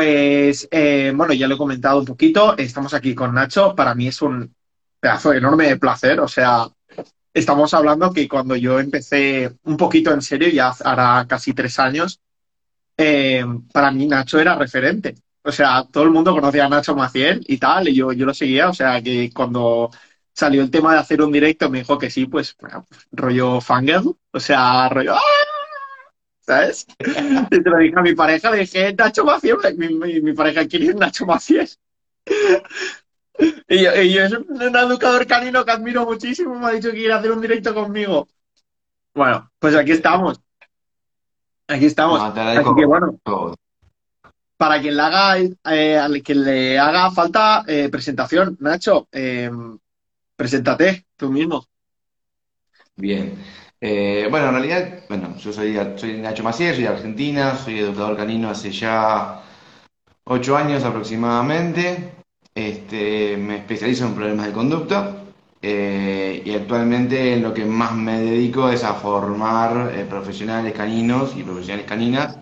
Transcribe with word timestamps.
Pues, 0.00 0.66
eh, 0.70 1.12
bueno, 1.14 1.34
ya 1.34 1.46
lo 1.46 1.56
he 1.56 1.58
comentado 1.58 1.98
un 1.98 2.06
poquito. 2.06 2.56
Estamos 2.56 2.94
aquí 2.94 3.14
con 3.14 3.34
Nacho. 3.34 3.74
Para 3.76 3.94
mí 3.94 4.08
es 4.08 4.22
un 4.22 4.54
pedazo 4.98 5.34
enorme 5.34 5.68
de 5.68 5.76
placer. 5.76 6.20
O 6.20 6.26
sea, 6.26 6.66
estamos 7.34 7.74
hablando 7.74 8.10
que 8.10 8.26
cuando 8.26 8.56
yo 8.56 8.80
empecé 8.80 9.52
un 9.64 9.76
poquito 9.76 10.10
en 10.10 10.22
serio, 10.22 10.48
ya 10.48 10.72
hará 10.84 11.26
casi 11.28 11.52
tres 11.52 11.78
años, 11.78 12.18
eh, 12.96 13.44
para 13.74 13.90
mí 13.90 14.06
Nacho 14.06 14.40
era 14.40 14.54
referente. 14.54 15.16
O 15.42 15.52
sea, 15.52 15.84
todo 15.92 16.04
el 16.04 16.10
mundo 16.10 16.32
conocía 16.32 16.64
a 16.64 16.70
Nacho 16.70 16.96
Maciel 16.96 17.44
y 17.46 17.58
tal, 17.58 17.88
y 17.88 17.94
yo, 17.94 18.10
yo 18.12 18.24
lo 18.24 18.32
seguía. 18.32 18.70
O 18.70 18.74
sea, 18.74 19.02
que 19.02 19.30
cuando 19.34 19.90
salió 20.32 20.62
el 20.62 20.70
tema 20.70 20.94
de 20.94 21.00
hacer 21.00 21.20
un 21.20 21.30
directo 21.30 21.68
me 21.68 21.80
dijo 21.80 21.98
que 21.98 22.08
sí, 22.08 22.24
pues, 22.24 22.56
rollo 23.12 23.60
fangirl. 23.60 24.16
O 24.32 24.40
sea, 24.40 24.88
rollo... 24.88 25.14
¡ah! 25.14 25.49
¿Sabes? 26.50 26.84
Y 26.98 27.62
te 27.62 27.70
lo 27.70 27.78
dije 27.78 27.94
a 27.96 28.02
mi 28.02 28.12
pareja, 28.12 28.50
le 28.50 28.58
dije, 28.58 28.92
Nacho 28.92 29.24
Maciel, 29.24 29.58
mi, 29.76 29.94
mi, 29.94 30.20
mi 30.20 30.32
pareja, 30.32 30.66
¿quién 30.66 30.82
es 30.82 30.96
Nacho 30.96 31.24
Maciel? 31.24 31.68
Y 33.68 33.84
yo, 33.84 33.94
y 33.94 34.12
yo 34.12 34.24
es 34.24 34.32
un 34.32 34.76
educador 34.76 35.26
canino 35.28 35.64
que 35.64 35.70
admiro 35.70 36.04
muchísimo, 36.04 36.58
me 36.58 36.66
ha 36.66 36.70
dicho 36.70 36.90
que 36.90 36.96
quiere 36.96 37.14
hacer 37.14 37.30
un 37.30 37.40
directo 37.40 37.72
conmigo. 37.72 38.26
Bueno, 39.14 39.48
pues 39.60 39.76
aquí 39.76 39.92
estamos. 39.92 40.40
Aquí 41.68 41.86
estamos. 41.86 42.18
No, 42.18 42.42
Así 42.42 42.70
que 42.76 42.84
bueno, 42.84 43.16
para 44.56 44.80
quien 44.80 44.96
le 44.96 45.02
haga, 45.02 45.38
eh, 45.38 45.96
al 45.96 46.20
que 46.20 46.34
le 46.34 46.80
haga 46.80 47.12
falta 47.12 47.62
eh, 47.68 47.88
presentación, 47.90 48.56
Nacho, 48.58 49.06
eh, 49.12 49.50
preséntate 50.34 51.06
tú 51.16 51.30
mismo. 51.30 51.64
Bien. 52.96 53.38
Eh, 53.80 54.28
bueno, 54.30 54.48
en 54.48 54.52
realidad, 54.54 55.00
bueno, 55.08 55.36
yo 55.38 55.52
soy, 55.52 55.76
soy 55.96 56.18
Nacho 56.20 56.42
Maciel, 56.42 56.74
soy 56.74 56.82
de 56.84 56.88
Argentina, 56.90 57.56
soy 57.56 57.78
educador 57.78 58.16
canino 58.16 58.50
hace 58.50 58.70
ya 58.70 59.42
ocho 60.24 60.56
años 60.56 60.84
aproximadamente. 60.84 62.14
Este, 62.54 63.36
me 63.38 63.58
especializo 63.58 64.06
en 64.06 64.14
problemas 64.14 64.46
de 64.46 64.52
conducta 64.52 65.16
eh, 65.62 66.42
y 66.44 66.52
actualmente 66.54 67.34
en 67.34 67.42
lo 67.42 67.54
que 67.54 67.64
más 67.66 67.94
me 67.94 68.20
dedico 68.20 68.70
es 68.70 68.84
a 68.84 68.94
formar 68.94 69.92
eh, 69.94 70.04
profesionales 70.06 70.74
caninos 70.74 71.36
y 71.36 71.42
profesionales 71.44 71.86
caninas 71.86 72.38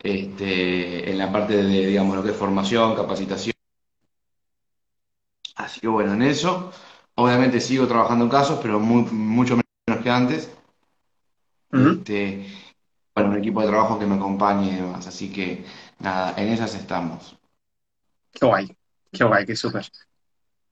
este, 0.00 1.10
en 1.10 1.18
la 1.18 1.32
parte 1.32 1.56
de, 1.56 1.86
digamos, 1.86 2.16
lo 2.16 2.22
que 2.24 2.30
es 2.30 2.36
formación, 2.36 2.96
capacitación. 2.96 3.54
Así 5.56 5.80
que 5.80 5.86
bueno, 5.88 6.14
en 6.14 6.22
eso, 6.22 6.72
obviamente 7.14 7.60
sigo 7.60 7.86
trabajando 7.86 8.24
en 8.24 8.30
casos, 8.30 8.58
pero 8.62 8.80
muy- 8.80 9.04
mucho 9.12 9.54
menos 9.54 9.69
que 10.02 10.10
antes. 10.10 10.50
Este, 11.72 12.46
bueno, 13.14 13.30
un 13.30 13.38
equipo 13.38 13.60
de 13.60 13.68
trabajo 13.68 13.98
que 13.98 14.06
me 14.06 14.16
acompañe 14.16 14.72
y 14.72 14.76
demás. 14.76 15.06
Así 15.06 15.32
que 15.32 15.64
nada, 15.98 16.34
en 16.36 16.48
esas 16.48 16.74
estamos. 16.74 17.36
Qué 18.32 18.46
guay, 18.46 18.76
qué 19.12 19.24
guay, 19.24 19.46
qué 19.46 19.56
súper. 19.56 19.86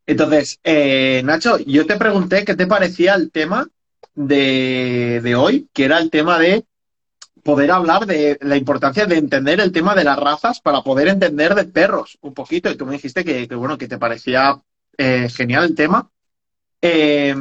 Entonces, 0.07 0.59
eh, 0.65 1.23
Nacho, 1.25 1.59
yo 1.59 1.87
te 1.87 1.97
pregunté 1.97 2.45
qué 2.45 2.55
te 2.57 2.67
parecía 2.67 3.15
el 3.15 3.31
tema 3.31 3.69
de, 4.15 5.20
de 5.23 5.35
hoy, 5.35 5.69
que 5.73 5.85
era 5.85 5.98
el 5.98 6.11
tema 6.11 6.39
de 6.39 6.65
poder 7.42 7.70
hablar 7.70 8.07
de 8.07 8.39
la 8.42 8.57
importancia 8.57 9.07
de 9.07 9.17
entender 9.17 9.61
el 9.61 9.73
tema 9.73 9.95
de 9.95 10.05
las 10.05 10.19
razas 10.19 10.61
para 10.61 10.83
poder 10.83 11.09
entender 11.09 11.55
de 11.55 11.65
perros 11.65 12.19
un 12.20 12.35
poquito. 12.35 12.70
Y 12.70 12.77
tú 12.77 12.87
me 12.87 12.92
dijiste 12.92 13.25
que, 13.25 13.47
que, 13.47 13.55
bueno, 13.55 13.79
que 13.79 13.89
te 13.89 13.98
parecía 13.98 14.61
eh, 14.97 15.29
genial 15.29 15.65
el 15.65 15.75
tema. 15.75 16.11
Eh, 16.81 17.35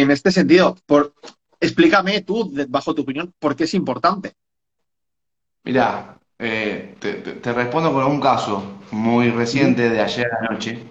en 0.00 0.10
este 0.10 0.30
sentido, 0.30 0.76
por, 0.86 1.14
explícame 1.60 2.20
tú, 2.22 2.52
bajo 2.68 2.94
tu 2.94 3.02
opinión, 3.02 3.32
por 3.38 3.54
qué 3.56 3.64
es 3.64 3.74
importante. 3.74 4.32
Mirá, 5.64 6.18
eh, 6.38 6.94
te, 6.98 7.14
te- 7.14 7.32
te 7.34 7.52
respondo 7.52 7.92
con 7.92 8.04
un 8.04 8.20
caso 8.20 8.62
muy 8.90 9.30
reciente 9.30 9.88
de 9.88 10.00
ayer 10.00 10.26
a 10.32 10.42
la 10.42 10.50
noche. 10.50 10.84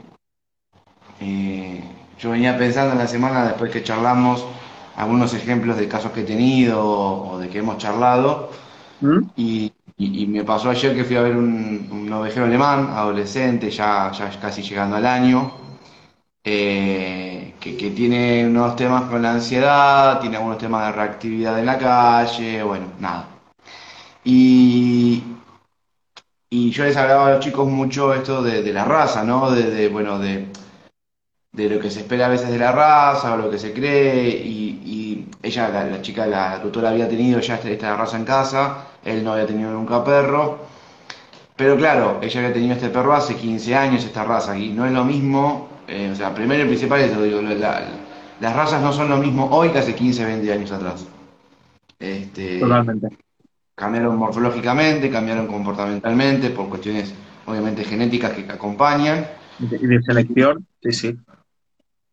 Eh, 1.20 1.84
yo 2.20 2.32
venía 2.32 2.58
pensando 2.58 2.94
en 2.94 3.00
la 3.00 3.08
semana, 3.08 3.46
después 3.46 3.72
que 3.72 3.84
charlamos, 3.84 4.46
algunos 4.96 5.34
ejemplos 5.34 5.78
de 5.78 5.88
casos 5.88 6.12
que 6.12 6.22
he 6.22 6.26
tenido 6.26 6.84
o 6.84 7.40
de 7.40 7.50
que 7.50 7.60
hemos 7.60 7.78
charlado. 7.78 8.52
¿Mm? 9.02 9.20
Y, 9.36 9.72
y- 9.98 10.24
y 10.24 10.28
me 10.28 10.44
pasó 10.44 10.70
ayer 10.70 10.96
que 10.96 11.04
fui 11.04 11.16
a 11.16 11.22
ver 11.22 11.36
un, 11.36 11.88
un 11.92 12.12
ovejero 12.14 12.46
alemán, 12.46 12.90
adolescente, 12.92 13.70
ya, 13.70 14.12
ya 14.12 14.30
casi 14.40 14.62
llegando 14.62 14.96
al 14.96 15.06
año, 15.06 15.52
eh, 16.44 17.56
que, 17.60 17.74
tiene 17.92 18.46
unos 18.46 18.76
temas 18.76 19.04
con 19.10 19.22
la 19.22 19.32
ansiedad, 19.32 20.20
tiene 20.20 20.38
algunos 20.38 20.58
temas 20.58 20.88
de 20.88 20.92
reactividad 20.92 21.58
en 21.60 21.66
la 21.66 21.78
calle, 21.78 22.64
bueno, 22.64 22.88
nada. 23.00 23.28
Y, 24.26 25.24
y 26.50 26.72
yo 26.72 26.84
les 26.84 26.98
hablaba 26.98 27.28
a 27.28 27.32
los 27.32 27.40
chicos 27.40 27.68
mucho 27.68 28.14
esto 28.14 28.42
de, 28.44 28.74
la 28.74 28.86
raza, 28.86 29.24
¿no? 29.24 29.52
De, 29.52 29.88
bueno, 29.90 30.20
de, 30.20 30.48
de 31.52 31.70
lo 31.70 31.80
que 31.80 31.90
se 31.92 32.02
espera 32.02 32.26
a 32.28 32.30
veces 32.30 32.50
de 32.50 32.58
la 32.58 32.72
raza 32.72 33.34
o 33.34 33.38
lo 33.38 33.50
que 33.50 33.60
se 33.60 33.74
cree. 33.74 34.30
Y, 34.30 34.82
y 34.86 35.30
ella, 35.42 35.70
la, 35.70 35.86
la 35.86 36.02
chica, 36.02 36.26
la, 36.26 36.56
la 36.58 36.62
tutora 36.62 36.90
había 36.90 37.08
tenido 37.10 37.40
ya 37.40 37.56
esta, 37.56 37.70
esta 37.70 37.96
raza 37.96 38.18
en 38.18 38.26
casa, 38.26 38.88
él 39.04 39.24
no 39.24 39.34
había 39.34 39.48
tenido 39.48 39.72
nunca 39.72 40.04
perro. 40.04 40.60
Pero 41.56 41.78
claro, 41.78 42.20
ella 42.22 42.40
había 42.40 42.54
tenido 42.54 42.74
este 42.76 42.90
perro 42.90 43.14
hace 43.14 43.36
15 43.36 43.76
años, 43.76 44.04
esta 44.04 44.24
raza, 44.24 44.58
y 44.58 44.70
no 44.70 44.86
es 44.86 44.92
lo 44.92 45.04
mismo, 45.06 45.73
eh, 45.88 46.10
o 46.12 46.16
sea, 46.16 46.34
primero 46.34 46.64
y 46.64 46.68
principal 46.68 47.02
es 47.02 47.22
digo, 47.22 47.42
la- 47.42 47.84
las 48.40 48.56
razas 48.56 48.82
no 48.82 48.92
son 48.92 49.10
lo 49.10 49.18
mismo 49.18 49.48
hoy 49.52 49.70
que 49.70 49.80
hace 49.80 49.96
15, 49.96 50.26
20 50.26 50.52
años 50.52 50.72
atrás. 50.72 51.06
Este, 52.00 52.60
Totalmente. 52.60 53.18
cambiaron 53.76 54.18
morfológicamente, 54.18 55.10
cambiaron 55.10 55.48
comportamentalmente, 55.48 56.50
por 56.50 56.70
cuestiones 56.70 57.14
obviamente 57.46 57.84
genéticas 57.84 58.32
que 58.32 58.52
acompañan. 58.52 59.26
Y 59.60 59.88
de, 59.88 60.02
selección, 60.04 60.66
sí, 60.82 60.92
sí. 60.92 61.18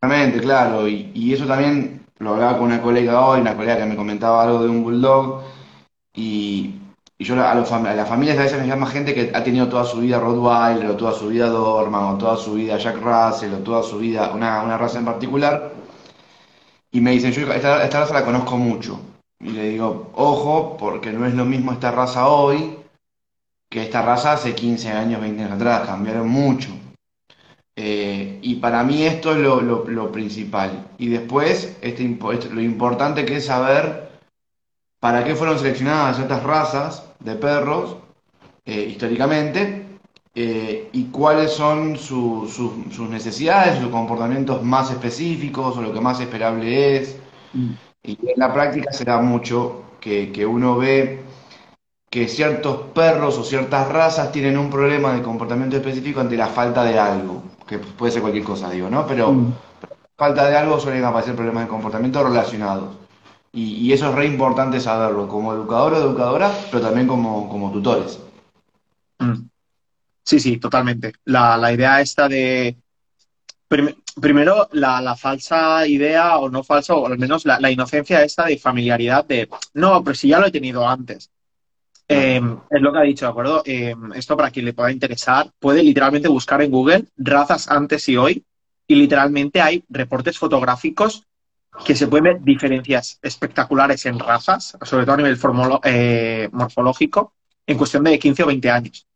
Exactamente, 0.02 0.40
claro, 0.40 0.88
y, 0.88 1.10
y 1.14 1.32
eso 1.32 1.46
también 1.46 2.00
lo 2.18 2.34
hablaba 2.34 2.58
con 2.58 2.66
una 2.66 2.80
colega 2.80 3.24
hoy, 3.24 3.40
una 3.40 3.56
colega 3.56 3.76
que 3.78 3.86
me 3.86 3.96
comentaba 3.96 4.42
algo 4.42 4.62
de 4.62 4.68
un 4.68 4.82
bulldog, 4.82 5.42
y, 6.14 6.79
y 7.20 7.24
yo 7.24 7.34
a, 7.46 7.54
los 7.54 7.70
a 7.70 7.78
las 7.94 8.08
familias 8.08 8.38
a 8.38 8.42
veces 8.44 8.58
me 8.60 8.66
llama 8.66 8.86
gente 8.86 9.12
que 9.14 9.30
ha 9.34 9.44
tenido 9.44 9.68
toda 9.68 9.84
su 9.84 9.98
vida 10.00 10.18
Rottweiler, 10.18 10.86
o 10.90 10.96
toda 10.96 11.12
su 11.12 11.28
vida 11.28 11.48
Doberman, 11.48 12.14
o 12.14 12.18
toda 12.18 12.36
su 12.38 12.54
vida 12.54 12.78
Jack 12.78 12.96
Russell, 12.96 13.52
o 13.54 13.58
toda 13.58 13.82
su 13.82 13.98
vida 13.98 14.32
una, 14.34 14.62
una 14.62 14.78
raza 14.78 14.98
en 14.98 15.04
particular, 15.04 15.70
y 16.90 17.00
me 17.00 17.12
dicen, 17.12 17.30
yo 17.32 17.52
esta, 17.52 17.84
esta 17.84 18.00
raza 18.00 18.14
la 18.14 18.24
conozco 18.24 18.56
mucho, 18.56 18.98
y 19.38 19.50
le 19.50 19.68
digo, 19.68 20.10
ojo, 20.14 20.76
porque 20.78 21.12
no 21.12 21.26
es 21.26 21.34
lo 21.34 21.44
mismo 21.44 21.72
esta 21.72 21.90
raza 21.90 22.28
hoy 22.28 22.76
que 23.70 23.82
esta 23.82 24.02
raza 24.02 24.32
hace 24.32 24.54
15 24.54 24.90
años, 24.90 25.20
20 25.20 25.42
años 25.42 25.54
atrás, 25.56 25.86
cambiaron 25.86 26.28
mucho. 26.28 26.70
Eh, 27.76 28.38
y 28.42 28.56
para 28.56 28.82
mí 28.82 29.04
esto 29.04 29.32
es 29.32 29.38
lo, 29.38 29.60
lo- 29.60 29.84
lo 29.86 30.10
principal. 30.10 30.88
Y 30.98 31.08
después, 31.08 31.76
este, 31.80 32.18
lo 32.50 32.60
importante 32.60 33.24
que 33.24 33.36
es 33.36 33.46
saber 33.46 34.09
para 35.00 35.24
qué 35.24 35.34
fueron 35.34 35.58
seleccionadas 35.58 36.16
ciertas 36.16 36.42
razas 36.42 37.04
de 37.20 37.34
perros 37.34 37.96
eh, 38.66 38.86
históricamente 38.90 39.86
eh, 40.34 40.88
y 40.92 41.04
cuáles 41.06 41.52
son 41.52 41.96
su- 41.96 42.48
su- 42.48 42.84
sus 42.92 43.08
necesidades, 43.08 43.78
sus 43.80 43.88
comportamientos 43.90 44.62
más 44.62 44.90
específicos 44.90 45.76
o 45.76 45.82
lo 45.82 45.92
que 45.92 46.00
más 46.00 46.20
esperable 46.20 46.96
es. 46.98 47.16
Mm. 47.54 47.70
Y 48.04 48.12
en 48.12 48.34
la 48.38 48.52
práctica 48.52 48.92
se 48.92 49.04
da 49.04 49.20
mucho 49.20 49.82
que, 50.00 50.32
que 50.32 50.46
uno 50.46 50.76
ve 50.78 51.20
que 52.10 52.28
ciertos 52.28 52.76
perros 52.94 53.38
o 53.38 53.44
ciertas 53.44 53.88
razas 53.88 54.32
tienen 54.32 54.58
un 54.58 54.70
problema 54.70 55.12
de 55.14 55.22
comportamiento 55.22 55.76
específico 55.76 56.20
ante 56.20 56.36
la 56.36 56.48
falta 56.48 56.82
de 56.84 56.98
algo, 56.98 57.42
que 57.66 57.78
puede 57.78 58.12
ser 58.12 58.22
cualquier 58.22 58.44
cosa, 58.44 58.70
digo, 58.70 58.90
¿no? 58.90 59.06
Pero 59.06 59.32
Mm. 59.32 59.52
falta 60.16 60.48
de 60.48 60.56
algo 60.56 60.78
suelen 60.80 61.04
aparecer 61.04 61.34
problemas 61.36 61.64
de 61.64 61.68
comportamiento 61.70 62.22
relacionados. 62.24 62.96
Y, 63.52 63.74
y 63.86 63.92
eso 63.92 64.08
es 64.10 64.14
re 64.14 64.26
importante 64.26 64.78
saberlo, 64.80 65.26
como 65.26 65.52
educador 65.52 65.94
o 65.94 65.96
educadora, 65.98 66.52
pero 66.70 66.82
también 66.82 67.06
como, 67.06 67.48
como 67.48 67.72
tutores. 67.72 68.20
Mm. 69.18 69.48
Sí, 70.24 70.38
sí, 70.38 70.58
totalmente. 70.58 71.12
La, 71.24 71.56
la 71.56 71.72
idea 71.72 72.00
esta 72.00 72.28
de... 72.28 72.76
prim- 73.66 73.96
primero, 74.20 74.68
la, 74.72 75.00
la 75.00 75.16
falsa 75.16 75.86
idea, 75.86 76.38
o 76.38 76.48
no 76.48 76.62
falsa, 76.62 76.94
o 76.94 77.06
al 77.06 77.18
menos 77.18 77.44
la, 77.44 77.58
la 77.58 77.70
inocencia 77.70 78.22
esta 78.22 78.44
de 78.44 78.56
familiaridad 78.58 79.24
de, 79.24 79.48
no, 79.74 80.04
pero 80.04 80.14
si 80.14 80.28
ya 80.28 80.38
lo 80.38 80.46
he 80.46 80.52
tenido 80.52 80.86
antes. 80.86 81.30
Eh, 82.06 82.40
es 82.70 82.80
lo 82.82 82.92
que 82.92 82.98
ha 82.98 83.02
dicho, 83.02 83.24
¿de 83.24 83.30
acuerdo? 83.30 83.62
Eh, 83.64 83.94
esto 84.14 84.36
para 84.36 84.50
quien 84.50 84.66
le 84.66 84.72
pueda 84.72 84.92
interesar, 84.92 85.50
puede 85.58 85.82
literalmente 85.82 86.28
buscar 86.28 86.60
en 86.62 86.70
Google 86.70 87.04
razas 87.16 87.68
antes 87.68 88.08
y 88.08 88.16
hoy, 88.16 88.44
y 88.86 88.94
literalmente 88.96 89.60
hay 89.60 89.84
reportes 89.88 90.36
fotográficos 90.36 91.26
que 91.84 91.94
se 91.94 92.08
pueden 92.08 92.24
ver 92.24 92.40
diferencias 92.42 93.18
espectaculares 93.22 94.04
en 94.06 94.18
razas, 94.18 94.76
sobre 94.82 95.04
todo 95.04 95.14
a 95.14 95.18
nivel 95.18 95.38
eh, 95.84 96.48
morfológico, 96.52 97.34
en 97.66 97.78
cuestión 97.78 98.04
de 98.04 98.18
15 98.18 98.42
o 98.42 98.46
20 98.46 98.70
años, 98.70 99.06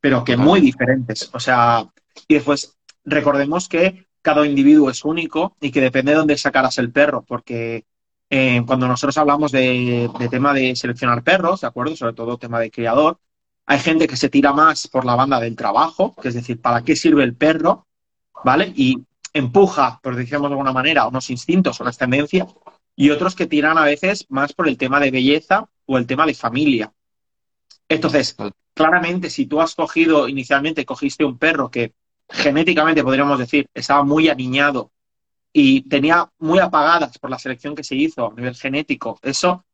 pero 0.00 0.24
que 0.24 0.36
muy 0.36 0.60
diferentes. 0.60 1.30
O 1.32 1.40
sea, 1.40 1.86
y 2.28 2.34
después 2.34 2.76
recordemos 3.04 3.68
que 3.68 4.06
cada 4.22 4.46
individuo 4.46 4.90
es 4.90 5.04
único 5.04 5.56
y 5.60 5.70
que 5.70 5.80
depende 5.80 6.12
de 6.12 6.18
dónde 6.18 6.36
sacaras 6.36 6.78
el 6.78 6.92
perro, 6.92 7.24
porque 7.26 7.84
eh, 8.28 8.62
cuando 8.66 8.88
nosotros 8.88 9.16
hablamos 9.18 9.52
de, 9.52 10.10
de 10.18 10.28
tema 10.28 10.52
de 10.52 10.74
seleccionar 10.76 11.22
perros, 11.22 11.60
¿de 11.60 11.68
acuerdo? 11.68 11.96
Sobre 11.96 12.12
todo 12.14 12.38
tema 12.38 12.58
de 12.60 12.70
criador, 12.70 13.18
Hay 13.66 13.78
gente 13.80 14.06
que 14.06 14.16
se 14.16 14.28
tira 14.28 14.52
más 14.52 14.88
por 14.88 15.04
la 15.04 15.16
banda 15.16 15.40
del 15.40 15.56
trabajo, 15.56 16.14
que 16.20 16.28
es 16.28 16.34
decir, 16.34 16.60
¿para 16.60 16.82
qué 16.82 16.94
sirve 16.96 17.24
el 17.24 17.34
perro? 17.34 17.86
¿Vale? 18.44 18.72
Y 18.76 19.04
empuja, 19.36 20.00
por 20.02 20.16
decirlo 20.16 20.48
de 20.48 20.54
alguna 20.54 20.72
manera, 20.72 21.06
unos 21.06 21.28
instintos 21.30 21.78
o 21.78 21.84
unas 21.84 21.98
tendencias, 21.98 22.48
y 22.94 23.10
otros 23.10 23.34
que 23.34 23.46
tiran 23.46 23.76
a 23.76 23.84
veces 23.84 24.26
más 24.30 24.52
por 24.54 24.68
el 24.68 24.78
tema 24.78 24.98
de 24.98 25.10
belleza 25.10 25.68
o 25.84 25.98
el 25.98 26.06
tema 26.06 26.24
de 26.26 26.34
familia. 26.34 26.92
Entonces, 27.88 28.34
claramente, 28.74 29.28
si 29.28 29.46
tú 29.46 29.60
has 29.60 29.74
cogido, 29.74 30.28
inicialmente 30.28 30.86
cogiste 30.86 31.24
un 31.24 31.38
perro 31.38 31.70
que 31.70 31.92
genéticamente, 32.28 33.04
podríamos 33.04 33.38
decir, 33.38 33.68
estaba 33.74 34.02
muy 34.02 34.28
aniñado 34.28 34.90
y 35.52 35.82
tenía 35.82 36.28
muy 36.38 36.58
apagadas 36.58 37.18
por 37.18 37.30
la 37.30 37.38
selección 37.38 37.74
que 37.74 37.84
se 37.84 37.94
hizo 37.94 38.32
a 38.32 38.34
nivel 38.34 38.54
genético, 38.54 39.18
eso, 39.22 39.64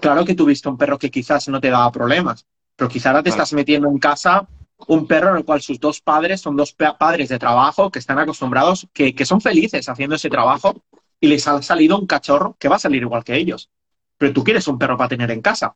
claro 0.00 0.24
que 0.24 0.34
tuviste 0.34 0.68
un 0.68 0.78
perro 0.78 0.98
que 0.98 1.10
quizás 1.10 1.48
no 1.48 1.60
te 1.60 1.70
daba 1.70 1.90
problemas, 1.90 2.46
pero 2.76 2.88
quizás 2.88 3.06
ahora 3.06 3.22
te 3.22 3.30
estás 3.30 3.52
metiendo 3.52 3.88
en 3.88 3.98
casa 3.98 4.48
un 4.88 5.06
perro 5.06 5.30
en 5.30 5.36
el 5.36 5.44
cual 5.44 5.60
sus 5.60 5.78
dos 5.78 6.00
padres 6.00 6.40
son 6.40 6.56
dos 6.56 6.72
padres 6.72 7.28
de 7.28 7.38
trabajo 7.38 7.90
que 7.90 7.98
están 7.98 8.18
acostumbrados, 8.18 8.88
que, 8.92 9.14
que 9.14 9.24
son 9.24 9.40
felices 9.40 9.88
haciendo 9.88 10.16
ese 10.16 10.30
trabajo 10.30 10.82
y 11.20 11.28
les 11.28 11.46
ha 11.46 11.62
salido 11.62 11.98
un 11.98 12.06
cachorro 12.06 12.56
que 12.58 12.68
va 12.68 12.76
a 12.76 12.80
salir 12.80 13.02
igual 13.02 13.24
que 13.24 13.36
ellos. 13.36 13.70
Pero 14.18 14.32
tú 14.32 14.42
quieres 14.42 14.66
un 14.68 14.78
perro 14.78 14.96
para 14.96 15.08
tener 15.08 15.30
en 15.30 15.40
casa. 15.40 15.74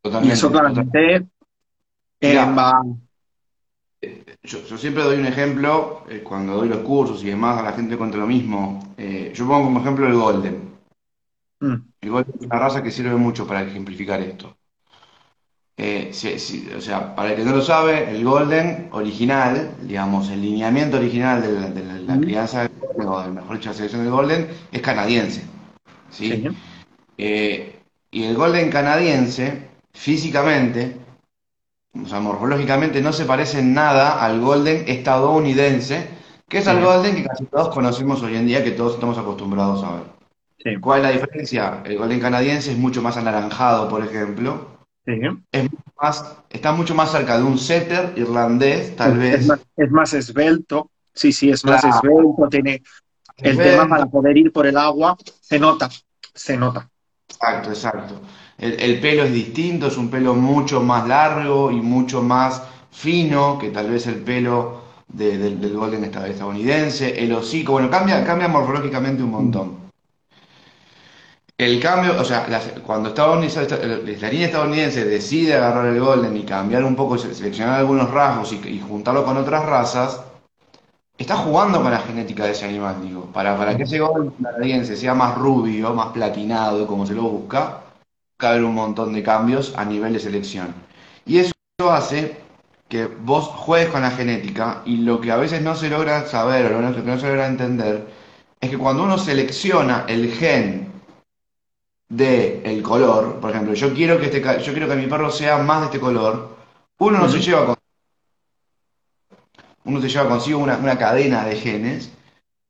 Totalmente, 0.00 0.34
y 0.34 0.36
eso 0.36 0.50
claramente 0.50 1.26
eh, 2.20 2.36
va... 2.36 2.82
Yo, 4.42 4.64
yo, 4.66 4.76
siempre 4.76 5.04
doy 5.04 5.18
un 5.18 5.26
ejemplo 5.26 6.04
eh, 6.08 6.22
cuando 6.24 6.54
doy 6.54 6.68
los 6.68 6.80
cursos 6.80 7.22
y 7.22 7.28
demás 7.28 7.58
a 7.58 7.62
la 7.62 7.72
gente 7.72 7.96
contra 7.96 8.18
lo 8.18 8.26
mismo. 8.26 8.94
Eh, 8.96 9.32
yo 9.32 9.46
pongo 9.46 9.64
como 9.64 9.80
ejemplo 9.80 10.08
el 10.08 10.14
Golden. 10.14 10.72
Mm. 11.60 11.74
El 12.00 12.10
Golden 12.10 12.34
es 12.40 12.46
una 12.46 12.58
raza 12.58 12.82
que 12.82 12.90
sirve 12.90 13.14
mucho 13.14 13.46
para 13.46 13.62
ejemplificar 13.62 14.20
esto. 14.20 14.56
Eh, 15.76 16.10
si- 16.12 16.38
si- 16.38 16.68
o 16.76 16.80
sea, 16.80 17.14
para 17.16 17.30
el 17.30 17.36
que 17.36 17.44
no 17.44 17.52
lo 17.56 17.62
sabe, 17.62 18.10
el 18.10 18.24
Golden 18.24 18.88
original, 18.92 19.70
digamos, 19.82 20.28
el 20.30 20.42
lineamiento 20.42 20.98
original 20.98 21.40
de 21.42 21.52
la, 21.52 21.68
de 21.68 21.84
la- 21.84 21.94
la 21.98 22.12
Ujú. 22.14 22.22
crianza 22.22 22.62
del 22.62 22.70
Golden, 22.78 23.08
o 23.08 23.32
mejor 23.32 23.56
dicho, 23.56 23.70
la 23.70 23.74
selección 23.74 24.02
del 24.02 24.12
Golden, 24.12 24.48
es 24.70 24.82
canadiense. 24.82 25.42
¿sí? 26.10 26.30
Sí. 26.30 26.48
Eh, 27.16 27.80
y 28.10 28.24
el 28.24 28.36
Golden 28.36 28.70
canadiense, 28.70 29.68
físicamente, 29.94 30.98
o 32.04 32.06
sea, 32.06 32.20
morfológicamente, 32.20 33.00
no 33.00 33.12
se 33.12 33.24
parece 33.24 33.60
en 33.60 33.72
nada 33.74 34.22
al 34.24 34.40
Golden 34.40 34.84
estadounidense, 34.86 36.06
que 36.48 36.58
es 36.58 36.68
al 36.68 36.78
Sí. 36.78 36.82
Golden 36.84 37.16
que 37.16 37.24
casi 37.24 37.44
todos 37.46 37.68
conocemos 37.74 38.22
hoy 38.22 38.36
en 38.36 38.46
día, 38.46 38.62
que 38.62 38.72
todos 38.72 38.94
estamos 38.94 39.16
acostumbrados 39.18 39.82
a 39.84 39.92
ver. 39.94 40.02
Sí. 40.58 40.80
¿Cuál 40.80 41.00
es 41.00 41.04
la 41.06 41.12
diferencia? 41.12 41.80
El 41.84 41.96
Golden 41.98 42.20
canadiense 42.20 42.72
es 42.72 42.78
mucho 42.78 43.00
más 43.02 43.16
anaranjado, 43.16 43.88
por 43.88 44.04
ejemplo. 44.04 44.71
Sí. 45.04 45.12
Es 45.50 45.68
más, 46.00 46.36
está 46.50 46.72
mucho 46.72 46.94
más 46.94 47.10
cerca 47.10 47.36
de 47.36 47.42
un 47.44 47.58
setter 47.58 48.12
irlandés, 48.16 48.94
tal 48.94 49.12
Es 49.12 49.18
vez. 49.18 49.46
más, 49.46 49.60
es 49.76 49.90
más 49.90 50.14
esbelto. 50.14 50.90
Sí, 51.12 51.32
sí, 51.32 51.50
es 51.50 51.64
más 51.64 51.80
Claro. 51.80 51.96
esbelto. 51.96 52.48
Tiene 52.48 52.82
el 53.38 53.50
Esbelto. 53.52 53.72
tema 53.72 53.88
para 53.88 54.06
poder 54.06 54.36
ir 54.36 54.52
por 54.52 54.66
el 54.66 54.76
agua. 54.76 55.16
Se 55.40 55.58
nota, 55.58 55.88
se 56.34 56.56
nota. 56.56 56.88
Exacto, 57.28 57.70
exacto. 57.70 58.20
El, 58.58 58.78
el 58.80 59.00
pelo 59.00 59.24
es 59.24 59.32
distinto, 59.32 59.88
es 59.88 59.96
un 59.96 60.08
pelo 60.08 60.34
mucho 60.34 60.80
más 60.82 61.06
largo 61.08 61.70
y 61.72 61.80
mucho 61.80 62.22
más 62.22 62.62
fino 62.92 63.58
que 63.58 63.70
tal 63.70 63.90
vez 63.90 64.06
el 64.06 64.16
pelo 64.22 64.82
de- 65.08 65.36
del, 65.38 65.60
del 65.60 65.74
golden 65.74 66.04
esta- 66.04 66.28
estadounidense. 66.28 67.22
El 67.22 67.32
hocico, 67.32 67.72
bueno, 67.72 67.90
cambia, 67.90 68.24
cambia 68.24 68.46
morfológicamente 68.48 69.22
un 69.22 69.30
montón. 69.30 69.76
El 71.64 71.80
cambio, 71.80 72.20
o 72.20 72.24
sea, 72.24 72.46
cuando 72.84 73.10
estadounidense- 73.10 73.62
esta- 73.62 73.76
la 73.78 74.28
línea 74.30 74.46
estadounidense 74.46 75.04
decide 75.04 75.54
agarrar 75.54 75.86
el 75.86 76.00
golden 76.00 76.36
y 76.36 76.42
cambiar 76.44 76.82
un 76.84 76.96
poco, 76.96 77.16
se- 77.18 77.34
seleccionar 77.34 77.78
algunos 77.80 78.10
rasgos 78.10 78.52
y, 78.52 78.56
y 78.68 78.80
juntarlo 78.80 79.24
con 79.24 79.36
otras 79.36 79.64
razas, 79.64 80.20
está 81.18 81.36
jugando 81.36 81.82
con 81.82 81.90
la 81.92 82.00
genética 82.00 82.44
de 82.46 82.52
ese 82.52 82.66
animal, 82.66 82.96
digo. 83.02 83.26
Para, 83.32 83.56
para 83.56 83.76
que 83.76 83.84
ese 83.84 83.98
golden 84.00 84.30
canadiense 84.42 84.96
sea 84.96 85.14
más 85.14 85.36
rubio, 85.38 85.94
más 85.94 86.08
platinado, 86.12 86.86
como 86.86 87.06
se 87.06 87.14
lo 87.14 87.22
busca, 87.24 87.80
cabe 88.36 88.64
un 88.64 88.74
montón 88.74 89.12
de 89.12 89.22
cambios 89.22 89.74
a 89.76 89.84
nivel 89.84 90.12
de 90.14 90.20
selección. 90.20 90.74
Y 91.26 91.38
eso 91.38 91.52
hace 91.90 92.36
que 92.88 93.06
vos 93.06 93.46
juegues 93.46 93.90
con 93.90 94.02
la 94.02 94.10
genética 94.10 94.82
y 94.84 94.98
lo 94.98 95.20
que 95.20 95.32
a 95.32 95.36
veces 95.36 95.62
no 95.62 95.74
se 95.76 95.88
logra 95.90 96.26
saber 96.26 96.72
o 96.72 96.80
lo 96.82 96.94
que 96.94 97.02
no 97.02 97.18
se 97.18 97.28
logra 97.28 97.46
entender 97.46 98.06
es 98.60 98.70
que 98.70 98.78
cuando 98.78 99.04
uno 99.04 99.18
selecciona 99.18 100.04
el 100.08 100.30
gen 100.32 100.91
de 102.12 102.60
el 102.64 102.82
color, 102.82 103.40
por 103.40 103.50
ejemplo, 103.50 103.72
yo 103.72 103.94
quiero 103.94 104.18
que 104.18 104.26
este 104.26 104.42
yo 104.42 104.72
quiero 104.72 104.86
que 104.86 104.96
mi 104.96 105.06
perro 105.06 105.30
sea 105.30 105.58
más 105.58 105.80
de 105.80 105.86
este 105.86 106.00
color, 106.00 106.56
uno 106.98 107.18
no 107.18 107.28
se 107.28 107.40
lleva 107.40 107.66
con 107.66 107.76
uno 109.84 110.00
se 110.00 110.08
lleva 110.08 110.28
consigo 110.28 110.58
una, 110.58 110.76
una 110.76 110.98
cadena 110.98 111.44
de 111.44 111.56
genes 111.56 112.12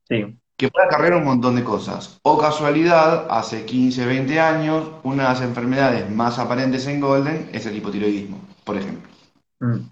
Sí. 0.09 0.37
que 0.57 0.69
puede 0.69 0.87
acarrear 0.87 1.15
un 1.15 1.25
montón 1.25 1.57
de 1.57 1.65
cosas. 1.65 2.19
O 2.23 2.39
casualidad, 2.39 3.27
hace 3.31 3.65
15, 3.65 4.07
20 4.07 4.39
años, 4.41 4.89
una 5.03 5.25
de 5.25 5.29
las 5.31 5.41
enfermedades 5.41 6.11
más 6.11 6.39
aparentes 6.39 6.87
en 6.87 7.01
Golden 7.01 7.51
es 7.53 7.67
el 7.67 7.77
hipotiroidismo, 7.77 8.41
por 8.65 8.77
ejemplo. 8.77 9.11
Mm. 9.61 9.89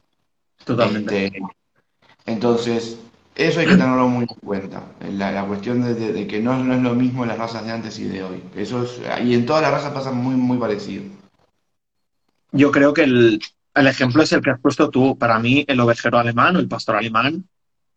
Totalmente. 0.64 1.26
Este, 1.26 1.40
entonces, 2.26 2.98
eso 3.46 3.60
hay 3.60 3.66
que 3.66 3.76
tenerlo 3.76 4.08
muy 4.08 4.26
en 4.28 4.38
cuenta. 4.40 4.82
La, 5.12 5.32
la 5.32 5.44
cuestión 5.44 5.82
de, 5.82 6.26
que 6.26 6.40
no, 6.40 6.62
no 6.62 6.74
es 6.74 6.82
lo 6.82 6.94
mismo 6.94 7.24
las 7.24 7.38
razas 7.38 7.64
de 7.64 7.72
antes 7.72 7.98
y 7.98 8.04
de 8.04 8.22
hoy. 8.22 8.42
Eso 8.54 8.82
es, 8.82 9.00
y 9.24 9.34
en 9.34 9.46
todas 9.46 9.62
las 9.62 9.72
razas 9.72 9.92
pasa 9.92 10.12
muy, 10.12 10.34
muy 10.34 10.58
parecido. 10.58 11.04
Yo 12.52 12.70
creo 12.70 12.92
que 12.92 13.04
el, 13.04 13.40
el 13.74 13.86
ejemplo 13.86 14.22
es 14.22 14.32
el 14.32 14.42
que 14.42 14.50
has 14.50 14.60
puesto 14.60 14.90
tú. 14.90 15.16
Para 15.16 15.38
mí, 15.38 15.64
el 15.68 15.80
ovejero 15.80 16.18
alemán 16.18 16.56
o 16.56 16.58
el 16.60 16.68
pastor 16.68 16.96
alemán 16.96 17.48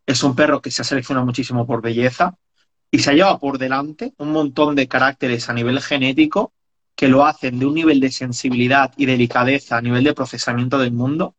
es 0.06 0.24
un 0.24 0.36
perro 0.36 0.62
que 0.62 0.72
se 0.72 0.82
ha 0.82 0.86
seleccionado 0.86 1.26
muchísimo 1.26 1.66
por 1.66 1.82
belleza 1.82 2.36
y 2.92 3.00
se 3.00 3.10
ha 3.10 3.14
llevado 3.14 3.40
por 3.40 3.58
delante 3.58 4.14
un 4.18 4.32
montón 4.32 4.76
de 4.76 4.88
caracteres 4.88 5.50
a 5.50 5.54
nivel 5.54 5.82
genético 5.82 6.54
que 6.96 7.08
lo 7.08 7.26
hacen 7.26 7.58
de 7.60 7.66
un 7.66 7.74
nivel 7.74 8.00
de 8.00 8.12
sensibilidad 8.12 8.94
y 8.98 9.06
delicadeza 9.08 9.78
a 9.78 9.82
nivel 9.82 10.04
de 10.04 10.14
procesamiento 10.14 10.78
del 10.78 10.92
mundo 10.92 11.36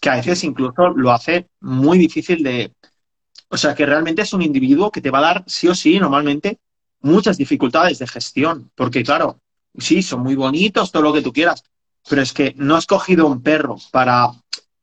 que 0.00 0.10
a 0.10 0.16
veces 0.16 0.44
incluso 0.44 0.90
lo 0.90 1.10
hace 1.12 1.48
muy 1.60 1.98
difícil 1.98 2.42
de... 2.42 2.72
O 3.48 3.56
sea, 3.56 3.74
que 3.74 3.86
realmente 3.86 4.22
es 4.22 4.32
un 4.32 4.42
individuo 4.42 4.90
que 4.90 5.00
te 5.00 5.10
va 5.10 5.18
a 5.18 5.22
dar 5.22 5.44
sí 5.46 5.68
o 5.68 5.74
sí 5.74 5.98
normalmente 5.98 6.58
muchas 7.00 7.38
dificultades 7.38 7.98
de 7.98 8.06
gestión, 8.06 8.70
porque 8.74 9.02
claro, 9.02 9.40
sí, 9.78 10.02
son 10.02 10.20
muy 10.20 10.34
bonitos, 10.34 10.92
todo 10.92 11.02
lo 11.02 11.12
que 11.12 11.22
tú 11.22 11.32
quieras, 11.32 11.62
pero 12.08 12.22
es 12.22 12.32
que 12.32 12.54
no 12.56 12.76
has 12.76 12.86
cogido 12.86 13.26
un 13.26 13.42
perro 13.42 13.76
para 13.90 14.32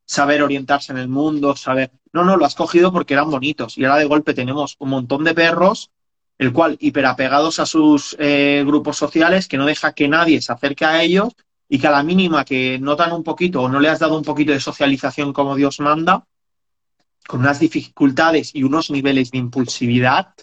saber 0.05 0.43
orientarse 0.43 0.91
en 0.91 0.99
el 0.99 1.07
mundo, 1.07 1.55
saber... 1.55 1.91
No, 2.13 2.23
no, 2.23 2.37
lo 2.37 2.45
has 2.45 2.55
cogido 2.55 2.93
porque 2.93 3.13
eran 3.13 3.29
bonitos 3.29 3.77
y 3.77 3.83
ahora 3.83 3.99
de 3.99 4.05
golpe 4.05 4.33
tenemos 4.33 4.75
un 4.79 4.89
montón 4.89 5.23
de 5.23 5.33
perros, 5.33 5.91
el 6.37 6.53
cual 6.53 6.77
hiperapegados 6.79 7.59
a 7.59 7.65
sus 7.65 8.15
eh, 8.19 8.63
grupos 8.65 8.97
sociales, 8.97 9.47
que 9.47 9.57
no 9.57 9.65
deja 9.65 9.93
que 9.93 10.07
nadie 10.07 10.41
se 10.41 10.53
acerque 10.53 10.85
a 10.85 11.01
ellos 11.01 11.33
y 11.67 11.79
que 11.79 11.87
a 11.87 11.91
la 11.91 12.03
mínima 12.03 12.45
que 12.45 12.79
notan 12.79 13.11
un 13.11 13.23
poquito 13.23 13.61
o 13.61 13.69
no 13.69 13.79
le 13.79 13.89
has 13.89 13.99
dado 13.99 14.17
un 14.17 14.23
poquito 14.23 14.51
de 14.51 14.59
socialización 14.59 15.33
como 15.33 15.55
Dios 15.55 15.79
manda, 15.79 16.25
con 17.27 17.39
unas 17.41 17.59
dificultades 17.59 18.53
y 18.53 18.63
unos 18.63 18.89
niveles 18.91 19.31
de 19.31 19.37
impulsividad, 19.39 20.33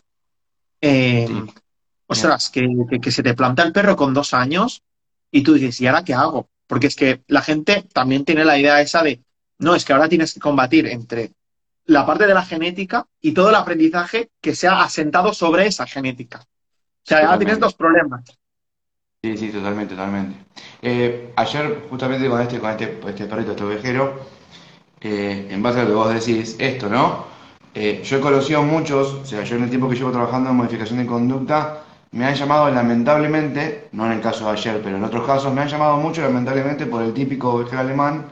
eh, 0.81 1.27
Sí. 1.29 1.45
ostras, 2.07 2.51
que, 2.51 2.67
que- 2.91 3.01
que 3.01 3.11
se 3.11 3.23
te 3.23 3.35
planta 3.35 3.63
el 3.63 3.73
perro 3.73 3.97
con 3.97 4.13
dos 4.13 4.35
años 4.35 4.83
y 5.31 5.43
tú 5.43 5.55
dices, 5.55 5.81
¿y 5.81 5.87
ahora 5.87 6.05
qué 6.05 6.15
hago? 6.15 6.49
Porque 6.67 6.89
es 6.89 6.97
que 6.97 7.23
la 7.29 7.43
gente 7.43 7.85
también 7.93 8.25
tiene 8.25 8.45
la 8.45 8.59
idea 8.59 8.81
esa 8.81 9.03
de, 9.03 9.21
no, 9.59 9.75
es 9.75 9.85
que 9.85 9.93
ahora 9.93 10.09
tienes 10.09 10.35
que 10.35 10.41
combatir 10.41 10.87
entre 10.87 11.33
la 11.87 12.05
parte 12.07 12.27
de 12.27 12.35
la 12.35 12.45
genética 12.45 13.07
y 13.21 13.33
todo 13.33 13.49
el 13.49 13.55
aprendizaje 13.55 14.31
que 14.41 14.55
se 14.55 14.69
ha 14.69 14.83
asentado 14.83 15.33
sobre 15.33 15.67
esa 15.67 15.87
genética. 15.87 16.41
O 16.41 17.05
sea, 17.05 17.21
ahora 17.27 17.39
tienes 17.39 17.59
dos 17.59 17.75
problemas. 17.75 18.25
Sí, 19.25 19.37
sí, 19.37 19.51
totalmente, 19.51 19.95
totalmente. 19.95 20.37
Eh, 20.83 21.33
ayer, 21.37 21.87
justamente 21.89 22.29
con 22.29 22.41
este, 22.41 22.59
con 22.59 22.71
este, 22.71 23.01
este 23.09 23.27
perrito, 23.27 23.53
este 23.53 23.65
ovejero, 23.65 24.27
eh, 25.03 25.49
en 25.51 25.63
base 25.63 25.81
a 25.81 25.83
lo 25.85 25.89
que 25.91 25.95
vos 25.95 26.15
decís, 26.15 26.57
esto, 26.59 26.89
¿no? 26.89 27.27
Eh, 27.75 28.03
yo 28.05 28.19
he 28.19 28.21
conocido 28.21 28.61
a 28.61 28.63
muchos, 28.63 29.15
o 29.15 29.25
sea, 29.25 29.43
yo 29.45 29.57
en 29.57 29.65
el 29.65 29.71
tiempo 29.71 29.89
que 29.89 29.97
llevo 29.97 30.11
trabajando 30.11 30.51
en 30.51 30.57
modificación 30.57 30.99
de 30.99 31.07
conducta, 31.07 31.83
me 32.13 32.27
han 32.27 32.35
llamado 32.35 32.71
lamentablemente, 32.71 33.89
no 33.93 34.07
en 34.07 34.13
el 34.13 34.21
caso 34.21 34.45
de 34.45 34.53
ayer, 34.53 34.81
pero 34.85 34.97
en 34.97 35.05
otros 35.05 35.27
casos, 35.27 35.53
me 35.53 35.63
han 35.63 35.69
llamado 35.69 35.97
mucho 35.97 36.21
lamentablemente 36.21 36.87
por 36.87 37.03
el 37.03 37.15
típico 37.15 37.55
ovejero 37.55 37.81
alemán 37.81 38.27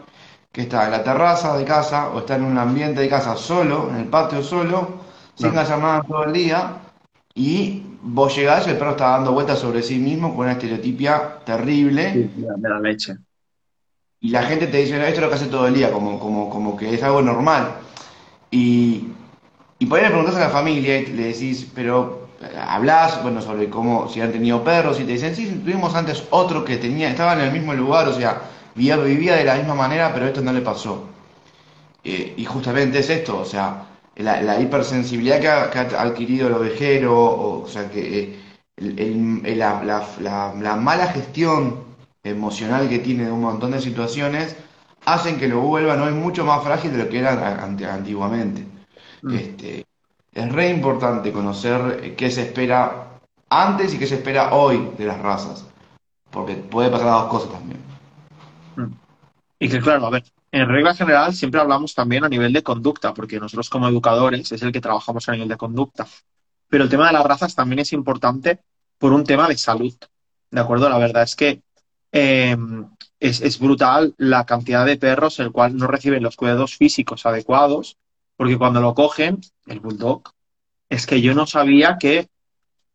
que 0.52 0.62
está 0.62 0.84
en 0.84 0.90
la 0.90 1.02
terraza 1.02 1.56
de 1.56 1.64
casa 1.64 2.10
o 2.10 2.18
está 2.18 2.36
en 2.36 2.44
un 2.44 2.58
ambiente 2.58 3.00
de 3.00 3.08
casa 3.08 3.36
solo, 3.36 3.88
en 3.90 3.96
el 3.96 4.06
patio 4.08 4.42
solo, 4.42 5.00
sin 5.34 5.56
hacer 5.56 5.78
nada 5.78 6.02
todo 6.02 6.24
el 6.24 6.32
día, 6.32 6.72
y 7.34 7.84
vos 8.02 8.36
llegás 8.36 8.66
y 8.66 8.70
el 8.70 8.76
perro 8.76 8.90
está 8.90 9.10
dando 9.10 9.32
vueltas 9.32 9.58
sobre 9.58 9.82
sí 9.82 9.98
mismo 9.98 10.34
con 10.34 10.44
una 10.44 10.52
estereotipia 10.52 11.38
terrible. 11.44 12.12
Sí, 12.12 12.30
de 12.36 12.68
la 12.68 12.80
leche. 12.80 13.16
Y 14.20 14.30
la 14.30 14.42
gente 14.44 14.66
te 14.66 14.78
dice, 14.78 14.98
"No, 14.98 15.04
esto 15.04 15.16
es 15.16 15.22
lo 15.22 15.28
que 15.28 15.34
hace 15.36 15.46
todo 15.46 15.66
el 15.66 15.74
día, 15.74 15.92
como, 15.92 16.18
como, 16.18 16.50
como 16.50 16.76
que 16.76 16.94
es 16.94 17.02
algo 17.02 17.22
normal. 17.22 17.76
Y, 18.50 19.08
y 19.78 19.86
por 19.86 19.98
ahí 19.98 20.04
le 20.04 20.10
preguntás 20.10 20.36
a 20.36 20.40
la 20.40 20.50
familia 20.50 20.98
y 21.00 21.06
le 21.06 21.24
decís, 21.28 21.66
pero 21.74 22.28
hablas, 22.68 23.22
bueno, 23.22 23.42
sobre 23.42 23.70
cómo, 23.70 24.08
si 24.08 24.20
han 24.20 24.32
tenido 24.32 24.64
perros, 24.64 25.00
y 25.00 25.04
te 25.04 25.12
dicen, 25.12 25.34
sí, 25.36 25.46
tuvimos 25.64 25.94
antes 25.94 26.24
otro 26.30 26.64
que 26.64 26.76
tenía, 26.78 27.10
estaba 27.10 27.34
en 27.34 27.40
el 27.40 27.52
mismo 27.52 27.74
lugar, 27.74 28.08
o 28.08 28.14
sea, 28.14 28.42
vivía, 28.74 28.96
vivía 28.98 29.36
de 29.36 29.44
la 29.44 29.56
misma 29.56 29.74
manera, 29.74 30.12
pero 30.14 30.26
esto 30.26 30.42
no 30.42 30.52
le 30.52 30.60
pasó. 30.62 31.04
Eh, 32.04 32.34
y 32.36 32.44
justamente 32.44 33.00
es 33.00 33.10
esto, 33.10 33.38
o 33.40 33.44
sea, 33.44 33.86
la, 34.16 34.40
la 34.42 34.60
hipersensibilidad 34.60 35.40
que 35.40 35.48
ha, 35.48 35.70
que 35.70 35.78
ha 35.78 36.02
adquirido 36.02 36.48
el 36.48 36.54
ovejero, 36.54 37.14
o, 37.62 37.66
sea, 37.68 37.90
que 37.90 38.18
eh, 38.20 38.40
el- 38.76 38.98
el- 38.98 39.58
la- 39.58 39.82
la- 40.20 40.54
la 40.58 40.76
mala 40.76 41.08
gestión 41.08 41.79
emocional 42.22 42.88
que 42.88 42.98
tiene 42.98 43.24
de 43.24 43.32
un 43.32 43.40
montón 43.40 43.70
de 43.72 43.80
situaciones 43.80 44.56
hacen 45.04 45.38
que 45.38 45.48
lo 45.48 45.60
vuelvan 45.60 46.00
hoy 46.00 46.12
mucho 46.12 46.44
más 46.44 46.62
frágil 46.62 46.92
de 46.92 47.04
lo 47.04 47.08
que 47.08 47.18
era 47.18 47.62
antiguamente. 47.64 48.66
Mm. 49.22 49.34
Este, 49.34 49.86
es 50.32 50.52
re 50.52 50.70
importante 50.70 51.32
conocer 51.32 52.00
eh, 52.02 52.14
qué 52.14 52.30
se 52.30 52.42
espera 52.42 53.18
antes 53.48 53.94
y 53.94 53.98
qué 53.98 54.06
se 54.06 54.16
espera 54.16 54.54
hoy 54.54 54.90
de 54.96 55.06
las 55.06 55.20
razas, 55.20 55.66
porque 56.30 56.54
puede 56.54 56.90
pasar 56.90 57.06
las 57.06 57.22
dos 57.22 57.30
cosas 57.30 57.52
también. 57.52 57.80
Mm. 58.76 58.94
Y 59.58 59.68
que 59.68 59.80
claro, 59.80 60.06
a 60.06 60.10
ver, 60.10 60.24
en 60.52 60.68
regla 60.68 60.94
general 60.94 61.34
siempre 61.34 61.60
hablamos 61.60 61.94
también 61.94 62.24
a 62.24 62.28
nivel 62.28 62.52
de 62.52 62.62
conducta, 62.62 63.12
porque 63.14 63.40
nosotros 63.40 63.68
como 63.68 63.88
educadores 63.88 64.50
es 64.52 64.62
el 64.62 64.72
que 64.72 64.80
trabajamos 64.80 65.28
a 65.28 65.32
nivel 65.32 65.48
de 65.48 65.56
conducta. 65.56 66.06
Pero 66.68 66.84
el 66.84 66.90
tema 66.90 67.08
de 67.08 67.12
las 67.12 67.24
razas 67.24 67.54
también 67.54 67.80
es 67.80 67.92
importante 67.92 68.60
por 68.98 69.12
un 69.12 69.24
tema 69.24 69.48
de 69.48 69.56
salud. 69.56 69.94
¿De 70.50 70.60
acuerdo? 70.60 70.88
La 70.88 70.98
verdad 70.98 71.24
es 71.24 71.34
que 71.34 71.62
eh, 72.12 72.56
es, 73.18 73.40
es 73.40 73.58
brutal 73.58 74.14
la 74.18 74.46
cantidad 74.46 74.84
de 74.86 74.96
perros 74.96 75.38
el 75.40 75.52
cual 75.52 75.76
no 75.76 75.86
reciben 75.86 76.22
los 76.22 76.36
cuidados 76.36 76.76
físicos 76.76 77.26
adecuados, 77.26 77.98
porque 78.36 78.58
cuando 78.58 78.80
lo 78.80 78.94
cogen, 78.94 79.40
el 79.66 79.80
bulldog, 79.80 80.22
es 80.88 81.06
que 81.06 81.20
yo 81.20 81.34
no 81.34 81.46
sabía 81.46 81.98
que 81.98 82.28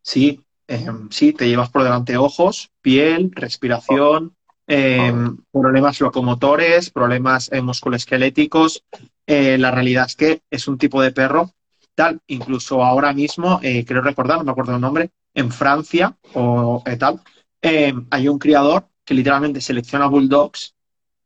sí, 0.01 0.43
eh, 0.67 0.87
sí, 1.09 1.33
te 1.33 1.47
llevas 1.47 1.69
por 1.69 1.83
delante 1.83 2.17
ojos, 2.17 2.71
piel, 2.81 3.31
respiración, 3.33 4.35
eh, 4.67 5.13
problemas 5.51 5.99
locomotores, 6.01 6.89
problemas 6.89 7.51
musculoesqueléticos. 7.61 8.83
Eh, 9.27 9.57
la 9.57 9.71
realidad 9.71 10.05
es 10.07 10.15
que 10.15 10.41
es 10.49 10.67
un 10.67 10.77
tipo 10.77 11.01
de 11.01 11.11
perro 11.11 11.51
tal, 11.95 12.19
incluso 12.27 12.83
ahora 12.83 13.13
mismo, 13.13 13.59
eh, 13.63 13.85
creo 13.85 14.01
recordar, 14.01 14.37
no 14.37 14.43
me 14.43 14.51
acuerdo 14.51 14.75
el 14.75 14.81
nombre, 14.81 15.11
en 15.33 15.49
Francia 15.51 16.17
o 16.33 16.83
eh, 16.85 16.97
tal, 16.97 17.21
hay 18.11 18.27
un 18.27 18.37
criador 18.37 18.87
que 19.05 19.13
literalmente 19.13 19.61
selecciona 19.61 20.07
bulldogs 20.07 20.75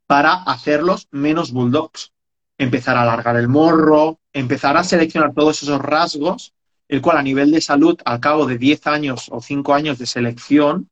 para 0.05 0.33
hacerlos 0.33 1.07
menos 1.12 1.51
bulldogs. 1.51 2.12
Empezar 2.57 2.98
a 2.98 3.03
alargar 3.03 3.38
el 3.38 3.48
morro, 3.48 4.19
empezar 4.33 4.75
a 4.75 4.83
seleccionar 4.83 5.33
todos 5.33 5.63
esos 5.63 5.79
rasgos, 5.81 6.53
el 6.88 7.01
cual 7.01 7.17
a 7.17 7.24
nivel 7.24 7.51
de 7.51 7.62
salud, 7.62 7.98
al 8.03 8.19
cabo 8.19 8.45
de 8.45 8.57
10 8.57 8.88
años 8.88 9.29
o 9.31 9.41
5 9.41 9.74
años 9.74 9.98
de 9.98 10.05
selección, 10.05 10.89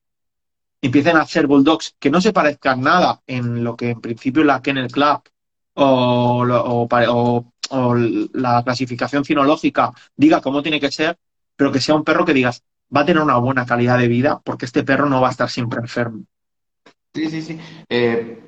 empiecen 0.82 1.18
a 1.18 1.22
hacer 1.22 1.48
bulldogs 1.48 1.96
que 2.00 2.10
no 2.10 2.22
se 2.22 2.34
parezcan 2.34 2.82
nada 2.82 3.22
en 3.28 3.64
lo 3.64 3.76
que 3.76 3.90
en 3.90 4.02
principio 4.02 4.44
la 4.44 4.62
Kennel 4.62 4.92
Club 4.92 5.22
o, 5.74 6.46
la 8.34 8.64
clasificación 8.64 9.26
cinológica 9.26 9.92
diga 10.16 10.42
cómo 10.42 10.62
tiene 10.62 10.80
que 10.80 10.92
ser, 10.92 11.18
pero 11.56 11.72
que 11.72 11.82
sea 11.82 11.96
un 11.96 12.04
perro 12.04 12.24
que 12.24 12.34
digas, 12.34 12.64
va 12.96 13.02
a 13.02 13.06
tener 13.06 13.22
una 13.22 13.38
buena 13.38 13.66
calidad 13.66 13.98
de 13.98 14.08
vida 14.08 14.40
porque 14.44 14.66
este 14.66 14.84
perro 14.84 15.10
no 15.10 15.22
va 15.22 15.28
a 15.28 15.32
estar 15.32 15.50
siempre 15.50 15.80
enfermo. 15.80 16.24
Sí, 17.14 17.30
sí, 17.30 17.42
sí. 17.42 17.60
Eh, 17.90 18.40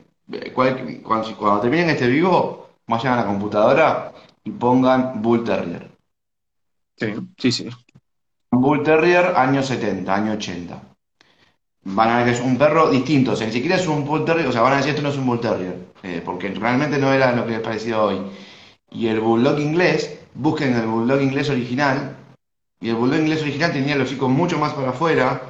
cual- 0.54 1.02
cuando, 1.04 1.36
cuando 1.38 1.62
terminen 1.62 1.90
este 1.90 2.08
vivo, 2.08 2.70
vayan 2.88 3.14
a 3.14 3.18
la 3.18 3.26
computadora 3.26 4.12
y 4.44 4.52
pongan 4.52 5.22
Bull 5.22 5.44
Terrier. 5.44 5.90
Sí, 6.98 7.08
sí, 7.38 7.52
sí. 7.52 7.70
Bull 8.52 8.84
Terrier 8.84 9.28
año 9.38 9.64
70, 9.64 10.16
año 10.16 10.34
80. 10.34 10.82
Van 11.84 12.10
a 12.10 12.18
ver 12.18 12.26
que 12.28 12.32
es 12.34 12.42
un 12.42 12.58
perro 12.58 12.90
distinto, 12.90 13.32
o 13.34 13.36
sea, 13.36 13.48
ni 13.48 13.54
siquiera 13.54 13.78
es 13.78 13.88
un 13.88 14.06
Bull 14.06 14.26
Terrier, 14.26 14.48
o 14.48 14.52
sea, 14.52 14.62
van 14.62 14.74
a 14.74 14.78
decir 14.78 14.92
esto 14.92 15.02
no 15.04 15.10
es 15.10 15.18
un 15.18 15.28
Bull 15.28 15.42
Terrier, 15.42 15.76
eh, 16.04 16.22
porque 16.26 16.50
realmente 16.50 16.98
no 17.00 17.14
era 17.14 17.32
lo 17.34 17.46
que 17.46 17.54
les 17.54 17.62
parecía 17.62 18.02
hoy. 18.02 18.22
Y 18.92 19.08
el 19.08 19.20
Bulldog 19.22 19.60
inglés, 19.60 20.20
busquen 20.36 20.76
el 20.76 20.88
Bulldog 20.88 21.22
inglés 21.22 21.50
original, 21.50 22.18
y 22.82 22.90
el 22.90 22.96
Bulldog 22.96 23.20
inglés 23.22 23.42
original 23.44 23.74
tenía 23.74 23.96
el 23.96 24.02
hocico 24.02 24.30
mucho 24.30 24.60
más 24.60 24.74
para 24.74 24.90
afuera, 24.92 25.42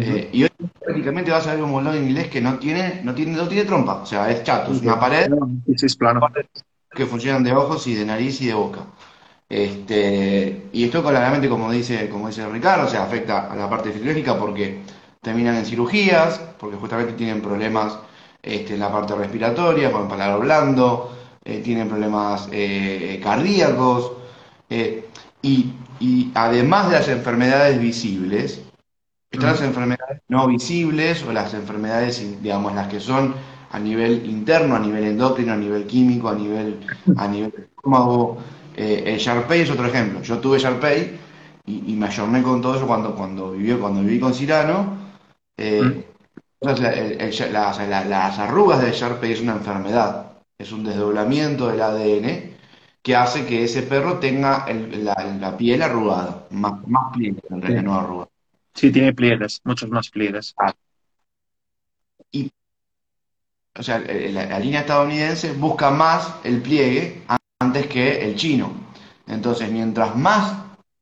eh, 0.00 0.30
y 0.32 0.42
hoy 0.42 0.50
prácticamente 0.82 1.30
vas 1.30 1.46
a 1.46 1.54
ver 1.54 1.62
un 1.62 1.70
Bulldog 1.70 1.94
inglés 1.94 2.28
que 2.28 2.40
no 2.40 2.58
tiene, 2.58 3.00
no 3.04 3.14
tiene, 3.14 3.32
no 3.32 3.46
tiene 3.46 3.64
trompa, 3.64 4.02
o 4.02 4.06
sea, 4.06 4.30
es 4.30 4.42
chato, 4.42 4.72
es 4.72 4.80
una 4.80 4.98
pared 4.98 5.28
es 5.66 5.96
plano. 5.96 6.20
que 6.90 7.06
funcionan 7.06 7.44
de 7.44 7.52
ojos 7.52 7.86
y 7.86 7.94
de 7.94 8.04
nariz 8.04 8.40
y 8.40 8.46
de 8.46 8.54
boca. 8.54 8.80
Este, 9.48 10.68
y 10.72 10.84
esto 10.84 11.02
claramente, 11.02 11.48
como 11.48 11.70
dice, 11.70 12.08
como 12.08 12.26
dice 12.26 12.48
Ricardo, 12.48 12.86
o 12.86 12.90
sea, 12.90 13.04
afecta 13.04 13.50
a 13.52 13.54
la 13.54 13.70
parte 13.70 13.92
fisiológica 13.92 14.36
porque 14.36 14.80
terminan 15.22 15.54
en 15.56 15.64
cirugías, 15.64 16.40
porque 16.58 16.76
justamente 16.76 17.12
tienen 17.12 17.40
problemas 17.40 17.96
este, 18.42 18.74
en 18.74 18.80
la 18.80 18.90
parte 18.90 19.14
respiratoria, 19.14 19.92
con 19.92 20.02
el 20.02 20.08
paladar 20.08 20.40
blando, 20.40 21.16
eh, 21.44 21.60
tienen 21.62 21.88
problemas 21.88 22.48
eh, 22.50 23.20
cardíacos, 23.22 24.12
y, 25.42 25.72
y 26.00 26.32
además 26.34 26.90
de 26.90 26.96
las 26.96 27.08
enfermedades 27.08 27.80
visibles, 27.80 28.65
están 29.30 29.50
las 29.50 29.62
enfermedades 29.62 30.22
no 30.28 30.46
visibles 30.46 31.22
o 31.24 31.32
las 31.32 31.52
enfermedades, 31.54 32.42
digamos, 32.42 32.74
las 32.74 32.88
que 32.88 33.00
son 33.00 33.34
a 33.70 33.78
nivel 33.78 34.24
interno, 34.26 34.76
a 34.76 34.78
nivel 34.78 35.04
endocrino, 35.04 35.52
a 35.52 35.56
nivel 35.56 35.86
químico, 35.86 36.28
a 36.28 36.34
nivel, 36.34 36.80
a 37.16 37.26
nivel 37.28 37.52
estómago. 37.76 38.38
Eh, 38.76 39.04
el 39.06 39.18
Sharpei 39.18 39.62
es 39.62 39.70
otro 39.70 39.86
ejemplo. 39.86 40.22
Yo 40.22 40.38
tuve 40.38 40.58
Sharpei 40.58 41.18
y, 41.66 41.92
y 41.92 41.96
me 41.96 42.06
ayorné 42.06 42.42
con 42.42 42.60
todo 42.62 42.76
eso 42.76 42.86
cuando, 42.86 43.14
cuando, 43.14 43.52
vivió, 43.52 43.80
cuando 43.80 44.00
viví 44.02 44.20
con 44.20 44.34
Cirano. 44.34 44.96
Eh, 45.56 45.82
Mm. 45.82 46.02
entonces, 46.60 46.84
la- 46.84 46.92
el- 46.92 47.20
el- 47.20 47.52
las, 47.52 47.88
la- 47.88 48.04
las 48.04 48.38
arrugas 48.38 48.80
del 48.82 48.92
Sharpei 48.92 49.32
es 49.32 49.40
una 49.40 49.52
enfermedad, 49.52 50.32
es 50.58 50.72
un 50.72 50.84
desdoblamiento 50.84 51.68
del 51.68 51.80
ADN 51.82 52.56
que 53.02 53.14
hace 53.16 53.46
que 53.46 53.64
ese 53.64 53.82
perro 53.82 54.18
tenga 54.18 54.64
el- 54.68 55.04
la, 55.04 55.14
la 55.40 55.56
piel 55.56 55.82
arrugada, 55.82 56.46
más, 56.50 56.74
más 56.88 57.12
pliegue 57.12 57.40
en 57.50 57.60
realidad, 57.62 57.80
Sí. 57.82 57.86
no 57.86 57.94
arrugada. 57.94 58.28
Sí, 58.76 58.92
tiene 58.92 59.12
pliegues, 59.12 59.60
muchos 59.64 59.88
más 59.90 60.10
pliegues. 60.10 60.54
Y, 62.30 62.50
o 63.78 63.82
sea, 63.82 63.98
la, 63.98 64.46
la 64.46 64.58
línea 64.58 64.80
estadounidense 64.80 65.52
busca 65.52 65.90
más 65.90 66.34
el 66.44 66.62
pliegue 66.62 67.22
antes 67.58 67.86
que 67.86 68.24
el 68.24 68.36
chino. 68.36 68.72
Entonces, 69.26 69.70
mientras 69.70 70.14
más 70.16 70.54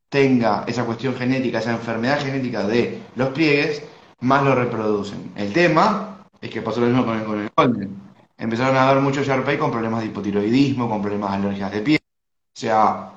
tenga 0.09 0.65
esa 0.67 0.85
cuestión 0.85 1.15
genética, 1.17 1.59
esa 1.59 1.73
enfermedad 1.73 2.21
genética 2.21 2.67
de 2.67 3.03
los 3.17 3.31
pliegues, 3.31 3.83
más 4.21 4.43
lo 4.45 4.55
reproducen. 4.55 5.33
El 5.37 5.53
tema 5.53 6.27
es 6.41 6.51
que 6.51 6.63
pasó 6.63 6.81
lo 6.81 6.87
mismo 6.87 7.05
con 7.05 7.19
el, 7.19 7.25
con 7.25 7.41
el 7.41 7.51
Golden. 7.57 8.03
Empezaron 8.39 8.77
a 8.77 8.89
haber 8.89 9.03
muchos 9.03 9.27
Sharpei 9.27 9.59
con 9.59 9.71
problemas 9.71 10.01
de 10.01 10.07
hipotiroidismo, 10.07 10.89
con 10.89 11.03
problemas 11.03 11.33
de 11.33 11.37
alergias 11.49 11.73
de 11.73 11.81
piel. 11.81 12.01
O 12.03 12.61
sea, 12.61 13.13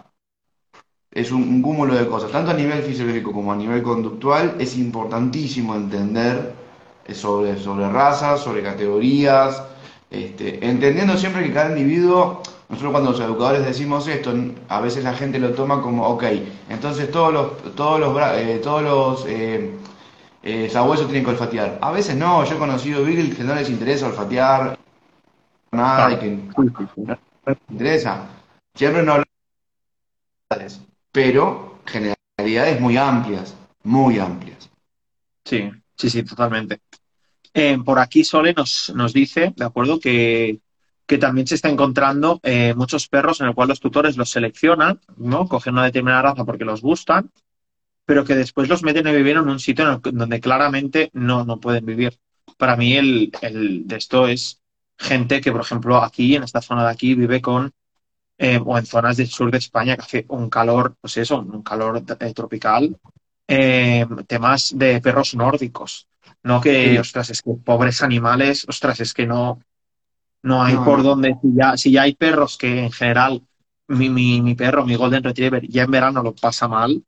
es 1.12 1.32
un, 1.32 1.44
un 1.44 1.62
cúmulo 1.62 1.96
de 1.96 2.08
cosas. 2.08 2.32
Tanto 2.32 2.52
a 2.52 2.54
nivel 2.54 2.84
fisiológico 2.84 3.32
como 3.32 3.52
a 3.52 3.56
nivel 3.56 3.82
conductual, 3.84 4.56
es 4.60 4.78
importantísimo 4.78 5.76
entender 5.76 6.54
eh, 7.06 7.14
sobre, 7.14 7.58
sobre 7.58 7.90
razas, 7.90 8.42
sobre 8.42 8.62
categorías, 8.64 9.64
este, 10.10 10.66
entendiendo 10.66 11.18
siempre 11.18 11.44
que 11.44 11.54
cada 11.54 11.78
individuo, 11.78 12.42
nosotros 12.70 12.92
cuando 12.92 13.12
los 13.12 13.20
educadores 13.20 13.66
decimos 13.66 14.08
esto, 14.08 14.34
a 14.70 14.80
veces 14.80 15.04
la 15.04 15.14
gente 15.14 15.38
lo 15.40 15.52
toma 15.52 15.82
como, 15.82 16.08
ok, 16.08 16.24
entonces 16.70 17.12
todos 17.12 17.34
los, 17.34 17.76
todos 17.76 18.00
los, 18.00 18.18
eh, 18.36 18.60
todos 18.64 18.84
los 18.84 19.26
eh, 19.28 19.72
eh, 20.44 20.70
sabuesos 20.70 21.08
tienen 21.08 21.26
que 21.26 21.32
olfatear. 21.32 21.78
A 21.82 21.92
veces 21.92 22.16
no, 22.16 22.44
yo 22.46 22.56
he 22.56 22.60
conocido 22.60 23.04
Beagle 23.04 23.36
que 23.36 23.44
no 23.44 23.56
les 23.56 23.70
interesa 23.70 24.08
olfatear 24.08 24.78
nada 25.72 26.14
y 26.14 26.18
que 26.18 26.30
no 26.96 27.18
les 27.46 27.58
interesa. 27.70 28.30
Siempre 28.76 29.04
no 29.04 29.14
hablamos 29.14 30.88
pero 31.18 31.80
generalidades 31.84 32.80
muy 32.80 32.96
amplias, 32.96 33.56
muy 33.82 34.20
amplias. 34.20 34.70
Sí, 35.44 35.68
sí, 35.96 36.12
sí, 36.12 36.22
totalmente. 36.22 36.82
Eh, 37.56 37.80
por 37.84 37.98
aquí 37.98 38.24
Sole 38.24 38.54
nos, 38.54 38.94
nos 38.94 39.14
dice, 39.14 39.52
de 39.56 39.66
acuerdo, 39.66 40.00
que, 40.00 40.60
que 41.08 41.18
también 41.18 41.48
se 41.48 41.56
está 41.56 41.70
encontrando 41.70 42.40
eh, 42.44 42.76
muchos 42.76 43.08
perros 43.08 43.42
en 43.42 43.48
el 43.48 43.56
cual 43.56 43.70
los 43.70 43.80
tutores 43.80 44.16
los 44.16 44.30
seleccionan, 44.30 45.00
¿no? 45.18 45.48
Cogen 45.48 45.74
una 45.74 45.86
determinada 45.86 46.22
raza 46.22 46.46
porque 46.46 46.66
los 46.66 46.84
gustan, 46.84 47.32
pero 48.06 48.24
que 48.24 48.36
después 48.36 48.70
los 48.70 48.84
meten 48.84 49.08
a 49.08 49.12
vivir 49.12 49.38
en 49.38 49.50
un 49.50 49.60
sitio 49.60 50.00
en 50.06 50.18
donde 50.20 50.40
claramente 50.40 51.10
no, 51.14 51.46
no 51.46 51.60
pueden 51.60 51.84
vivir. 51.88 52.20
Para 52.58 52.76
mí 52.76 52.96
el, 52.96 53.32
el 53.42 53.88
de 53.88 53.96
esto 53.96 54.28
es 54.28 54.62
gente 55.00 55.42
que, 55.42 55.52
por 55.52 55.62
ejemplo, 55.62 55.98
aquí, 55.98 56.36
en 56.36 56.44
esta 56.44 56.62
zona 56.62 56.84
de 56.84 56.92
aquí, 56.92 57.16
vive 57.16 57.42
con, 57.42 57.74
eh, 58.38 58.60
o 58.64 58.78
en 58.78 58.86
zonas 58.86 59.18
del 59.18 59.28
sur 59.28 59.52
de 59.52 59.58
España 59.58 59.96
que 59.96 60.02
hace 60.04 60.26
un 60.30 60.50
calor, 60.50 60.96
pues 61.02 61.18
eso, 61.18 61.40
un 61.40 61.64
calor 61.64 62.04
eh, 62.20 62.34
tropical, 62.34 62.98
eh, 63.48 64.06
temas 64.28 64.78
de 64.78 65.02
perros 65.02 65.36
nórdicos, 65.36 66.08
¿no? 66.44 66.62
Que, 66.62 66.94
Sí. 66.94 66.98
ostras, 66.98 67.30
es 67.30 67.42
que 67.42 67.52
pobres 67.64 68.02
animales, 68.04 68.66
ostras, 68.68 69.00
es 69.00 69.14
que 69.14 69.26
no, 69.28 69.60
no 70.44 70.64
hay 70.64 70.76
No, 70.76 70.86
por 70.86 71.04
dónde, 71.04 71.36
si 71.42 71.54
ya, 71.56 71.78
si 71.78 71.92
ya 71.92 72.04
hay 72.04 72.16
perros 72.16 72.58
que 72.58 72.86
en 72.86 72.92
general, 72.92 73.42
mi, 73.88 74.10
mi, 74.10 74.42
mi 74.42 74.56
perro, 74.56 74.86
mi 74.86 74.96
Golden 74.96 75.24
Retriever, 75.24 75.68
ya 75.68 75.84
en 75.84 75.92
verano 75.92 76.24
lo 76.24 76.34
pasa 76.36 76.68
mal, 76.68 77.04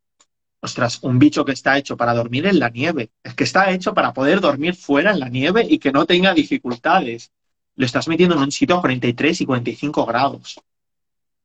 ostras, 0.61 0.99
un 1.03 1.19
bicho 1.19 1.45
que 1.45 1.53
está 1.53 1.77
hecho 1.77 1.97
para 1.97 2.13
dormir 2.13 2.45
en 2.47 2.59
la 2.59 2.69
nieve, 2.69 3.11
es 3.23 3.33
que 3.35 3.43
está 3.45 3.71
hecho 3.71 3.93
para 3.93 4.13
poder 4.13 4.41
dormir 4.41 4.75
fuera 4.75 5.11
en 5.11 5.19
la 5.19 5.29
nieve 5.29 5.65
y 5.69 5.79
que 5.79 5.91
no 5.91 6.05
tenga 6.05 6.33
dificultades. 6.33 7.31
lo 7.75 7.85
estás 7.85 8.07
metiendo 8.09 8.35
en 8.35 8.41
un 8.43 8.51
sitio 8.51 8.77
a 8.77 8.81
43 8.81 9.41
y 9.41 9.45
45 9.45 10.05
grados. 10.05 10.59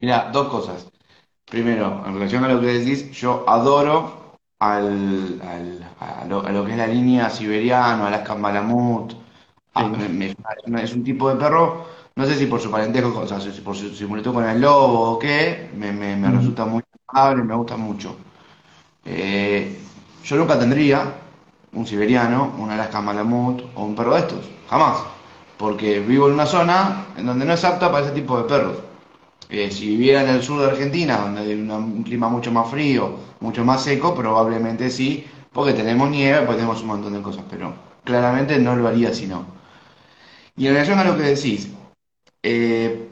Mira, 0.00 0.30
dos 0.32 0.48
cosas. 0.48 0.86
Primero, 1.46 2.02
en 2.06 2.14
relación 2.14 2.44
a 2.44 2.48
lo 2.48 2.60
que 2.60 2.66
decís, 2.68 3.10
yo 3.12 3.44
adoro 3.48 4.36
al, 4.60 5.40
al- 5.42 5.94
a, 6.00 6.24
lo, 6.26 6.44
a 6.46 6.52
lo 6.52 6.64
que 6.64 6.72
es 6.72 6.78
la 6.78 6.86
línea 6.86 7.30
siberiana, 7.30 8.08
Alaska 8.08 8.34
Malamut. 8.34 9.14
Ah, 9.74 9.92
Sí. 9.98 10.08
me- 10.08 10.34
me- 10.66 10.82
es 10.84 10.94
un 10.94 11.04
tipo 11.04 11.28
de 11.30 11.36
perro, 11.36 11.86
no 12.16 12.26
sé 12.26 12.36
si 12.36 12.46
por 12.46 12.60
su 12.60 12.70
parentesco, 12.70 13.20
o 13.20 13.26
sea, 13.26 13.40
si 13.40 13.50
por 13.62 13.76
su 13.76 13.94
similitud 13.94 14.32
con 14.34 14.44
el 14.48 14.60
lobo 14.60 15.12
o 15.12 15.18
qué, 15.18 15.70
me, 15.76 15.92
me- 15.92 16.16
me 16.16 16.30
resulta 16.30 16.64
muy 16.66 16.82
amable, 17.08 17.44
me 17.44 17.54
gusta 17.56 17.76
mucho. 17.76 18.16
Eh, 19.04 19.78
yo 20.24 20.36
nunca 20.36 20.58
tendría 20.58 21.12
un 21.72 21.86
siberiano, 21.86 22.54
un 22.58 22.70
Alaska 22.70 23.00
Malamut 23.00 23.62
o 23.74 23.84
un 23.84 23.94
perro 23.94 24.14
de 24.14 24.20
estos, 24.20 24.40
jamás, 24.70 24.98
porque 25.58 26.00
vivo 26.00 26.28
en 26.28 26.34
una 26.34 26.46
zona 26.46 27.06
en 27.16 27.26
donde 27.26 27.44
no 27.44 27.52
es 27.54 27.64
apta 27.64 27.90
para 27.90 28.04
ese 28.06 28.14
tipo 28.14 28.36
de 28.38 28.44
perros. 28.44 28.76
Eh, 29.50 29.70
si 29.70 29.88
viviera 29.88 30.22
en 30.22 30.28
el 30.30 30.42
sur 30.42 30.60
de 30.60 30.66
Argentina, 30.70 31.18
donde 31.18 31.42
hay 31.42 31.54
un 31.54 32.02
clima 32.02 32.28
mucho 32.28 32.50
más 32.52 32.70
frío, 32.70 33.16
mucho 33.40 33.64
más 33.64 33.82
seco, 33.84 34.14
probablemente 34.14 34.90
sí, 34.90 35.24
porque 35.52 35.72
tenemos 35.74 36.10
nieve, 36.10 36.42
pues 36.46 36.56
tenemos 36.56 36.80
un 36.82 36.88
montón 36.88 37.12
de 37.12 37.22
cosas, 37.22 37.44
pero 37.50 37.74
claramente 38.04 38.58
no 38.58 38.74
lo 38.76 38.88
haría 38.88 39.12
si 39.14 39.26
no. 39.26 39.46
Y 40.56 40.66
en 40.66 40.74
relación 40.74 40.98
a 40.98 41.04
lo 41.04 41.16
que 41.16 41.22
decís, 41.22 41.68
eh, 42.42 43.08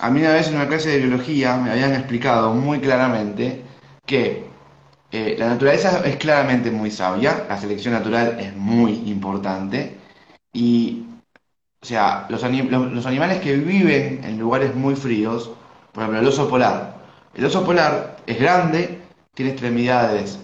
a 0.00 0.10
mí 0.10 0.20
una 0.20 0.34
vez 0.34 0.48
en 0.48 0.56
una 0.56 0.68
clase 0.68 0.90
de 0.90 0.98
biología 0.98 1.56
me 1.56 1.70
habían 1.72 1.94
explicado 1.94 2.54
muy 2.54 2.80
claramente 2.80 3.62
que 4.06 4.46
eh, 5.12 5.36
la 5.38 5.48
naturaleza 5.48 6.02
es 6.06 6.16
claramente 6.16 6.70
muy 6.70 6.90
sabia, 6.90 7.46
la 7.48 7.58
selección 7.60 7.94
natural 7.94 8.38
es 8.40 8.54
muy 8.56 8.92
importante 9.10 9.98
y, 10.52 11.04
o 11.82 11.86
sea, 11.86 12.26
los, 12.30 12.44
ani- 12.44 12.62
lo- 12.62 12.86
los 12.86 13.06
animales 13.06 13.40
que 13.42 13.56
viven 13.56 14.22
en 14.24 14.38
lugares 14.38 14.74
muy 14.74 14.96
fríos, 14.96 15.52
por 15.94 16.02
ejemplo, 16.02 16.20
el 16.20 16.28
oso 16.28 16.48
polar. 16.48 16.96
El 17.34 17.44
oso 17.46 17.64
polar 17.64 18.18
es 18.26 18.40
grande, 18.40 19.00
tiene 19.34 19.52
extremidades 19.52 20.38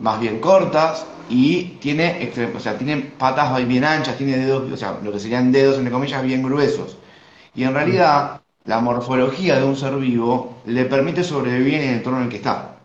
más 0.00 0.20
bien 0.20 0.40
cortas 0.40 1.06
y 1.28 1.64
tiene, 1.80 2.32
o 2.54 2.60
sea, 2.60 2.76
tiene 2.78 2.98
patas 2.98 3.66
bien 3.66 3.84
anchas, 3.84 4.16
tiene 4.16 4.36
dedos, 4.38 4.70
o 4.72 4.76
sea, 4.76 4.98
lo 5.02 5.12
que 5.12 5.20
serían 5.20 5.52
dedos, 5.52 5.76
entre 5.78 5.92
comillas, 5.92 6.22
bien 6.22 6.42
gruesos. 6.42 6.96
Y 7.54 7.64
en 7.64 7.74
realidad, 7.74 8.40
la 8.64 8.80
morfología 8.80 9.58
de 9.58 9.64
un 9.64 9.76
ser 9.76 9.96
vivo 9.96 10.58
le 10.66 10.86
permite 10.86 11.24
sobrevivir 11.24 11.74
en 11.74 11.82
el 11.90 11.94
entorno 11.96 12.18
en 12.20 12.24
el 12.24 12.30
que 12.30 12.36
está. 12.36 12.76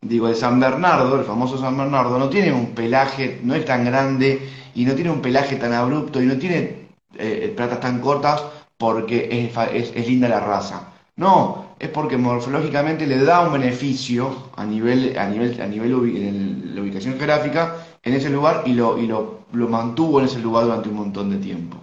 Digo, 0.00 0.28
el 0.28 0.36
San 0.36 0.60
Bernardo, 0.60 1.18
el 1.18 1.24
famoso 1.24 1.58
San 1.58 1.76
Bernardo, 1.76 2.18
no 2.18 2.28
tiene 2.28 2.52
un 2.52 2.74
pelaje, 2.74 3.40
no 3.42 3.54
es 3.54 3.64
tan 3.64 3.84
grande 3.84 4.48
y 4.74 4.84
no 4.84 4.94
tiene 4.94 5.10
un 5.10 5.20
pelaje 5.22 5.56
tan 5.56 5.72
abrupto 5.72 6.22
y 6.22 6.26
no 6.26 6.36
tiene 6.38 6.86
eh, 7.18 7.52
patas 7.56 7.80
tan 7.80 8.00
cortas 8.00 8.44
porque 8.76 9.50
es- 9.72 9.92
es 9.94 10.06
linda 10.06 10.28
la 10.28 10.40
raza. 10.40 10.92
No, 11.16 11.74
es 11.78 11.88
porque 11.88 12.16
morfológicamente 12.18 13.06
le 13.06 13.24
da 13.24 13.40
un 13.46 13.52
beneficio 13.54 14.50
a 14.56 14.64
nivel, 14.66 15.16
a 15.18 15.26
nivel, 15.28 15.60
a 15.62 15.66
nivel 15.66 15.92
en 16.16 16.74
la 16.74 16.82
ubicación 16.82 17.14
geográfica 17.16 17.76
en 18.02 18.14
ese 18.14 18.28
lugar 18.30 18.62
y 18.66 18.74
lo, 18.74 18.98
y 18.98 19.06
lo, 19.06 19.46
lo 19.52 19.68
mantuvo 19.68 20.20
en 20.20 20.26
ese 20.26 20.40
lugar 20.40 20.64
durante 20.64 20.88
un 20.90 20.96
montón 20.96 21.30
de 21.30 21.38
tiempo. 21.38 21.78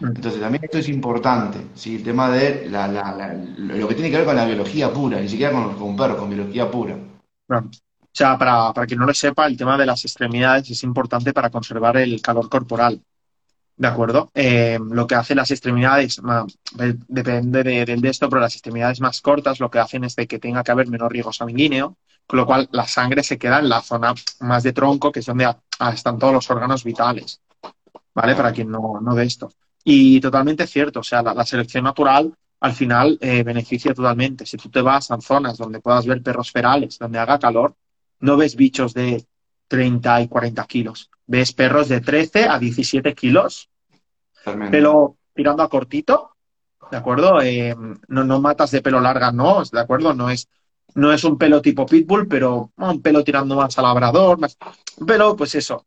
mm. 0.00 0.16
Entonces 0.16 0.40
también 0.40 0.64
esto 0.64 0.78
es 0.78 0.88
importante, 0.90 1.58
¿sí? 1.74 1.96
El 1.96 2.04
tema 2.04 2.30
de 2.30 2.68
la, 2.70 2.88
la- 2.88 3.12
la- 3.16 3.34
lo 3.34 3.88
que 3.88 3.94
tiene 3.94 4.10
que 4.10 4.18
ver 4.18 4.26
con 4.26 4.36
la 4.36 4.46
biología 4.46 4.92
pura, 4.92 5.20
ni 5.20 5.28
siquiera 5.28 5.52
con, 5.52 5.74
con 5.76 5.96
perros, 5.96 6.18
con 6.18 6.30
biología 6.30 6.70
pura. 6.70 6.96
Claro. 7.46 7.66
O 7.68 8.14
sea, 8.14 8.36
para, 8.38 8.72
para 8.72 8.86
quien 8.86 9.00
no 9.00 9.06
lo 9.06 9.14
sepa, 9.14 9.46
el 9.46 9.56
tema 9.56 9.76
de 9.78 9.86
las 9.86 10.04
extremidades 10.04 10.70
es 10.70 10.82
importante 10.82 11.32
para 11.32 11.50
conservar 11.50 11.96
el 11.96 12.20
calor 12.20 12.48
corporal. 12.48 13.02
¿De 13.82 13.88
acuerdo? 13.88 14.30
Eh, 14.32 14.78
lo 14.92 15.08
que 15.08 15.16
hacen 15.16 15.38
las 15.38 15.50
extremidades, 15.50 16.22
de- 16.74 16.96
depende 17.08 17.64
de, 17.64 17.84
del 17.84 18.00
de 18.00 18.10
esto, 18.10 18.28
pero 18.28 18.40
las 18.40 18.54
extremidades 18.54 19.00
más 19.00 19.20
cortas 19.20 19.58
lo 19.58 19.72
que 19.72 19.80
hacen 19.80 20.04
es 20.04 20.14
de 20.14 20.28
que 20.28 20.38
tenga 20.38 20.62
que 20.62 20.70
haber 20.70 20.86
menor 20.86 21.10
riego 21.10 21.32
sanguíneo, 21.32 21.96
con 22.24 22.36
lo 22.38 22.46
cual 22.46 22.68
la 22.70 22.86
sangre 22.86 23.24
se 23.24 23.38
queda 23.38 23.58
en 23.58 23.68
la 23.68 23.80
zona 23.82 24.14
más 24.38 24.62
de 24.62 24.72
tronco, 24.72 25.10
que 25.10 25.18
es 25.18 25.26
donde 25.26 25.46
a- 25.46 25.58
a- 25.80 25.92
están 25.92 26.16
todos 26.16 26.32
los 26.32 26.48
órganos 26.48 26.84
vitales, 26.84 27.40
¿vale? 28.14 28.36
Para 28.36 28.52
quien 28.52 28.70
no, 28.70 29.00
no 29.02 29.16
ve 29.16 29.24
esto. 29.24 29.52
Y 29.82 30.20
totalmente 30.20 30.68
cierto, 30.68 31.00
o 31.00 31.02
sea, 31.02 31.20
la, 31.20 31.34
la 31.34 31.44
selección 31.44 31.82
natural 31.82 32.32
al 32.60 32.74
final 32.74 33.18
eh, 33.20 33.42
beneficia 33.42 33.92
totalmente. 33.92 34.46
Si 34.46 34.58
tú 34.58 34.68
te 34.68 34.80
vas 34.80 35.10
a 35.10 35.20
zonas 35.20 35.58
donde 35.58 35.80
puedas 35.80 36.06
ver 36.06 36.22
perros 36.22 36.52
ferales, 36.52 37.00
donde 37.00 37.18
haga 37.18 37.40
calor, 37.40 37.74
no 38.20 38.36
ves 38.36 38.54
bichos 38.54 38.94
de 38.94 39.26
30 39.66 40.20
y 40.20 40.28
40 40.28 40.64
kilos. 40.66 41.10
Ves 41.26 41.52
perros 41.52 41.88
de 41.88 42.00
13 42.00 42.44
a 42.48 42.60
17 42.60 43.12
kilos 43.14 43.70
Pelo 44.70 45.16
tirando 45.34 45.62
a 45.62 45.68
cortito, 45.68 46.30
¿de 46.90 46.96
acuerdo? 46.96 47.40
Eh, 47.42 47.74
no, 48.08 48.24
no 48.24 48.40
matas 48.40 48.70
de 48.70 48.82
pelo 48.82 49.00
larga, 49.00 49.32
no, 49.32 49.62
¿de 49.64 49.80
acuerdo? 49.80 50.14
No 50.14 50.30
es, 50.30 50.48
no 50.94 51.12
es 51.12 51.24
un 51.24 51.38
pelo 51.38 51.62
tipo 51.62 51.86
pitbull, 51.86 52.28
pero 52.28 52.70
un 52.76 53.00
pelo 53.02 53.24
tirando 53.24 53.56
más 53.56 53.78
a 53.78 53.82
labrador, 53.82 54.38
más, 54.38 54.56
pelo, 55.06 55.36
pues 55.36 55.54
eso, 55.54 55.86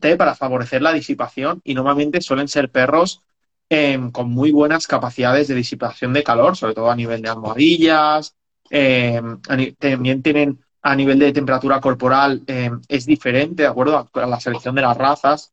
té 0.00 0.16
para 0.16 0.34
favorecer 0.34 0.82
la 0.82 0.92
disipación 0.92 1.60
y 1.64 1.74
normalmente 1.74 2.20
suelen 2.20 2.48
ser 2.48 2.70
perros 2.70 3.22
eh, 3.68 3.98
con 4.12 4.30
muy 4.30 4.50
buenas 4.50 4.86
capacidades 4.86 5.46
de 5.48 5.54
disipación 5.54 6.12
de 6.12 6.24
calor, 6.24 6.56
sobre 6.56 6.74
todo 6.74 6.90
a 6.90 6.96
nivel 6.96 7.22
de 7.22 7.28
almohadillas, 7.28 8.34
ni- 8.70 9.72
también 9.72 10.22
tienen 10.22 10.60
a 10.82 10.96
nivel 10.96 11.18
de 11.18 11.32
temperatura 11.32 11.80
corporal, 11.80 12.42
eh, 12.46 12.70
es 12.88 13.04
diferente, 13.06 13.64
¿de 13.64 13.68
acuerdo? 13.68 14.08
A 14.14 14.26
la 14.26 14.40
selección 14.40 14.74
de 14.74 14.82
las 14.82 14.96
razas. 14.96 15.52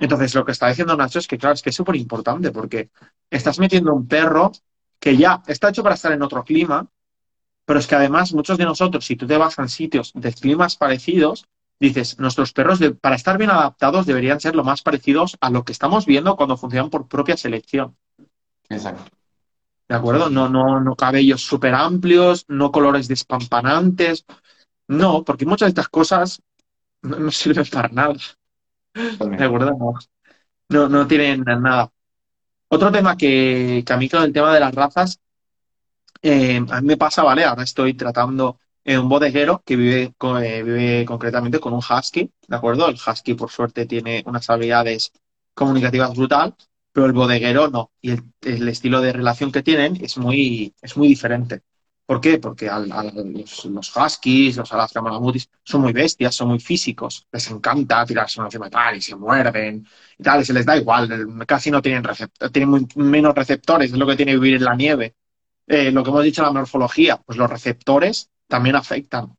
Entonces, 0.00 0.34
lo 0.34 0.44
que 0.44 0.52
está 0.52 0.68
diciendo 0.68 0.96
Nacho 0.96 1.18
es 1.18 1.26
que, 1.26 1.38
claro, 1.38 1.54
es 1.54 1.62
que 1.62 1.70
es 1.70 1.76
súper 1.76 1.96
importante 1.96 2.50
porque 2.50 2.90
estás 3.30 3.58
metiendo 3.58 3.94
un 3.94 4.06
perro 4.06 4.52
que 5.00 5.16
ya 5.16 5.42
está 5.46 5.70
hecho 5.70 5.82
para 5.82 5.94
estar 5.94 6.12
en 6.12 6.22
otro 6.22 6.44
clima, 6.44 6.88
pero 7.64 7.78
es 7.78 7.86
que 7.86 7.94
además 7.94 8.32
muchos 8.32 8.58
de 8.58 8.64
nosotros, 8.64 9.04
si 9.04 9.16
tú 9.16 9.26
te 9.26 9.36
vas 9.36 9.58
a 9.58 9.68
sitios 9.68 10.12
de 10.14 10.32
climas 10.32 10.76
parecidos, 10.76 11.46
dices, 11.80 12.18
nuestros 12.18 12.52
perros 12.52 12.78
de- 12.78 12.92
para 12.92 13.16
estar 13.16 13.38
bien 13.38 13.50
adaptados 13.50 14.06
deberían 14.06 14.40
ser 14.40 14.54
lo 14.54 14.64
más 14.64 14.82
parecidos 14.82 15.36
a 15.40 15.50
lo 15.50 15.64
que 15.64 15.72
estamos 15.72 16.06
viendo 16.06 16.36
cuando 16.36 16.56
funcionan 16.56 16.90
por 16.90 17.08
propia 17.08 17.36
selección. 17.36 17.96
Exacto. 18.68 19.04
¿De 19.88 19.94
acuerdo? 19.94 20.30
No, 20.30 20.48
no, 20.48 20.80
no 20.80 20.96
cabellos 20.96 21.42
súper 21.42 21.74
amplios, 21.74 22.44
no 22.48 22.72
colores 22.72 23.08
despampanantes. 23.08 24.24
No, 24.88 25.24
porque 25.24 25.46
muchas 25.46 25.66
de 25.66 25.70
estas 25.70 25.88
cosas 25.88 26.42
no, 27.02 27.18
no 27.18 27.30
sirven 27.30 27.66
para 27.70 27.88
nada. 27.88 28.14
No, 30.68 30.88
no, 30.88 31.06
tienen 31.06 31.44
nada. 31.44 31.92
Otro 32.68 32.92
tema 32.92 33.16
que, 33.16 33.84
que 33.86 33.94
a 33.94 33.96
mí 33.98 34.08
con 34.08 34.22
el 34.24 34.32
tema 34.32 34.54
de 34.54 34.60
las 34.60 34.74
razas, 34.74 35.20
eh, 36.22 36.56
a 36.70 36.80
mí 36.80 36.86
me 36.88 36.96
pasa, 36.96 37.22
¿vale? 37.22 37.44
Ahora 37.44 37.62
estoy 37.64 37.94
tratando 37.94 38.58
en 38.84 39.00
un 39.00 39.08
bodeguero 39.08 39.62
que 39.64 39.76
vive, 39.76 40.14
co- 40.16 40.38
eh, 40.38 40.62
vive 40.62 41.04
concretamente 41.04 41.58
con 41.60 41.72
un 41.72 41.80
husky, 41.88 42.30
¿de 42.48 42.56
acuerdo? 42.56 42.88
El 42.88 42.96
husky, 42.96 43.34
por 43.34 43.50
suerte, 43.50 43.86
tiene 43.86 44.22
unas 44.26 44.48
habilidades 44.50 45.12
comunicativas 45.54 46.14
brutal, 46.16 46.54
pero 46.92 47.06
el 47.06 47.12
bodeguero 47.12 47.68
no. 47.68 47.92
Y 48.00 48.12
el, 48.12 48.22
el 48.42 48.68
estilo 48.68 49.00
de 49.00 49.12
relación 49.12 49.52
que 49.52 49.62
tienen 49.62 49.96
es 50.04 50.16
muy, 50.18 50.74
es 50.82 50.96
muy 50.96 51.08
diferente. 51.08 51.62
¿Por 52.06 52.20
qué? 52.20 52.38
Porque 52.38 52.68
al- 52.68 52.90
al- 52.92 53.32
los, 53.32 53.64
los 53.66 53.96
huskies, 53.96 54.56
los 54.56 54.72
Alaska 54.72 55.02
Malamutis, 55.02 55.50
son 55.64 55.80
muy 55.82 55.92
bestias, 55.92 56.34
son 56.36 56.48
muy 56.48 56.60
físicos. 56.60 57.26
Les 57.32 57.50
encanta 57.50 58.06
tirarse 58.06 58.40
encima 58.40 58.66
de 58.66 58.70
tal 58.70 58.96
y 58.96 59.02
se 59.02 59.16
muerden 59.16 59.84
y 60.18 60.22
tal, 60.22 60.40
y 60.40 60.44
se 60.44 60.52
les 60.52 60.64
da 60.66 60.76
igual. 60.76 61.08
Casi 61.46 61.70
no 61.70 61.82
tienen 61.82 62.04
tienen 62.52 62.68
muy- 62.70 62.86
menos 62.96 63.34
receptores, 63.34 63.92
es 63.92 63.98
lo 63.98 64.06
que 64.06 64.16
tiene 64.16 64.34
vivir 64.34 64.54
en 64.56 64.64
la 64.64 64.74
nieve. 64.76 65.16
Eh, 65.68 65.90
lo 65.92 66.04
que 66.04 66.10
hemos 66.10 66.24
dicho, 66.24 66.42
la 66.42 66.52
morfología, 66.52 67.18
pues 67.18 67.38
los 67.38 67.50
receptores 67.50 68.30
también 68.48 68.76
afectan. 68.76 69.36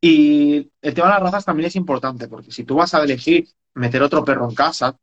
Y 0.00 0.70
el 0.82 0.94
tema 0.94 1.08
de 1.08 1.14
las 1.14 1.22
razas 1.22 1.44
también 1.44 1.66
es 1.68 1.76
importante, 1.76 2.28
porque 2.28 2.52
si 2.52 2.64
tú 2.64 2.76
vas 2.76 2.94
a 2.94 3.02
elegir 3.02 3.48
meter 3.74 4.02
otro 4.02 4.24
perro 4.24 4.48
en 4.48 4.54
casa, 4.54 4.96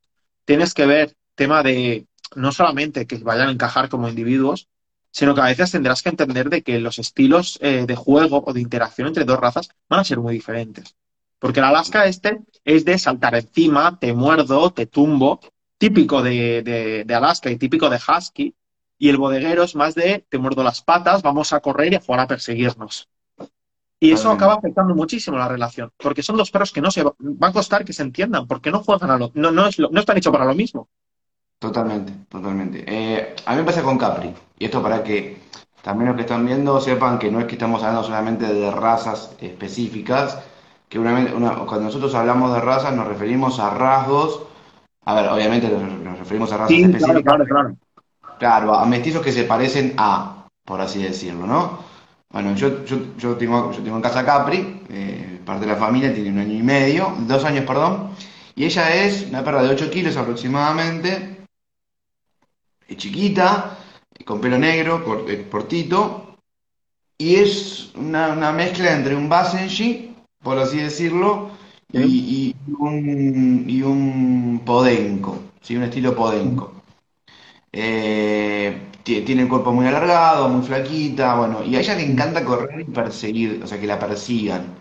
tienes 0.45 0.73
que 0.73 0.85
ver 0.85 1.15
tema 1.35 1.63
de 1.63 2.07
no 2.35 2.51
solamente 2.51 3.05
que 3.07 3.17
vayan 3.17 3.49
a 3.49 3.51
encajar 3.51 3.89
como 3.89 4.07
individuos, 4.09 4.69
sino 5.13 5.35
que 5.35 5.41
a 5.41 5.45
veces 5.45 5.71
tendrás 5.71 6.03
que 6.03 6.09
entender 6.09 6.49
de 6.49 6.63
que 6.63 6.79
los 6.81 6.99
estilos 6.99 7.59
eh, 7.61 7.85
de 7.87 7.95
juego 7.95 8.43
o 8.45 8.53
de 8.53 8.61
interacción 8.61 9.07
entre 9.09 9.25
dos 9.25 9.39
razas 9.39 9.69
van 9.89 10.01
a 10.01 10.05
ser 10.05 10.19
muy 10.19 10.33
diferentes. 10.35 10.97
Porque 11.39 11.61
el 11.61 11.65
Alaska 11.67 12.05
este 12.07 12.41
es 12.65 12.85
de 12.85 12.97
saltar 12.97 13.35
encima, 13.35 13.99
te 13.99 14.13
muerdo, 14.13 14.71
te 14.73 14.87
tumbo, 14.87 15.39
típico 15.77 16.21
de, 16.23 16.63
de- 16.63 17.03
de 17.05 17.15
Alaska 17.15 17.51
y 17.51 17.57
típico 17.57 17.89
de 17.89 17.97
Husky, 18.07 18.55
y 18.97 19.09
el 19.09 19.17
bodeguero 19.17 19.63
es 19.63 19.75
más 19.75 19.95
de 19.95 20.25
te 20.29 20.37
muerdo 20.39 20.63
las 20.63 20.81
patas, 20.81 21.21
vamos 21.21 21.53
a 21.53 21.61
correr 21.61 21.93
y 21.93 21.95
a 21.97 22.01
jugar 22.01 22.21
a 22.21 22.27
perseguirnos. 22.27 23.09
Y 23.99 24.11
eso 24.11 24.29
acaba 24.31 24.55
afectando 24.55 24.95
muchísimo 24.95 25.37
la 25.37 25.47
relación, 25.47 25.91
porque 25.97 26.23
son 26.23 26.37
dos 26.37 26.51
perros 26.51 26.73
que 26.73 26.81
no 26.81 26.91
se 26.91 27.03
va, 27.03 27.13
va 27.21 27.47
a 27.49 27.53
costar 27.53 27.85
que 27.85 27.93
se 27.93 28.03
entiendan, 28.03 28.47
porque 28.47 28.71
no 28.71 28.83
juegan 28.83 29.11
a 29.11 29.17
lo, 29.17 29.31
no, 29.35 29.51
no, 29.51 29.67
es 29.67 29.79
lo- 29.79 29.89
no 29.91 29.99
están 30.01 30.17
hechos 30.17 30.33
para 30.33 30.45
lo 30.45 30.55
mismo. 30.55 30.89
Totalmente, 31.63 32.11
totalmente. 32.27 32.83
Eh, 32.85 33.35
a 33.45 33.51
mí 33.53 33.57
me 33.59 33.63
pasa 33.63 33.83
con 33.87 33.97
Capri, 33.97 34.29
y 34.59 34.65
esto 34.65 34.83
para 34.83 35.01
que 35.01 35.37
también 35.81 36.07
los 36.09 36.15
que 36.17 36.23
están 36.27 36.45
viendo 36.45 36.79
sepan 36.81 37.17
que 37.19 37.31
no 37.31 37.39
es 37.39 37.45
que 37.45 37.53
estamos 37.53 37.81
hablando 37.83 38.03
solamente 38.03 38.45
de 38.53 38.69
razas 38.69 39.31
específicas, 39.39 40.39
que 40.89 40.99
una, 40.99 41.13
una- 41.33 41.55
cuando 41.65 41.85
nosotros 41.85 42.13
hablamos 42.15 42.53
de 42.53 42.59
razas 42.59 42.93
nos 42.93 43.07
referimos 43.07 43.59
a 43.59 43.69
rasgos, 43.69 44.41
a 45.05 45.13
ver, 45.15 45.29
obviamente 45.29 45.69
nos, 45.69 45.83
nos 46.07 46.19
referimos 46.19 46.51
a 46.51 46.57
razas 46.57 46.69
Sí, 46.75 46.81
claro, 46.81 46.97
específicas, 46.97 47.23
claro, 47.23 47.45
claro. 47.45 47.77
claro, 48.39 48.73
a 48.75 48.85
mestizos 48.85 49.21
que 49.23 49.31
se 49.31 49.43
parecen 49.45 49.93
a, 49.97 50.47
por 50.65 50.81
así 50.81 51.01
decirlo, 51.01 51.47
¿no? 51.47 51.79
Bueno, 52.31 52.55
yo, 52.55 52.83
yo, 52.85 52.97
yo 53.17 53.35
tengo, 53.37 53.71
yo 53.71 53.81
tengo 53.83 53.95
en 53.97 54.01
casa 54.01 54.25
Capri, 54.25 54.81
eh, 54.89 55.39
parte 55.45 55.65
de 55.65 55.71
la 55.71 55.77
familia, 55.77 56.13
tiene 56.13 56.31
un 56.31 56.39
año 56.39 56.53
y 56.55 56.63
medio, 56.63 57.13
dos 57.19 57.45
años, 57.45 57.65
perdón, 57.65 58.09
y 58.55 58.65
ella 58.65 58.93
es 59.05 59.27
una 59.29 59.43
perra 59.43 59.63
de 59.63 59.69
8 59.69 59.89
kilos 59.91 60.17
aproximadamente, 60.17 61.32
chiquita, 62.97 63.77
con 64.25 64.39
pelo 64.41 64.57
negro, 64.57 65.25
eh, 65.27 65.47
cortito, 65.49 66.37
y 67.17 67.35
es 67.35 67.91
una, 67.95 68.33
una 68.33 68.51
mezcla 68.51 68.93
entre 68.93 69.15
un 69.15 69.29
Basenji, 69.29 70.15
por 70.43 70.57
así 70.59 70.77
decirlo, 70.77 71.51
y, 71.91 71.99
Sí. 72.01 72.55
y 72.67 72.73
un, 72.79 73.65
y 73.69 73.81
un 73.83 74.61
Podenco, 74.65 75.39
¿sí? 75.61 75.75
Un 75.77 75.83
estilo 75.83 76.15
Podenco. 76.15 76.73
Eh, 77.71 78.89
ti- 79.03 79.21
tiene 79.21 79.43
el 79.43 79.49
cuerpo 79.49 79.71
muy 79.73 79.85
alargado, 79.87 80.49
muy 80.49 80.65
flaquita, 80.65 81.35
bueno, 81.35 81.63
y 81.63 81.75
a 81.75 81.79
ella 81.79 81.95
le 81.95 82.03
encanta 82.05 82.45
correr 82.45 82.81
y 82.81 82.83
perseguir, 82.85 83.61
o 83.63 83.67
sea, 83.67 83.79
que 83.79 83.87
la 83.87 83.99
persigan. 83.99 84.75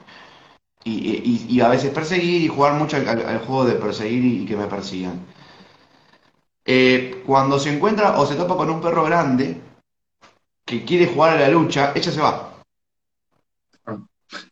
Y, 0.85 0.92
y- 0.92 1.46
y 1.48 1.61
a 1.61 1.68
veces 1.68 1.90
perseguir 1.92 2.42
y 2.42 2.48
jugar 2.48 2.75
mucho 2.75 2.96
al, 2.96 3.09
al- 3.09 3.27
al 3.27 3.38
juego 3.40 3.64
de 3.64 3.75
perseguir 3.75 4.25
y, 4.25 4.44
que 4.46 4.57
me 4.57 4.66
persigan. 4.66 5.20
Eh, 6.64 7.22
cuando 7.27 7.59
se 7.59 7.75
encuentra 7.75 8.18
o 8.20 8.27
se 8.27 8.37
topa 8.37 8.57
con 8.57 8.70
un 8.70 8.81
perro 8.81 9.05
grande 9.05 9.61
que 10.66 10.85
quiere 10.85 11.07
jugar 11.07 11.31
a 11.37 11.40
la 11.40 11.48
lucha, 11.48 11.92
ella 11.94 12.11
se 12.11 12.20
va. 12.20 12.35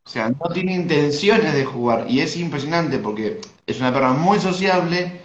O 0.04 0.10
sea, 0.10 0.28
no 0.28 0.48
tiene 0.52 0.74
intenciones 0.74 1.54
de 1.54 1.64
jugar 1.64 2.06
y 2.08 2.20
es 2.20 2.36
impresionante 2.36 2.98
porque 2.98 3.40
es 3.66 3.80
una 3.80 3.92
perra 3.92 4.12
muy 4.12 4.38
sociable, 4.38 5.20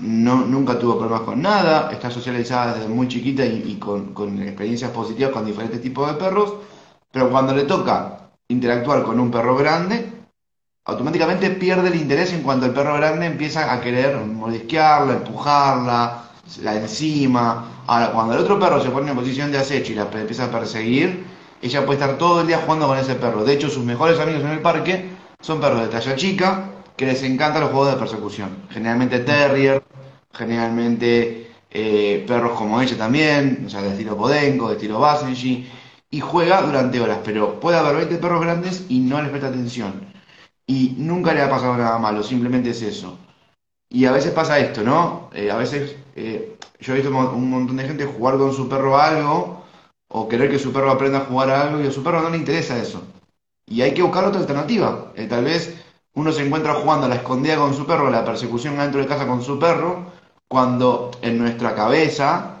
no, 0.00 0.44
nunca 0.44 0.78
tuvo 0.78 0.98
problemas 0.98 1.22
con 1.22 1.42
nada, 1.42 1.92
está 1.92 2.10
socializada 2.10 2.74
desde 2.74 2.88
muy 2.88 3.08
chiquita 3.08 3.44
y, 3.46 3.62
y 3.72 3.76
con, 3.78 4.12
con 4.14 4.42
experiencias 4.42 4.90
positivas 4.90 5.32
con 5.32 5.46
diferentes 5.46 5.80
tipos 5.82 6.08
de 6.08 6.14
perros, 6.18 6.54
pero 7.12 7.30
cuando 7.30 7.54
le 7.54 7.64
toca 7.64 8.30
interactuar 8.48 9.02
con 9.04 9.20
un 9.20 9.30
perro 9.30 9.56
grande, 9.56 10.11
automáticamente 10.84 11.50
pierde 11.50 11.88
el 11.88 11.94
interés 11.96 12.32
en 12.32 12.42
cuanto 12.42 12.66
el 12.66 12.72
perro 12.72 12.94
grande 12.94 13.26
empieza 13.26 13.72
a 13.72 13.80
querer 13.80 14.16
mordisquearla, 14.16 15.14
empujarla, 15.14 16.24
la 16.62 16.74
encima. 16.74 17.84
Ahora, 17.86 18.12
cuando 18.12 18.34
el 18.34 18.40
otro 18.40 18.58
perro 18.58 18.82
se 18.82 18.90
pone 18.90 19.10
en 19.10 19.16
posición 19.16 19.52
de 19.52 19.58
acecho 19.58 19.92
y 19.92 19.94
la 19.94 20.08
empieza 20.12 20.44
a 20.44 20.50
perseguir, 20.50 21.24
ella 21.60 21.86
puede 21.86 22.00
estar 22.00 22.18
todo 22.18 22.40
el 22.40 22.48
día 22.48 22.58
jugando 22.58 22.88
con 22.88 22.98
ese 22.98 23.14
perro. 23.14 23.44
De 23.44 23.52
hecho, 23.52 23.70
sus 23.70 23.84
mejores 23.84 24.18
amigos 24.18 24.42
en 24.42 24.50
el 24.50 24.60
parque 24.60 25.10
son 25.40 25.60
perros 25.60 25.82
de 25.82 25.88
talla 25.88 26.16
chica 26.16 26.70
que 26.96 27.06
les 27.06 27.22
encantan 27.22 27.62
los 27.62 27.70
juegos 27.70 27.92
de 27.92 27.98
persecución. 27.98 28.64
Generalmente 28.70 29.20
terrier, 29.20 29.82
generalmente 30.32 31.52
eh, 31.70 32.24
perros 32.26 32.52
como 32.58 32.80
ella 32.80 32.98
también, 32.98 33.64
o 33.66 33.70
sea, 33.70 33.82
de 33.82 33.90
estilo 33.90 34.16
Podenco, 34.16 34.68
de 34.68 34.74
estilo 34.74 34.98
Basenji, 34.98 35.68
y 36.10 36.20
juega 36.20 36.60
durante 36.62 37.00
horas, 37.00 37.20
pero 37.24 37.60
puede 37.60 37.78
haber 37.78 37.96
20 37.96 38.16
perros 38.16 38.42
grandes 38.42 38.84
y 38.88 38.98
no 38.98 39.22
les 39.22 39.30
presta 39.30 39.48
atención. 39.48 40.11
Y 40.66 40.94
nunca 40.98 41.34
le 41.34 41.42
ha 41.42 41.50
pasado 41.50 41.76
nada 41.76 41.98
malo, 41.98 42.22
simplemente 42.22 42.70
es 42.70 42.82
eso. 42.82 43.18
Y 43.88 44.06
a 44.06 44.12
veces 44.12 44.32
pasa 44.32 44.58
esto, 44.58 44.82
¿no? 44.82 45.30
Eh, 45.34 45.50
a 45.50 45.56
veces 45.56 45.96
eh, 46.16 46.56
yo 46.80 46.94
he 46.94 46.96
visto 46.96 47.10
un 47.10 47.50
montón 47.50 47.76
de 47.76 47.84
gente 47.84 48.06
jugar 48.06 48.38
con 48.38 48.52
su 48.52 48.68
perro 48.68 48.98
algo 48.98 49.62
o 50.08 50.28
querer 50.28 50.50
que 50.50 50.58
su 50.58 50.72
perro 50.72 50.90
aprenda 50.90 51.18
a 51.18 51.24
jugar 51.24 51.50
a 51.50 51.62
algo 51.62 51.82
y 51.82 51.86
a 51.86 51.92
su 51.92 52.02
perro 52.02 52.22
no 52.22 52.30
le 52.30 52.38
interesa 52.38 52.78
eso. 52.78 53.02
Y 53.66 53.82
hay 53.82 53.94
que 53.94 54.02
buscar 54.02 54.24
otra 54.24 54.40
alternativa. 54.40 55.12
Eh, 55.14 55.26
tal 55.26 55.44
vez 55.44 55.74
uno 56.14 56.32
se 56.32 56.46
encuentra 56.46 56.74
jugando 56.74 57.06
a 57.06 57.08
la 57.08 57.16
escondida 57.16 57.56
con 57.56 57.74
su 57.74 57.86
perro, 57.86 58.08
a 58.08 58.10
la 58.10 58.24
persecución 58.24 58.76
dentro 58.76 59.00
de 59.00 59.06
casa 59.06 59.26
con 59.26 59.42
su 59.42 59.58
perro, 59.58 60.06
cuando 60.48 61.10
en 61.22 61.38
nuestra 61.38 61.74
cabeza 61.74 62.56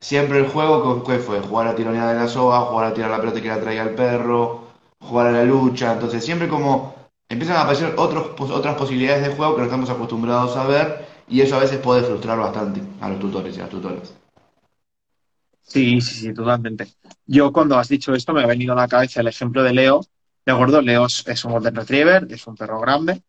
siempre 0.00 0.38
el 0.38 0.48
juego 0.48 1.04
que 1.04 1.18
fue 1.18 1.40
jugar 1.40 1.68
a 1.68 1.74
tironear 1.74 2.08
de 2.08 2.20
la 2.20 2.28
soga, 2.28 2.60
jugar 2.60 2.86
a 2.86 2.94
tirar 2.94 3.10
la 3.10 3.20
pelota 3.20 3.40
que 3.40 3.48
la 3.48 3.60
traía 3.60 3.82
el 3.82 3.94
perro, 3.94 4.64
jugar 5.00 5.26
a 5.28 5.32
la 5.32 5.44
lucha. 5.44 5.92
Entonces 5.92 6.24
siempre 6.24 6.48
como 6.48 6.94
empiezan 7.28 7.56
a 7.56 7.62
aparecer 7.62 7.94
otras 7.96 8.74
posibilidades 8.76 9.26
de 9.26 9.34
juego 9.34 9.54
que 9.54 9.60
no 9.60 9.66
estamos 9.66 9.90
acostumbrados 9.90 10.56
a 10.56 10.66
ver 10.66 11.06
y 11.28 11.40
eso 11.40 11.56
a 11.56 11.60
veces 11.60 11.78
puede 11.78 12.02
frustrar 12.02 12.38
bastante 12.38 12.82
a 13.00 13.08
los 13.08 13.18
tutores 13.18 13.56
y 13.56 13.60
a 13.60 13.62
las 13.62 13.70
tutoras. 13.70 14.14
Sí, 15.62 16.00
sí, 16.00 16.14
sí, 16.14 16.34
totalmente. 16.34 16.88
Yo 17.26 17.52
cuando 17.52 17.78
has 17.78 17.88
dicho 17.88 18.14
esto 18.14 18.32
me 18.32 18.42
ha 18.42 18.46
venido 18.46 18.74
a 18.74 18.76
la 18.76 18.88
cabeza 18.88 19.20
el 19.20 19.28
ejemplo 19.28 19.62
de 19.62 19.72
Leo. 19.72 20.02
De 20.44 20.52
acuerdo, 20.52 20.82
Leo 20.82 21.06
es, 21.06 21.26
es 21.26 21.44
un 21.44 21.52
Golden 21.52 21.74
Retriever, 21.74 22.26
es 22.30 22.46
un 22.46 22.54
perro 22.54 22.80
grande. 22.80 23.22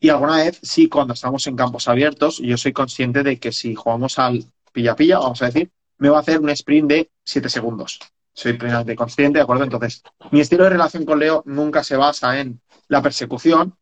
Y 0.00 0.08
alguna 0.08 0.38
vez, 0.38 0.58
sí, 0.62 0.88
cuando 0.88 1.14
estamos 1.14 1.46
en 1.46 1.56
campos 1.56 1.88
abiertos, 1.88 2.38
yo 2.38 2.56
soy 2.56 2.72
consciente 2.72 3.22
de 3.22 3.38
que 3.38 3.52
si 3.52 3.74
jugamos 3.74 4.18
al 4.18 4.44
pilla-pilla, 4.72 5.18
vamos 5.18 5.40
a 5.42 5.46
decir, 5.46 5.70
me 5.98 6.08
va 6.08 6.18
a 6.18 6.20
hacer 6.20 6.40
un 6.40 6.50
sprint 6.50 6.88
de 6.88 7.10
7 7.24 7.48
segundos. 7.48 8.00
Soy 8.34 8.52
plenamente 8.54 8.94
consciente, 8.94 9.38
¿de 9.38 9.44
acuerdo? 9.44 9.64
Entonces, 9.64 10.02
mi 10.30 10.40
estilo 10.40 10.64
de 10.64 10.70
relación 10.70 11.06
con 11.06 11.18
Leo 11.18 11.42
nunca 11.46 11.82
se 11.82 11.96
basa 11.96 12.38
en 12.38 12.60
la 12.88 13.02
persecución. 13.02 13.74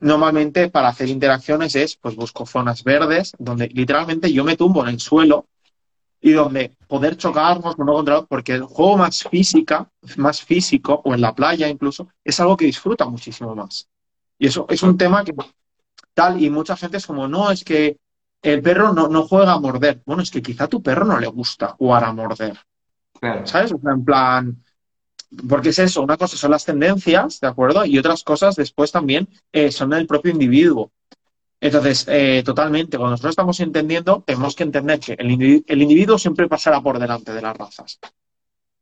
Normalmente, 0.00 0.68
para 0.68 0.88
hacer 0.88 1.08
interacciones 1.08 1.76
es, 1.76 1.96
pues 1.96 2.16
busco 2.16 2.44
zonas 2.44 2.82
verdes, 2.82 3.32
donde 3.38 3.68
literalmente 3.68 4.32
yo 4.32 4.44
me 4.44 4.56
tumbo 4.56 4.82
en 4.82 4.88
el 4.90 5.00
suelo 5.00 5.46
y 6.20 6.32
donde 6.32 6.76
poder 6.86 7.16
chocarnos 7.16 7.74
uno 7.78 7.92
contra 7.94 8.16
otro, 8.18 8.26
porque 8.28 8.54
el 8.54 8.62
juego 8.62 8.96
más 8.96 9.22
física, 9.24 9.88
más 10.16 10.42
físico, 10.42 11.00
o 11.04 11.14
en 11.14 11.20
la 11.20 11.34
playa 11.34 11.68
incluso, 11.68 12.08
es 12.24 12.38
algo 12.40 12.56
que 12.56 12.64
disfruta 12.66 13.04
muchísimo 13.06 13.54
más. 13.54 13.88
Y 14.38 14.46
eso 14.46 14.66
es 14.68 14.82
un 14.82 14.96
tema 14.96 15.24
que 15.24 15.34
tal, 16.14 16.42
y 16.42 16.50
mucha 16.50 16.76
gente 16.76 16.96
es 16.96 17.06
como, 17.06 17.28
no, 17.28 17.50
es 17.50 17.64
que 17.64 17.96
el 18.42 18.60
perro 18.60 18.92
no, 18.92 19.08
no 19.08 19.22
juega 19.26 19.52
a 19.52 19.60
morder. 19.60 20.02
Bueno, 20.04 20.22
es 20.22 20.30
que 20.30 20.42
quizá 20.42 20.64
a 20.64 20.68
tu 20.68 20.82
perro 20.82 21.04
no 21.04 21.18
le 21.18 21.28
gusta 21.28 21.68
jugar 21.68 22.04
a 22.04 22.12
morder, 22.12 22.58
Claro. 23.20 23.46
¿sabes? 23.46 23.72
O 23.72 23.78
sea, 23.78 23.92
en 23.92 24.04
plan, 24.04 24.64
porque 25.48 25.70
es 25.70 25.78
eso, 25.78 26.02
una 26.02 26.16
cosa 26.16 26.36
son 26.36 26.50
las 26.50 26.64
tendencias, 26.64 27.40
¿de 27.40 27.48
acuerdo? 27.48 27.84
Y 27.84 27.98
otras 27.98 28.22
cosas 28.22 28.56
después 28.56 28.92
también 28.92 29.28
eh, 29.52 29.70
son 29.70 29.92
el 29.92 30.06
propio 30.06 30.32
individuo. 30.32 30.92
Entonces, 31.60 32.06
eh, 32.08 32.42
totalmente, 32.44 32.96
cuando 32.96 33.12
nosotros 33.12 33.32
estamos 33.32 33.60
entendiendo, 33.60 34.22
tenemos 34.26 34.56
que 34.56 34.64
entender 34.64 34.98
que 34.98 35.12
el, 35.12 35.30
individuo, 35.30 35.64
el 35.68 35.82
individuo 35.82 36.18
siempre 36.18 36.48
pasará 36.48 36.80
por 36.80 36.98
delante 36.98 37.32
de 37.32 37.40
las 37.40 37.56
razas. 37.56 38.00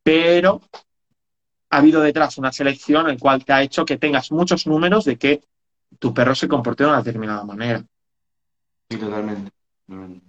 Pero 0.02 0.62
ha 1.70 1.76
habido 1.76 2.00
detrás 2.00 2.38
una 2.38 2.52
selección 2.52 3.08
el 3.08 3.18
cual 3.18 3.44
te 3.44 3.52
ha 3.52 3.62
hecho 3.62 3.84
que 3.84 3.98
tengas 3.98 4.32
muchos 4.32 4.66
números 4.66 5.04
de 5.04 5.16
que 5.16 5.42
tu 5.98 6.14
perro 6.14 6.34
se 6.34 6.48
comporte 6.48 6.84
de 6.84 6.88
una 6.88 7.02
determinada 7.02 7.44
manera. 7.44 7.84
Sí, 8.88 8.96
totalmente. 8.96 9.50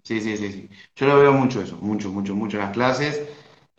Sí, 0.03 0.19
sí, 0.21 0.37
sí, 0.37 0.51
sí. 0.51 0.69
Yo 0.95 1.07
lo 1.07 1.19
veo 1.19 1.33
mucho 1.33 1.61
eso, 1.61 1.77
mucho, 1.77 2.09
mucho, 2.09 2.35
mucho 2.35 2.57
en 2.57 2.63
las 2.63 2.73
clases. 2.73 3.21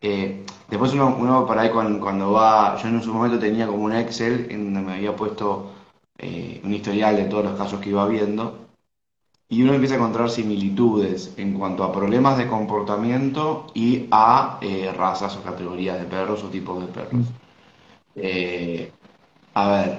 Eh, 0.03 0.45
después 0.69 0.93
uno, 0.95 1.17
uno 1.19 1.47
por 1.47 1.59
ahí 1.59 1.71
cuando, 1.71 2.01
cuando 2.01 2.33
va, 2.33 2.77
yo 2.77 2.89
en 2.89 3.03
su 3.03 3.15
momento 3.15 3.39
tenía 3.39 3.67
como 3.69 3.85
un 3.85 3.93
Excel 3.93 4.49
en 4.51 4.65
donde 4.65 4.81
me 4.81 4.95
había 4.95 5.15
puesto 5.15 5.71
eh, 6.19 6.61
un 6.65 6.75
historial 6.75 7.17
de 7.17 7.25
todos 7.25 7.45
los 7.45 7.57
casos 7.57 7.81
que 7.81 7.91
iba 7.91 8.07
viendo 8.09 8.59
y 9.49 9.63
uno 9.63 9.75
empieza 9.75 9.95
a 9.95 9.99
encontrar 9.99 10.31
similitudes 10.31 11.35
en 11.37 11.55
cuanto 11.59 11.85
a 11.85 11.93
problemas 11.93 12.39
de 12.39 12.49
comportamiento 12.49 13.67
y 13.75 14.09
a 14.11 14.59
eh, 14.63 14.93
razas 14.97 15.37
o 15.37 15.43
categorías 15.43 15.99
de 16.01 16.07
perros 16.07 16.43
o 16.43 16.49
tipos 16.49 16.81
de 16.81 16.93
perros. 16.93 17.27
Eh, 18.17 18.93
a 19.55 19.69
ver, 19.69 19.99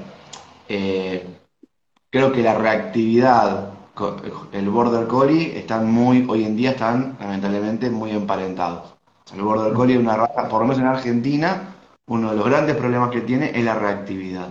creo 2.10 2.32
que 2.32 2.42
la 2.42 2.56
reactividad, 2.56 3.74
el 4.54 4.70
Border 4.70 5.08
Collie 5.08 5.58
están 5.58 5.92
muy, 5.92 6.26
hoy 6.30 6.46
en 6.46 6.56
día 6.56 6.72
están 6.72 7.18
lamentablemente 7.20 7.90
muy 7.90 8.12
emparentados. 8.12 8.93
El 9.34 9.42
Border 9.42 9.74
Collie 9.74 9.96
es 9.96 10.00
una 10.02 10.18
raza, 10.18 10.48
por 10.50 10.62
lo 10.62 10.68
menos 10.68 10.80
en 10.80 10.88
Argentina, 10.88 11.76
uno 12.08 12.32
de 12.32 12.38
los 12.38 12.46
grandes 12.46 12.76
problemas 12.76 13.10
que 13.12 13.22
tiene 13.22 13.52
es 13.58 13.64
la 13.64 13.76
reactividad. 13.76 14.50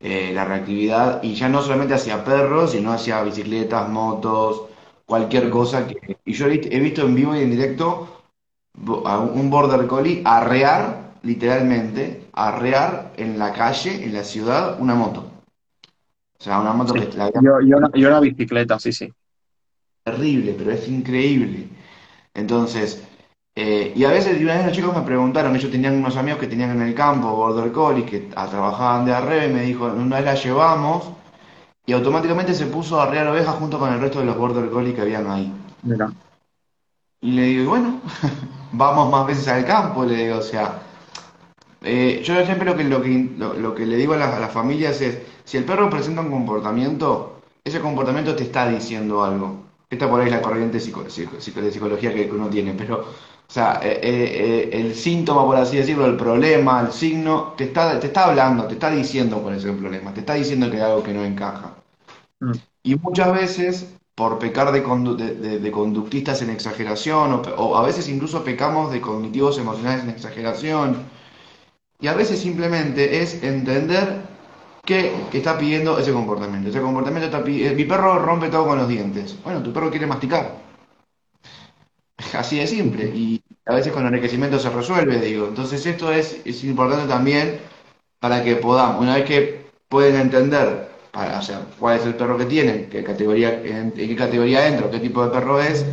Eh, 0.00 0.32
la 0.34 0.44
reactividad, 0.44 1.22
y 1.22 1.34
ya 1.34 1.48
no 1.48 1.62
solamente 1.62 1.94
hacia 1.94 2.24
perros, 2.24 2.72
sino 2.72 2.92
hacia 2.92 3.22
bicicletas, 3.22 3.88
motos, 3.88 4.62
cualquier 5.06 5.50
cosa 5.50 5.86
que... 5.86 6.18
Y 6.24 6.32
yo 6.34 6.46
he 6.46 6.50
vist- 6.60 6.68
he 6.70 6.80
visto 6.80 7.02
en 7.02 7.14
vivo 7.14 7.34
y 7.36 7.40
en 7.40 7.50
directo 7.50 8.08
a 9.06 9.18
un 9.20 9.50
Border 9.50 9.86
Collie 9.86 10.22
arrear, 10.24 11.14
literalmente, 11.22 12.26
arrear 12.34 13.12
en 13.16 13.38
la 13.38 13.52
calle, 13.52 14.04
en 14.04 14.12
la 14.12 14.24
ciudad, 14.24 14.78
una 14.80 14.94
moto. 14.94 15.30
O 16.38 16.42
sea, 16.42 16.60
una 16.60 16.72
moto 16.74 16.92
Sí. 16.92 17.00
que 17.00 17.16
la 17.16 17.30
Yo, 17.40 17.60
yo, 17.60 17.78
una, 17.78 17.90
yo 17.94 18.08
una 18.08 18.20
bicicleta, 18.20 18.78
sí, 18.78 18.92
sí. 18.92 19.10
terrible, 20.04 20.54
pero 20.56 20.72
es 20.72 20.88
increíble. 20.88 21.68
Entonces, 22.34 23.02
eh, 23.56 23.92
y 23.96 24.04
a 24.04 24.10
veces, 24.10 24.38
y 24.40 24.44
una 24.44 24.54
vez 24.56 24.66
los 24.66 24.74
chicos 24.76 24.94
me 24.94 25.02
preguntaron, 25.02 25.56
ellos 25.56 25.70
tenían 25.70 25.96
unos 25.96 26.16
amigos 26.16 26.38
que 26.40 26.46
tenían 26.46 26.70
en 26.72 26.82
el 26.82 26.94
campo 26.94 27.34
Border 27.34 27.72
Collie, 27.72 28.04
que 28.04 28.20
trabajaban 28.20 29.06
de 29.06 29.14
arreo, 29.14 29.48
y 29.50 29.52
me 29.52 29.62
dijo, 29.62 29.86
una 29.86 30.16
vez 30.16 30.24
la 30.26 30.34
llevamos, 30.34 31.10
y 31.86 31.92
automáticamente 31.92 32.52
se 32.54 32.66
puso 32.66 33.00
a 33.00 33.04
arrear 33.04 33.28
ovejas 33.28 33.54
junto 33.56 33.78
con 33.78 33.92
el 33.92 34.00
resto 34.00 34.20
de 34.20 34.26
los 34.26 34.36
Border 34.36 34.68
Collie 34.70 34.94
que 34.94 35.00
habían 35.02 35.30
ahí. 35.30 35.52
Mira. 35.82 36.10
Y 37.20 37.32
le 37.32 37.42
digo, 37.44 37.70
bueno, 37.70 38.00
vamos 38.72 39.10
más 39.10 39.26
veces 39.26 39.48
al 39.48 39.64
campo, 39.64 40.04
le 40.04 40.16
digo, 40.16 40.38
o 40.38 40.42
sea, 40.42 40.82
eh, 41.82 42.22
yo 42.24 42.44
siempre 42.44 42.66
lo 42.66 42.76
que, 42.76 42.84
lo 42.84 43.02
que, 43.02 43.30
lo, 43.38 43.54
lo 43.54 43.74
que 43.74 43.86
le 43.86 43.96
digo 43.96 44.14
a 44.14 44.16
las, 44.16 44.34
a 44.34 44.40
las 44.40 44.52
familias 44.52 45.00
es, 45.00 45.18
si 45.44 45.56
el 45.56 45.64
perro 45.64 45.88
presenta 45.90 46.20
un 46.20 46.30
comportamiento, 46.30 47.40
ese 47.64 47.80
comportamiento 47.80 48.34
te 48.34 48.44
está 48.44 48.68
diciendo 48.68 49.24
algo. 49.24 49.64
esta 49.90 50.08
por 50.10 50.20
ahí 50.20 50.26
es 50.26 50.32
la 50.32 50.42
corriente 50.42 50.80
psico- 50.80 51.08
psico- 51.08 51.40
psico- 51.40 51.60
de 51.60 51.70
psicología 51.70 52.12
que 52.14 52.30
uno 52.30 52.48
tiene, 52.48 52.72
pero, 52.74 53.04
o 53.48 53.52
sea, 53.52 53.80
eh, 53.82 54.00
eh, 54.02 54.70
eh, 54.72 54.80
el 54.80 54.94
síntoma, 54.94 55.44
por 55.46 55.56
así 55.56 55.76
decirlo, 55.76 56.06
el 56.06 56.16
problema, 56.16 56.80
el 56.80 56.92
signo, 56.92 57.54
te 57.56 57.64
está, 57.64 57.98
te 58.00 58.08
está 58.08 58.26
hablando, 58.26 58.66
te 58.66 58.74
está 58.74 58.90
diciendo 58.90 59.40
cuál 59.42 59.56
es 59.56 59.64
el 59.64 59.76
problema, 59.76 60.12
te 60.12 60.20
está 60.20 60.34
diciendo 60.34 60.70
que 60.70 60.76
hay 60.78 60.82
algo 60.82 61.02
que 61.02 61.12
no 61.14 61.24
encaja. 61.24 61.74
Mm. 62.40 62.52
Y 62.84 62.96
muchas 62.96 63.32
veces, 63.32 63.86
por 64.14 64.38
pecar 64.38 64.72
de, 64.72 64.84
condu- 64.84 65.16
de- 65.16 65.34
de- 65.34 65.58
de 65.60 65.70
conductistas 65.72 66.42
en 66.42 66.50
exageración, 66.50 67.32
o, 67.34 67.42
o 67.56 67.76
a 67.76 67.82
veces 67.86 68.08
incluso 68.08 68.44
pecamos 68.44 68.92
de 68.92 69.00
cognitivos 69.00 69.58
emocionales 69.58 70.04
en 70.04 70.10
exageración, 70.10 70.96
y 72.00 72.06
a 72.08 72.14
veces 72.14 72.40
simplemente 72.40 73.22
es 73.22 73.42
entender 73.42 74.22
que 74.84 75.12
está 75.32 75.58
pidiendo 75.58 75.98
ese 75.98 76.12
comportamiento. 76.12 76.70
Ese 76.70 76.80
comportamiento 76.80 77.26
está 77.26 77.44
pidiendo... 77.44 77.76
Mi 77.76 77.84
perro 77.84 78.18
rompe 78.20 78.48
todo 78.48 78.66
con 78.66 78.78
los 78.78 78.88
dientes. 78.88 79.36
Bueno, 79.44 79.62
tu 79.62 79.72
perro 79.72 79.90
quiere 79.90 80.06
masticar. 80.06 80.65
Así 82.34 82.58
de 82.58 82.66
simple. 82.66 83.04
Y 83.14 83.42
a 83.66 83.74
veces 83.74 83.92
con 83.92 84.06
enriquecimiento 84.06 84.58
se 84.58 84.70
resuelve, 84.70 85.20
digo. 85.20 85.48
Entonces 85.48 85.84
esto 85.84 86.12
es, 86.12 86.40
es 86.44 86.64
importante 86.64 87.06
también 87.06 87.60
para 88.18 88.42
que 88.42 88.56
podamos, 88.56 89.02
una 89.02 89.16
vez 89.16 89.24
que 89.24 89.66
pueden 89.88 90.16
entender 90.16 90.88
para, 91.12 91.38
o 91.38 91.42
sea, 91.42 91.60
cuál 91.78 91.98
es 91.98 92.06
el 92.06 92.14
perro 92.14 92.38
que 92.38 92.46
tienen, 92.46 92.88
qué 92.88 93.04
categoría, 93.04 93.62
en, 93.62 93.92
qué 93.92 94.16
categoría 94.16 94.66
entra, 94.66 94.90
qué 94.90 94.98
tipo 94.98 95.24
de 95.24 95.30
perro 95.30 95.60
es, 95.60 95.84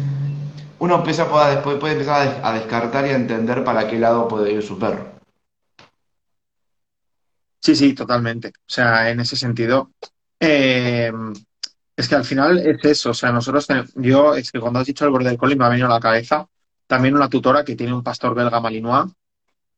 uno 0.79 0.95
empieza 0.95 1.23
a 1.23 1.29
poder, 1.29 1.55
después 1.55 1.77
puede 1.77 1.93
empezar 1.93 2.41
a 2.43 2.53
descartar 2.53 3.05
y 3.05 3.09
a 3.09 3.15
entender 3.15 3.63
para 3.63 3.87
qué 3.87 3.99
lado 3.99 4.27
puede 4.27 4.51
ir 4.51 4.63
su 4.63 4.79
perro. 4.79 5.13
Sí, 7.59 7.75
sí, 7.75 7.93
totalmente. 7.93 8.49
O 8.49 8.67
sea, 8.67 9.09
en 9.09 9.21
ese 9.21 9.37
sentido, 9.37 9.91
eh, 10.39 11.11
es 11.95 12.07
que 12.07 12.15
al 12.15 12.25
final 12.25 12.59
es 12.59 12.83
eso. 12.85 13.11
O 13.11 13.13
sea, 13.13 13.31
nosotros, 13.31 13.67
ten- 13.67 13.85
yo, 13.95 14.35
es 14.35 14.51
que 14.51 14.59
cuando 14.59 14.79
has 14.79 14.87
dicho 14.87 15.05
el 15.05 15.11
border 15.11 15.37
collie 15.37 15.55
me 15.55 15.65
ha 15.65 15.69
venido 15.69 15.87
a 15.87 15.91
la 15.93 15.99
cabeza 15.99 16.47
también 16.87 17.15
una 17.15 17.29
tutora 17.29 17.63
que 17.63 17.75
tiene 17.75 17.93
un 17.93 18.03
pastor 18.03 18.35
belga 18.35 18.59
malinois, 18.59 19.11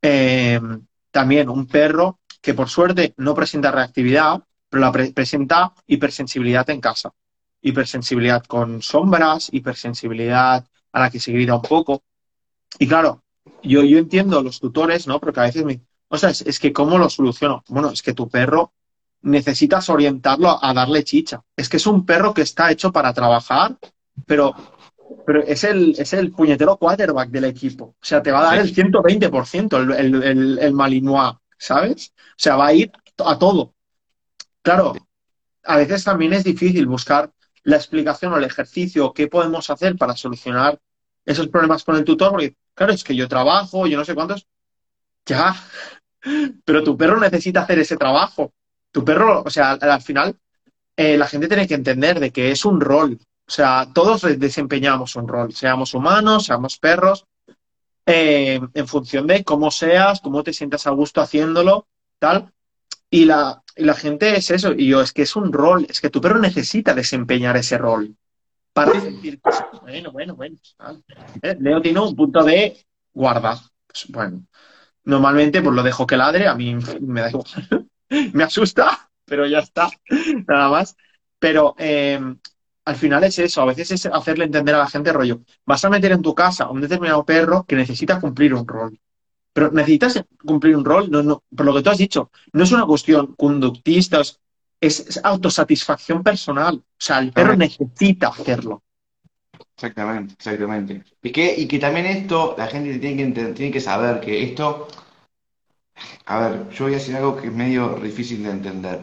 eh, 0.01 0.59
también 1.11 1.49
un 1.49 1.67
perro 1.67 2.19
que 2.41 2.53
por 2.53 2.69
suerte 2.69 3.13
no 3.17 3.33
presenta 3.35 3.71
reactividad, 3.71 4.43
pero 4.69 4.81
la 4.81 4.91
pre- 4.91 5.11
presenta 5.13 5.73
hipersensibilidad 5.87 6.69
en 6.69 6.81
casa. 6.81 7.11
Hipersensibilidad 7.61 8.43
con 8.45 8.81
sombras, 8.81 9.49
hipersensibilidad 9.51 10.65
a 10.91 10.99
la 10.99 11.09
que 11.09 11.19
se 11.19 11.31
grita 11.31 11.55
un 11.55 11.61
poco. 11.63 12.03
Y 12.79 12.87
claro, 12.87 13.23
yo, 13.63 13.83
yo 13.83 13.97
entiendo 13.99 14.41
los 14.41 14.59
tutores, 14.59 15.07
¿no? 15.07 15.19
Porque 15.19 15.39
a 15.39 15.43
veces 15.43 15.65
me, 15.65 15.81
o 16.09 16.17
sea, 16.17 16.29
es, 16.29 16.41
es 16.41 16.59
que 16.59 16.73
¿cómo 16.73 16.97
lo 16.97 17.09
soluciono? 17.09 17.63
Bueno, 17.69 17.89
es 17.91 18.01
que 18.01 18.13
tu 18.13 18.29
perro 18.29 18.73
necesitas 19.25 19.89
orientarlo 19.89 20.63
a, 20.63 20.73
darle 20.73 21.03
chicha. 21.03 21.43
Es 21.55 21.67
que 21.67 21.77
es 21.77 21.87
un 21.87 22.05
perro 22.05 22.33
que 22.33 22.43
está 22.43 22.71
hecho 22.71 22.91
para 22.91 23.13
trabajar, 23.13 23.77
pero, 24.25 24.53
pero 25.25 25.43
es 25.43 25.63
el, 25.63 25.95
es 25.97 26.13
el 26.13 26.31
puñetero 26.31 26.77
quarterback 26.77 27.29
del 27.29 27.45
equipo. 27.45 27.85
O 27.85 28.05
sea, 28.05 28.21
te 28.21 28.31
va 28.31 28.39
a 28.39 28.55
dar 28.55 28.59
el 28.59 28.73
120% 28.73 29.77
el, 29.77 29.91
el, 29.91 30.23
el, 30.23 30.59
el 30.59 30.73
Malinois, 30.73 31.35
¿sabes? 31.57 32.13
O 32.17 32.37
sea, 32.37 32.55
va 32.55 32.67
a 32.67 32.73
ir 32.73 32.91
a 33.17 33.37
todo. 33.37 33.73
Claro, 34.61 34.93
a 35.63 35.77
veces 35.77 36.03
también 36.03 36.33
es 36.33 36.43
difícil 36.43 36.85
buscar 36.85 37.31
la 37.63 37.77
explicación 37.77 38.31
o 38.31 38.37
el 38.37 38.43
ejercicio, 38.43 39.11
qué 39.11 39.27
podemos 39.27 39.69
hacer 39.69 39.97
para 39.97 40.15
solucionar 40.15 40.79
esos 41.25 41.47
problemas 41.47 41.83
con 41.83 41.95
el 41.95 42.03
tutor, 42.03 42.29
porque 42.31 42.55
claro, 42.75 42.93
es 42.93 43.03
que 43.03 43.15
yo 43.15 43.27
trabajo, 43.27 43.87
yo 43.87 43.97
no 43.97 44.05
sé 44.05 44.13
cuántos, 44.13 44.47
ya, 45.25 45.55
pero 46.65 46.83
tu 46.83 46.95
perro 46.95 47.19
necesita 47.19 47.61
hacer 47.61 47.79
ese 47.79 47.97
trabajo. 47.97 48.53
Tu 48.95 49.03
perro, 49.03 49.43
o 49.45 49.49
sea, 49.49 49.71
al, 49.71 49.89
al 49.91 50.01
final, 50.01 50.37
eh, 50.95 51.17
la 51.17 51.27
gente 51.27 51.49
tiene 51.49 51.67
que 51.67 51.73
entender 51.73 52.17
de 52.17 52.31
que 52.31 52.51
es 52.51 52.63
un 52.63 52.79
rol. 52.79 53.19
O 53.45 53.51
sea, 53.51 53.89
todos 53.93 54.21
de- 54.21 54.37
desempeñamos 54.37 55.17
un 55.17 55.27
rol, 55.27 55.53
seamos 55.53 55.93
humanos, 55.93 56.45
seamos 56.45 56.79
perros, 56.79 57.25
eh, 58.05 58.61
en 58.73 58.87
función 58.87 59.27
de 59.27 59.43
cómo 59.43 59.69
seas, 59.69 60.21
cómo 60.21 60.43
te 60.43 60.53
sientas 60.53 60.87
a 60.87 60.91
gusto 60.91 61.19
haciéndolo, 61.19 61.87
tal. 62.19 62.53
Y 63.09 63.25
la, 63.25 63.61
y 63.75 63.83
la 63.83 63.95
gente 63.95 64.37
es 64.37 64.49
eso, 64.49 64.71
y 64.71 64.87
yo, 64.87 65.01
es 65.01 65.11
que 65.11 65.23
es 65.23 65.35
un 65.35 65.51
rol, 65.51 65.85
es 65.89 65.99
que 65.99 66.09
tu 66.09 66.21
perro 66.21 66.39
necesita 66.39 66.93
desempeñar 66.93 67.57
ese 67.57 67.77
rol 67.77 68.15
para 68.71 68.97
sentir 69.01 69.41
cosas. 69.41 69.65
Bueno, 69.81 70.13
bueno, 70.13 70.35
bueno. 70.37 70.55
Eh, 71.41 71.57
Leo 71.59 71.81
tiene 71.81 71.99
un 71.99 72.15
punto 72.15 72.45
de 72.45 72.77
guarda. 73.13 73.59
Pues, 73.87 74.05
bueno, 74.07 74.45
normalmente 75.03 75.61
pues 75.61 75.75
lo 75.75 75.83
dejo 75.83 76.07
que 76.07 76.15
ladre, 76.15 76.47
a 76.47 76.55
mí 76.55 76.77
me 77.01 77.19
da 77.19 77.29
igual. 77.29 77.89
Me 78.33 78.43
asusta, 78.43 79.09
pero 79.25 79.45
ya 79.47 79.59
está, 79.59 79.89
nada 80.47 80.69
más. 80.69 80.95
Pero 81.39 81.75
eh, 81.77 82.19
al 82.85 82.95
final 82.95 83.23
es 83.23 83.39
eso, 83.39 83.61
a 83.61 83.65
veces 83.65 83.91
es 83.91 84.05
hacerle 84.05 84.45
entender 84.45 84.75
a 84.75 84.79
la 84.79 84.87
gente 84.89 85.11
rollo, 85.13 85.41
vas 85.65 85.83
a 85.85 85.89
meter 85.89 86.11
en 86.11 86.21
tu 86.21 86.33
casa 86.35 86.65
a 86.65 86.71
un 86.71 86.81
determinado 86.81 87.25
perro 87.25 87.65
que 87.67 87.75
necesita 87.75 88.19
cumplir 88.19 88.53
un 88.53 88.67
rol. 88.67 88.99
Pero 89.53 89.71
necesitas 89.71 90.23
cumplir 90.45 90.77
un 90.77 90.85
rol, 90.85 91.09
no, 91.11 91.23
no, 91.23 91.43
por 91.55 91.65
lo 91.65 91.73
que 91.75 91.81
tú 91.83 91.89
has 91.89 91.97
dicho, 91.99 92.31
no 92.53 92.63
es 92.63 92.71
una 92.71 92.85
cuestión 92.87 93.35
conductista, 93.35 94.21
es, 94.21 94.39
es- 94.81 95.21
autosatisfacción 95.23 96.23
personal. 96.23 96.75
O 96.77 96.85
sea, 96.99 97.19
el 97.19 97.33
perro 97.33 97.55
necesita 97.57 98.29
hacerlo. 98.29 98.83
Exactamente, 99.77 100.33
exactamente. 100.33 101.03
Y 101.21 101.31
que, 101.31 101.53
y 101.59 101.67
que 101.67 101.79
también 101.79 102.05
esto, 102.05 102.55
la 102.57 102.67
gente 102.67 102.97
tiene 102.99 103.33
que, 103.33 103.43
tiene 103.53 103.71
que 103.71 103.81
saber 103.81 104.21
que 104.21 104.43
esto, 104.43 104.87
a 106.25 106.39
ver, 106.39 106.69
yo 106.69 106.85
voy 106.85 106.93
a 106.93 106.97
decir 106.97 107.15
algo 107.15 107.35
que 107.37 107.47
es 107.47 107.53
medio 107.53 107.89
difícil 108.01 108.43
de 108.43 108.51
entender, 108.51 108.99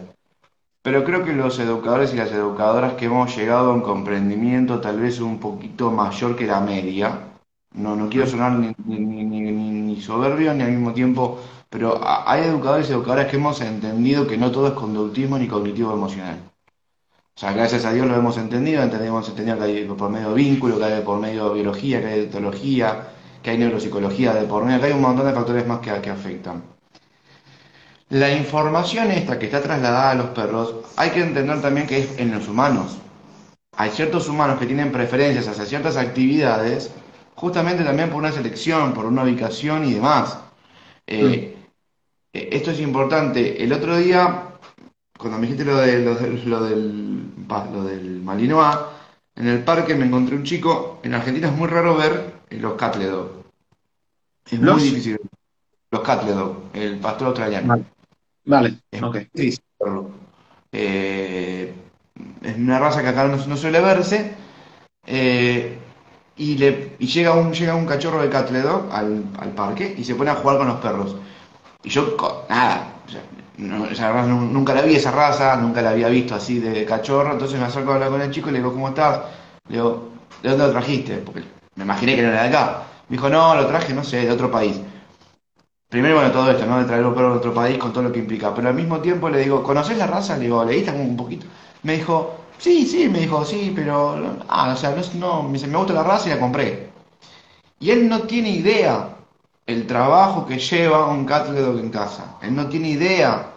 pero 0.82 1.04
creo 1.04 1.24
que 1.24 1.32
los 1.34 1.58
educadores 1.58 2.12
y 2.14 2.16
las 2.16 2.32
educadoras 2.32 2.94
que 2.94 3.06
hemos 3.06 3.36
llegado 3.36 3.70
a 3.70 3.74
un 3.74 3.82
comprendimiento 3.82 4.80
tal 4.80 5.00
vez 5.00 5.20
un 5.20 5.38
poquito 5.40 5.90
mayor 5.92 6.36
que 6.36 6.46
la 6.46 6.60
media, 6.60 7.20
no, 7.74 7.96
no 7.96 8.08
quiero 8.10 8.26
sonar 8.26 8.52
ni, 8.54 8.74
ni, 8.86 9.24
ni, 9.24 9.40
ni- 9.52 10.00
soberbio 10.02 10.54
ni 10.54 10.62
al 10.64 10.72
mismo 10.72 10.92
tiempo, 10.92 11.38
pero 11.70 12.00
hay 12.04 12.42
educadores 12.44 12.88
y 12.90 12.92
educadoras 12.92 13.28
que 13.28 13.36
hemos 13.36 13.60
entendido 13.60 14.26
que 14.26 14.38
no 14.38 14.50
todo 14.52 14.68
es 14.68 14.74
conductismo 14.74 15.38
ni 15.38 15.48
cognitivo 15.48 15.92
emocional. 15.94 16.38
O 17.36 17.40
sea, 17.40 17.52
gracias 17.52 17.84
a 17.84 17.92
Dios 17.92 18.06
lo 18.06 18.16
hemos 18.16 18.38
entendido, 18.38 18.82
entendemos 18.82 19.28
entendido 19.28 19.58
que 19.58 19.64
hay 19.64 19.84
por 19.86 20.10
medio 20.10 20.30
de 20.30 20.34
vínculo, 20.34 20.78
que 20.78 20.84
hay 20.84 21.02
por 21.02 21.18
medio 21.20 21.48
de 21.48 21.54
biología, 21.56 22.00
que 22.00 22.06
hay 22.06 22.20
etología, 22.20 23.08
que 23.42 23.50
hay 23.50 23.58
neuropsicología 23.58 24.32
de 24.34 24.44
por 24.46 24.64
medio, 24.64 24.80
que 24.80 24.86
hay 24.86 24.92
un 24.92 25.02
montón 25.02 25.26
de 25.26 25.32
factores 25.34 25.66
más 25.66 25.80
que, 25.80 25.92
que 26.00 26.10
afectan. 26.10 26.62
La 28.12 28.30
información 28.30 29.10
esta 29.10 29.38
que 29.38 29.46
está 29.46 29.62
trasladada 29.62 30.10
a 30.10 30.14
los 30.14 30.26
perros, 30.26 30.74
hay 30.96 31.12
que 31.12 31.22
entender 31.22 31.62
también 31.62 31.86
que 31.86 31.96
es 31.98 32.18
en 32.18 32.30
los 32.30 32.46
humanos. 32.46 32.98
Hay 33.78 33.88
ciertos 33.88 34.28
humanos 34.28 34.58
que 34.58 34.66
tienen 34.66 34.92
preferencias 34.92 35.48
hacia 35.48 35.64
ciertas 35.64 35.96
actividades, 35.96 36.90
justamente 37.34 37.84
también 37.84 38.10
por 38.10 38.18
una 38.18 38.30
selección, 38.30 38.92
por 38.92 39.06
una 39.06 39.22
ubicación 39.22 39.86
y 39.86 39.94
demás. 39.94 40.36
Eh, 41.06 41.56
eh, 42.34 42.48
esto 42.52 42.72
es 42.72 42.80
importante. 42.80 43.64
El 43.64 43.72
otro 43.72 43.96
día, 43.96 44.42
cuando 45.18 45.38
me 45.38 45.46
dijiste 45.46 45.64
lo, 45.64 45.78
de, 45.78 46.00
lo, 46.00 46.14
de- 46.14 46.30
lo 46.44 46.64
del, 46.64 47.28
lo 47.48 47.84
del 47.84 48.20
Malinois, 48.20 48.76
en 49.36 49.48
el 49.48 49.64
parque 49.64 49.94
me 49.94 50.04
encontré 50.04 50.36
un 50.36 50.44
chico. 50.44 51.00
En 51.02 51.14
Argentina 51.14 51.48
es 51.48 51.56
muy 51.56 51.66
raro 51.66 51.96
ver 51.96 52.34
los 52.50 52.74
Cattle 52.74 53.06
Dog. 53.06 53.30
Es 54.50 54.58
muy 54.58 54.66
¿Los? 54.66 54.82
difícil. 54.82 55.18
Los 55.90 56.02
Cattle 56.02 56.32
Dog, 56.32 56.56
el 56.74 56.98
pastor 56.98 57.28
australiano. 57.28 57.68
Vale. 57.68 57.84
Vale, 58.44 58.78
Es 58.90 59.02
ok. 59.02 59.16
verlo. 59.78 60.10
Eh, 60.72 61.74
es 62.42 62.56
una 62.56 62.78
raza 62.78 63.02
que 63.02 63.08
acá 63.08 63.24
no, 63.26 63.36
no 63.46 63.56
suele 63.56 63.80
verse. 63.80 64.34
eh, 65.06 65.78
y, 66.36 66.56
le, 66.58 66.96
y 66.98 67.06
llega 67.08 67.32
un, 67.34 67.52
llega 67.52 67.74
un 67.74 67.86
cachorro 67.86 68.22
de 68.22 68.30
Cattle 68.30 68.62
Dog 68.62 68.90
al, 68.92 69.24
al 69.38 69.50
parque 69.52 69.94
y 69.98 70.04
se 70.04 70.14
pone 70.16 70.30
a 70.30 70.36
jugar 70.36 70.58
con 70.58 70.68
los 70.68 70.80
perros. 70.80 71.16
Y 71.84 71.90
yo, 71.90 72.16
nada, 72.48 72.94
o 73.06 73.10
sea, 73.10 73.22
no- 73.58 73.86
esa 73.86 74.12
raza 74.12 74.28
nunca 74.28 74.74
la 74.74 74.82
vi 74.82 74.96
esa 74.96 75.10
raza, 75.12 75.56
nunca 75.56 75.82
la 75.82 75.90
había 75.90 76.08
visto 76.08 76.34
así 76.34 76.58
de 76.60 76.84
cachorro. 76.84 77.32
Entonces 77.32 77.58
me 77.60 77.66
acerco 77.66 77.92
a 77.92 77.94
hablar 77.96 78.10
con 78.10 78.22
el 78.22 78.30
chico 78.30 78.48
y 78.50 78.52
le 78.52 78.58
digo, 78.58 78.72
¿cómo 78.72 78.88
estás? 78.88 79.20
Le 79.68 79.76
digo, 79.76 80.10
¿de 80.42 80.48
dónde 80.50 80.66
lo 80.66 80.72
trajiste? 80.72 81.16
Porque 81.18 81.42
me 81.76 81.84
imaginé 81.84 82.16
que 82.16 82.22
no 82.22 82.28
era 82.28 82.42
de 82.44 82.48
acá. 82.48 82.82
Me 83.08 83.16
dijo, 83.16 83.28
no, 83.28 83.54
lo 83.54 83.66
traje, 83.66 83.92
no 83.94 84.04
sé, 84.04 84.24
de 84.26 84.30
otro 84.32 84.50
país. 84.50 84.80
Primero, 85.92 86.14
bueno, 86.16 86.32
todo 86.32 86.50
esto, 86.50 86.64
¿no? 86.66 86.78
De 86.78 86.86
traer 86.86 87.04
un 87.06 87.14
perro 87.14 87.32
de 87.32 87.36
otro 87.38 87.52
país 87.54 87.76
con 87.78 87.92
todo 87.92 88.04
lo 88.04 88.12
que 88.12 88.18
implica. 88.20 88.54
Pero 88.54 88.68
al 88.68 88.74
mismo 88.74 89.00
tiempo 89.00 89.28
le 89.28 89.40
digo, 89.40 89.62
¿conoces 89.62 89.98
la 89.98 90.06
raza? 90.06 90.36
Le 90.36 90.44
digo, 90.44 90.64
¿leíste 90.64 90.90
un 90.90 91.16
poquito? 91.16 91.46
Me 91.82 91.94
dijo, 91.98 92.34
sí, 92.58 92.86
sí, 92.86 93.08
me 93.10 93.20
dijo, 93.20 93.44
sí, 93.44 93.72
pero... 93.74 94.38
Ah, 94.48 94.72
o 94.72 94.76
sea, 94.76 94.90
no, 94.96 95.02
no, 95.18 95.42
me 95.44 95.52
dice, 95.54 95.66
me 95.66 95.76
gusta 95.76 95.92
la 95.92 96.02
raza 96.02 96.28
y 96.28 96.30
la 96.32 96.40
compré. 96.40 96.90
Y 97.80 97.90
él 97.90 98.08
no 98.08 98.22
tiene 98.22 98.50
idea 98.50 99.16
el 99.66 99.86
trabajo 99.86 100.46
que 100.46 100.58
lleva 100.58 101.08
un 101.08 101.24
cattle 101.26 101.60
dog 101.60 101.78
en 101.80 101.90
casa. 101.90 102.36
Él 102.42 102.54
no 102.56 102.68
tiene 102.68 102.90
idea 102.90 103.52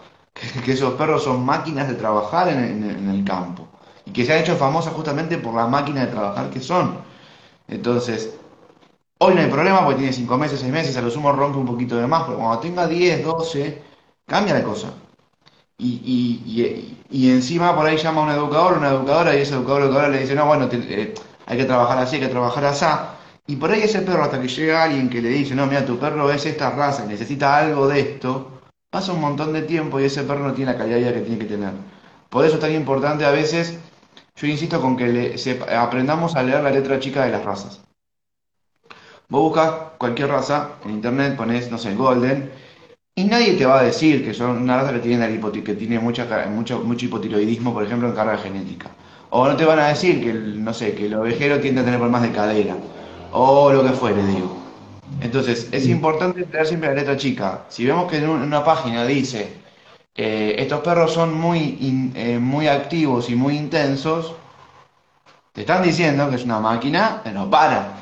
que, 0.65 0.74
esos 0.74 0.95
perros 0.95 1.24
son 1.24 1.45
máquinas 1.45 1.88
de 1.89 1.95
trabajar 1.95 2.50
en, 2.50 2.60
en- 2.63 2.91
en 2.91 3.10
el 3.10 3.24
campo. 3.26 3.67
Y 4.06 4.12
que 4.13 4.26
se 4.26 4.34
han 4.34 4.41
hecho 4.41 4.56
famosas 4.58 4.93
justamente 4.93 5.38
por 5.39 5.56
la 5.56 5.67
máquina 5.67 6.02
de 6.06 6.08
trabajar 6.12 6.50
que 6.52 6.62
son. 6.62 6.98
Entonces, 7.67 8.36
Hoy 9.19 9.34
no 9.36 9.41
hay 9.41 9.47
problema 9.49 9.82
porque 9.84 9.99
tiene 9.99 10.13
5 10.13 10.38
meses, 10.38 10.60
6 10.60 10.71
meses, 10.71 10.95
a 10.97 11.01
lo 11.01 11.10
sumo 11.10 11.32
rompe 11.32 11.58
un 11.58 11.65
poquito 11.65 11.95
de 11.97 12.08
más, 12.08 12.23
pero 12.23 12.38
cuando 12.38 12.60
tenga 12.60 12.88
10, 12.88 13.23
12, 13.23 13.82
cambia 14.25 14.54
la 14.54 14.63
cosa. 14.63 14.93
Y, 15.78 16.01
y, 16.06 16.62
y, 17.12 17.28
y 17.28 17.32
encima 17.32 17.75
por 17.75 17.86
ahí 17.88 17.97
llama 17.97 18.21
a 18.21 18.25
un 18.25 18.32
educador, 18.32 18.78
una 18.80 18.89
educadora, 18.89 19.36
y 19.36 19.41
ese 19.41 19.56
educador 19.56 20.10
le 20.12 20.19
dice, 20.21 20.36
no, 20.36 20.45
bueno, 20.47 20.69
te- 20.69 20.78
eh, 21.04 21.15
hay 21.47 21.58
que 21.58 21.65
trabajar 21.65 21.99
así, 21.99 22.17
hay 22.17 22.23
que 22.23 22.30
trabajar 22.30 22.65
así. 22.65 22.86
Y 23.47 23.58
por 23.58 23.71
ahí 23.71 23.82
ese 23.84 24.01
perro, 24.01 24.23
hasta 24.23 24.41
que 24.41 24.47
llega 24.49 24.84
alguien 24.84 25.10
que 25.10 25.21
le 25.21 25.30
dice, 25.30 25.56
no, 25.56 25.67
mira, 25.67 25.86
tu 25.86 25.99
perro 25.99 26.32
es 26.32 26.45
esta 26.45 26.71
raza 26.71 27.06
necesita 27.06 27.58
algo 27.58 27.88
de 27.88 27.99
esto, 28.01 28.51
pasa 28.91 29.13
un 29.13 29.21
montón 29.21 29.54
de 29.54 29.63
tiempo 29.63 29.99
y 29.99 30.06
ese 30.06 30.23
perro 30.23 30.47
no 30.47 30.54
tiene 30.54 30.71
la 30.73 30.78
calidad 30.78 30.97
de 30.97 31.01
vida 31.04 31.13
que 31.15 31.21
tiene 31.21 31.39
que 31.39 31.45
tener. 31.45 31.71
Por 32.30 32.45
eso 32.45 32.56
es 32.56 32.62
tan 32.62 32.73
importante 32.73 33.25
a 33.25 33.32
veces, 33.32 33.80
yo 34.38 34.47
insisto 34.47 34.82
con 34.82 34.97
que 34.97 35.08
le, 35.08 35.36
aprendamos 35.78 36.36
a 36.36 36.43
leer 36.43 36.63
la 36.63 36.71
letra 36.71 36.99
chica 36.99 37.25
de 37.25 37.32
las 37.32 37.45
razas. 37.45 37.82
Vos 39.30 39.42
buscas 39.42 39.74
cualquier 39.98 40.30
raza 40.30 40.72
en 40.86 40.92
internet, 40.92 41.36
pones, 41.36 41.72
no 41.72 41.78
sé, 41.78 41.96
Golden, 41.96 42.52
y 43.16 43.24
nadie 43.24 43.54
te 43.54 43.66
va 43.66 43.80
a 43.80 43.84
decir 43.84 44.24
que 44.24 44.34
son 44.34 44.58
una 44.62 44.78
raza 44.78 44.94
que 44.94 45.00
tiene, 45.00 45.40
que 45.64 45.74
tiene 45.74 46.00
mucha, 46.00 46.28
mucho, 46.50 46.82
mucho 46.82 47.06
hipotiroidismo, 47.06 47.74
por 47.74 47.84
ejemplo, 47.84 48.10
en 48.10 48.16
carga 48.16 48.38
genética. 48.38 48.90
O 49.30 49.48
no 49.48 49.56
te 49.56 49.66
van 49.66 49.80
a 49.80 49.88
decir 49.88 50.22
que, 50.22 50.34
no 50.34 50.74
sé, 50.74 50.94
que 50.94 51.08
el 51.08 51.16
ovejero 51.16 51.60
tiende 51.60 51.82
a 51.82 51.86
tener 51.86 52.00
problemas 52.00 52.24
de 52.24 52.32
cadera 52.32 52.76
o 53.32 53.72
lo 53.72 53.84
que 53.84 53.92
fuere, 53.92 54.26
digo. 54.28 54.58
Entonces, 55.22 55.70
es 55.72 55.88
importante 55.88 56.44
tener 56.44 56.68
siempre 56.68 56.90
la 56.90 56.96
letra 56.96 57.18
chica. 57.18 57.66
Si 57.70 57.86
vemos 57.86 58.10
que 58.10 58.18
en 58.18 58.30
una 58.30 58.64
página 58.64 59.06
dice, 59.06 59.54
eh, 60.16 60.56
estos 60.60 60.82
perros 60.82 61.14
son 61.14 61.34
muy, 61.34 62.12
eh, 62.16 62.40
muy 62.40 62.68
activos 62.68 63.30
y 63.30 63.36
muy 63.36 63.58
intensos, 63.58 64.34
te 65.54 65.62
están 65.62 65.84
diciendo 65.84 66.30
que 66.30 66.36
es 66.36 66.44
una 66.44 66.60
máquina 66.60 67.22
que 67.24 67.32
no 67.32 67.50
para. 67.50 67.94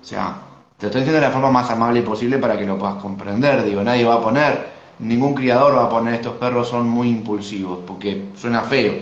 O 0.00 0.04
sea, 0.04 0.42
te 0.78 0.86
estoy 0.86 1.00
diciendo 1.02 1.20
de 1.20 1.26
la 1.26 1.32
forma 1.32 1.50
más 1.50 1.70
amable 1.70 2.02
posible 2.02 2.38
para 2.38 2.56
que 2.56 2.64
lo 2.64 2.78
puedas 2.78 3.02
comprender. 3.02 3.64
Digo, 3.64 3.82
nadie 3.82 4.04
va 4.04 4.14
a 4.14 4.22
poner, 4.22 4.68
ningún 5.00 5.34
criador 5.34 5.76
va 5.76 5.84
a 5.84 5.90
poner 5.90 6.14
estos 6.14 6.36
perros 6.36 6.68
son 6.68 6.88
muy 6.88 7.08
impulsivos, 7.08 7.80
porque 7.86 8.28
suena 8.36 8.62
feo. 8.62 8.94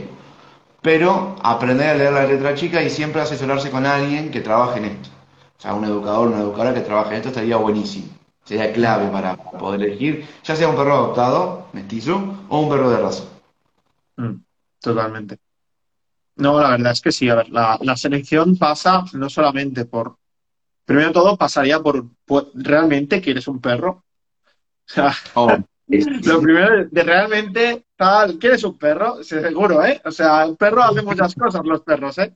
Pero 0.83 1.37
aprender 1.43 1.89
a 1.89 1.95
leer 1.95 2.13
la 2.13 2.27
letra 2.27 2.55
chica 2.55 2.83
y 2.83 2.91
siempre 2.91 3.21
asesorarse 3.21 3.71
con 3.71 3.87
alguien 3.87 4.31
que 4.31 4.41
trabaje 4.41 4.79
en 4.79 4.87
esto. 4.87 5.11
O 5.59 5.61
sea, 5.61 5.75
un 5.75 5.85
educador, 5.85 6.29
una 6.29 6.41
educadora 6.41 6.75
que 6.75 6.81
trabaje 6.81 7.11
en 7.11 7.17
esto 7.17 7.29
estaría 7.29 7.57
buenísimo. 7.57 8.07
Sería 8.45 8.73
clave 8.73 9.09
para 9.09 9.37
poder 9.37 9.83
elegir, 9.83 10.25
ya 10.45 10.55
sea 10.55 10.69
un 10.69 10.77
perro 10.77 10.95
adoptado, 10.95 11.67
mestizo, 11.73 12.37
o 12.49 12.61
un 12.61 12.69
perro 12.69 12.91
de 12.91 12.99
raza. 12.99 13.25
Mm, 14.17 14.37
totalmente. 14.81 15.39
No, 16.37 16.61
la 16.61 16.71
verdad 16.71 16.93
es 16.93 17.01
que 17.01 17.13
sí. 17.13 17.29
A 17.29 17.35
ver, 17.35 17.49
la, 17.49 17.97
selección 17.97 18.57
pasa 18.57 19.05
no 19.15 19.29
solamente 19.29 19.85
por. 19.85 20.17
Primero 20.87 21.09
de 21.09 21.15
todo, 21.15 21.37
pasaría 21.37 21.81
por, 21.81 22.07
realmente 22.55 23.21
quieres 23.21 23.49
un 23.49 23.61
perro. 23.61 24.05
O 24.89 24.93
sea, 24.93 25.13
oh, 25.35 25.53
lo 25.89 26.41
primero 26.41 26.87
de 26.89 27.03
realmente 27.03 27.87
tal, 27.97 28.39
¿quieres 28.39 28.63
un 28.63 28.79
perro? 28.79 29.23
Seguro, 29.25 29.85
¿eh? 29.85 30.01
O 30.05 30.13
sea, 30.13 30.45
el 30.45 30.57
perro 30.57 30.85
hace 30.85 31.03
muchas 31.03 31.35
cosas, 31.35 31.63
los 31.65 31.83
perros, 31.83 32.17
¿eh? 32.19 32.35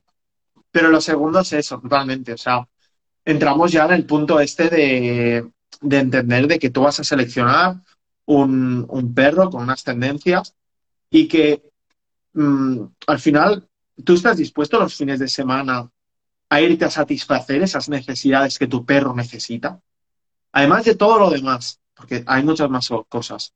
Pero 0.69 0.89
lo 0.89 0.99
segundo 0.99 1.39
es 1.39 1.53
eso, 1.53 1.79
totalmente. 1.79 2.33
O 2.33 2.37
sea, 2.37 2.67
entramos 3.23 3.71
ya 3.71 3.85
en 3.85 3.91
el 3.91 4.05
punto 4.05 4.39
este 4.41 4.69
de, 4.69 5.49
entender 5.81 6.47
de 6.47 6.59
que 6.59 6.69
tú 6.69 6.81
vas 6.81 6.99
a 6.99 7.05
seleccionar 7.05 7.77
un, 8.25 9.13
perro 9.15 9.49
con 9.49 9.63
unas 9.63 9.83
tendencias 9.83 10.53
y 11.09 11.29
que 11.29 11.71
mm, 12.33 12.83
al 13.07 13.19
final 13.19 13.65
tú 14.03 14.13
estás 14.15 14.37
dispuesto 14.37 14.77
los 14.77 14.95
fines 14.95 15.19
de 15.19 15.29
semana 15.29 15.89
a 16.51 16.59
irte 16.59 16.83
a 16.83 16.89
satisfacer 16.89 17.63
esas 17.63 17.87
necesidades 17.87 18.59
que 18.59 18.67
tu 18.67 18.85
perro 18.85 19.15
necesita. 19.15 19.79
Además 20.51 20.83
de 20.83 20.95
todo 20.95 21.17
lo 21.17 21.29
demás, 21.29 21.79
porque 21.95 22.25
hay 22.27 22.43
muchas 22.43 22.69
más 22.69 22.89
cosas. 23.07 23.53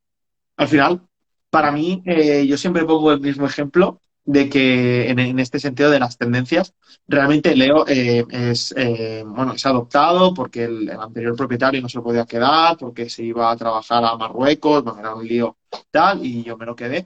Al 0.55 0.69
final, 0.69 1.01
para 1.49 1.73
mí, 1.73 2.01
eh, 2.05 2.47
yo 2.47 2.57
siempre 2.57 2.85
pongo 2.85 3.11
el 3.11 3.19
mismo 3.19 3.45
ejemplo 3.45 3.99
de 4.23 4.47
que 4.47 5.09
en, 5.09 5.39
este 5.39 5.59
sentido 5.59 5.91
de 5.91 5.99
las 5.99 6.17
tendencias, 6.17 6.73
realmente 7.05 7.53
Leo 7.53 7.85
eh, 7.85 8.23
es, 8.29 8.73
eh, 8.77 9.23
bueno, 9.27 9.53
es 9.53 9.65
adoptado 9.65 10.33
porque 10.33 10.63
el, 10.63 10.89
anterior 10.89 11.35
propietario 11.35 11.81
no 11.81 11.89
se 11.89 11.99
podía 11.99 12.25
quedar, 12.25 12.77
porque 12.77 13.09
se 13.09 13.23
iba 13.23 13.51
a 13.51 13.57
trabajar 13.57 14.05
a 14.05 14.15
Marruecos, 14.15 14.85
bueno, 14.85 14.99
era 14.99 15.13
un 15.13 15.27
lío 15.27 15.57
tal, 15.91 16.25
y 16.25 16.43
yo 16.43 16.55
me 16.55 16.65
lo 16.65 16.77
quedé. 16.77 17.05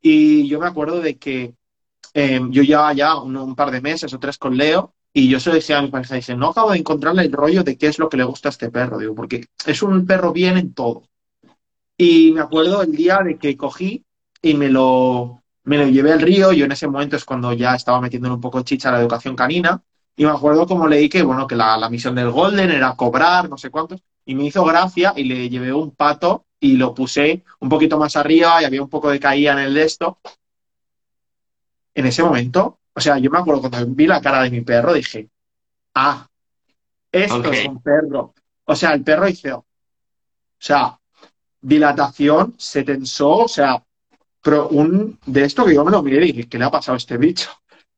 Y 0.00 0.46
yo 0.46 0.60
me 0.60 0.68
acuerdo 0.68 1.00
de 1.00 1.18
que 1.18 1.56
eh, 2.14 2.40
yo 2.50 2.62
ya, 2.62 2.92
ya 2.94 3.16
un, 3.16 3.54
par 3.54 3.70
de 3.70 3.82
meses 3.82 4.14
o 4.14 4.18
tres 4.18 4.38
con 4.38 4.56
Leo, 4.56 4.94
y 5.18 5.28
yo 5.30 5.40
se 5.40 5.50
decía 5.50 5.78
a 5.78 5.82
mi 5.82 5.88
pareja, 5.88 6.34
no 6.34 6.48
acabo 6.48 6.72
de 6.72 6.78
encontrarle 6.78 7.22
el 7.22 7.32
rollo 7.32 7.64
de 7.64 7.78
qué 7.78 7.86
es 7.86 7.98
lo 7.98 8.10
que 8.10 8.18
le 8.18 8.24
gusta 8.24 8.50
a 8.50 8.50
este 8.50 8.70
perro, 8.70 8.98
digo, 8.98 9.14
porque 9.14 9.46
es 9.64 9.82
un 9.82 10.04
perro 10.04 10.30
bien 10.30 10.58
en 10.58 10.74
todo. 10.74 11.04
Y 11.96 12.32
me 12.32 12.42
acuerdo 12.42 12.82
el 12.82 12.92
día 12.92 13.20
de 13.24 13.38
que 13.38 13.56
cogí 13.56 14.04
y 14.42 14.52
me 14.52 14.68
lo, 14.68 15.42
me 15.64 15.78
lo 15.78 15.86
llevé 15.88 16.12
al 16.12 16.20
río, 16.20 16.52
yo 16.52 16.66
en 16.66 16.72
ese 16.72 16.86
momento 16.86 17.16
es 17.16 17.24
cuando 17.24 17.54
ya 17.54 17.74
estaba 17.74 17.98
metiendo 17.98 18.34
un 18.34 18.42
poco 18.42 18.60
chicha 18.60 18.92
la 18.92 19.00
educación 19.00 19.34
canina, 19.34 19.82
y 20.16 20.26
me 20.26 20.32
acuerdo 20.32 20.66
como 20.66 20.86
leí 20.86 21.08
que, 21.08 21.22
bueno, 21.22 21.46
que 21.46 21.56
la, 21.56 21.88
misión 21.88 22.14
del 22.14 22.30
Golden 22.30 22.70
era 22.70 22.94
cobrar, 22.94 23.48
no 23.48 23.56
sé 23.56 23.70
cuántos, 23.70 24.02
y 24.26 24.34
me 24.34 24.44
hizo 24.44 24.66
gracia 24.66 25.14
y 25.16 25.24
le 25.24 25.48
llevé 25.48 25.72
un 25.72 25.92
pato 25.92 26.44
y 26.60 26.76
lo 26.76 26.92
puse 26.92 27.42
un 27.60 27.70
poquito 27.70 27.98
más 27.98 28.16
arriba 28.16 28.60
y 28.60 28.66
había 28.66 28.82
un 28.82 28.90
poco 28.90 29.08
de 29.08 29.18
caída 29.18 29.52
en 29.52 29.60
el 29.60 29.72
de 29.72 29.82
esto. 29.84 30.18
En 31.94 32.04
ese 32.04 32.22
momento, 32.22 32.80
o 32.96 33.00
sea, 33.00 33.18
yo 33.18 33.30
me 33.30 33.38
acuerdo 33.38 33.60
cuando 33.60 33.86
vi 33.88 34.06
la 34.06 34.22
cara 34.22 34.42
de 34.42 34.50
mi 34.50 34.62
perro, 34.62 34.94
dije, 34.94 35.28
ah, 35.94 36.26
esto 37.12 37.52
es 37.52 37.68
un 37.68 37.82
perro. 37.82 38.34
O 38.64 38.74
sea, 38.74 38.94
el 38.94 39.04
perro 39.04 39.28
hizo, 39.28 39.58
o 39.58 39.66
sea, 40.58 40.98
dilatación, 41.60 42.54
se 42.56 42.84
tensó, 42.84 43.30
o 43.36 43.48
sea, 43.48 43.84
pero 44.42 44.68
un 44.68 45.18
de 45.26 45.44
esto 45.44 45.66
que 45.66 45.74
yo 45.74 45.84
me 45.84 45.90
lo 45.90 46.02
miré 46.02 46.24
y 46.24 46.32
dije, 46.32 46.48
¿qué 46.48 46.58
le 46.58 46.64
ha 46.64 46.70
pasado 46.70 46.94
a 46.94 46.96
este 46.96 47.18
bicho? 47.18 47.50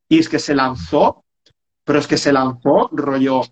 Y 0.09 0.19
es 0.19 0.29
que 0.29 0.41
se 0.41 0.55
lanzó, 0.55 1.25
pero 1.85 2.01
es 2.01 2.09
que 2.09 2.19
se 2.19 2.33
lanzó 2.33 2.89
rollo. 2.91 3.43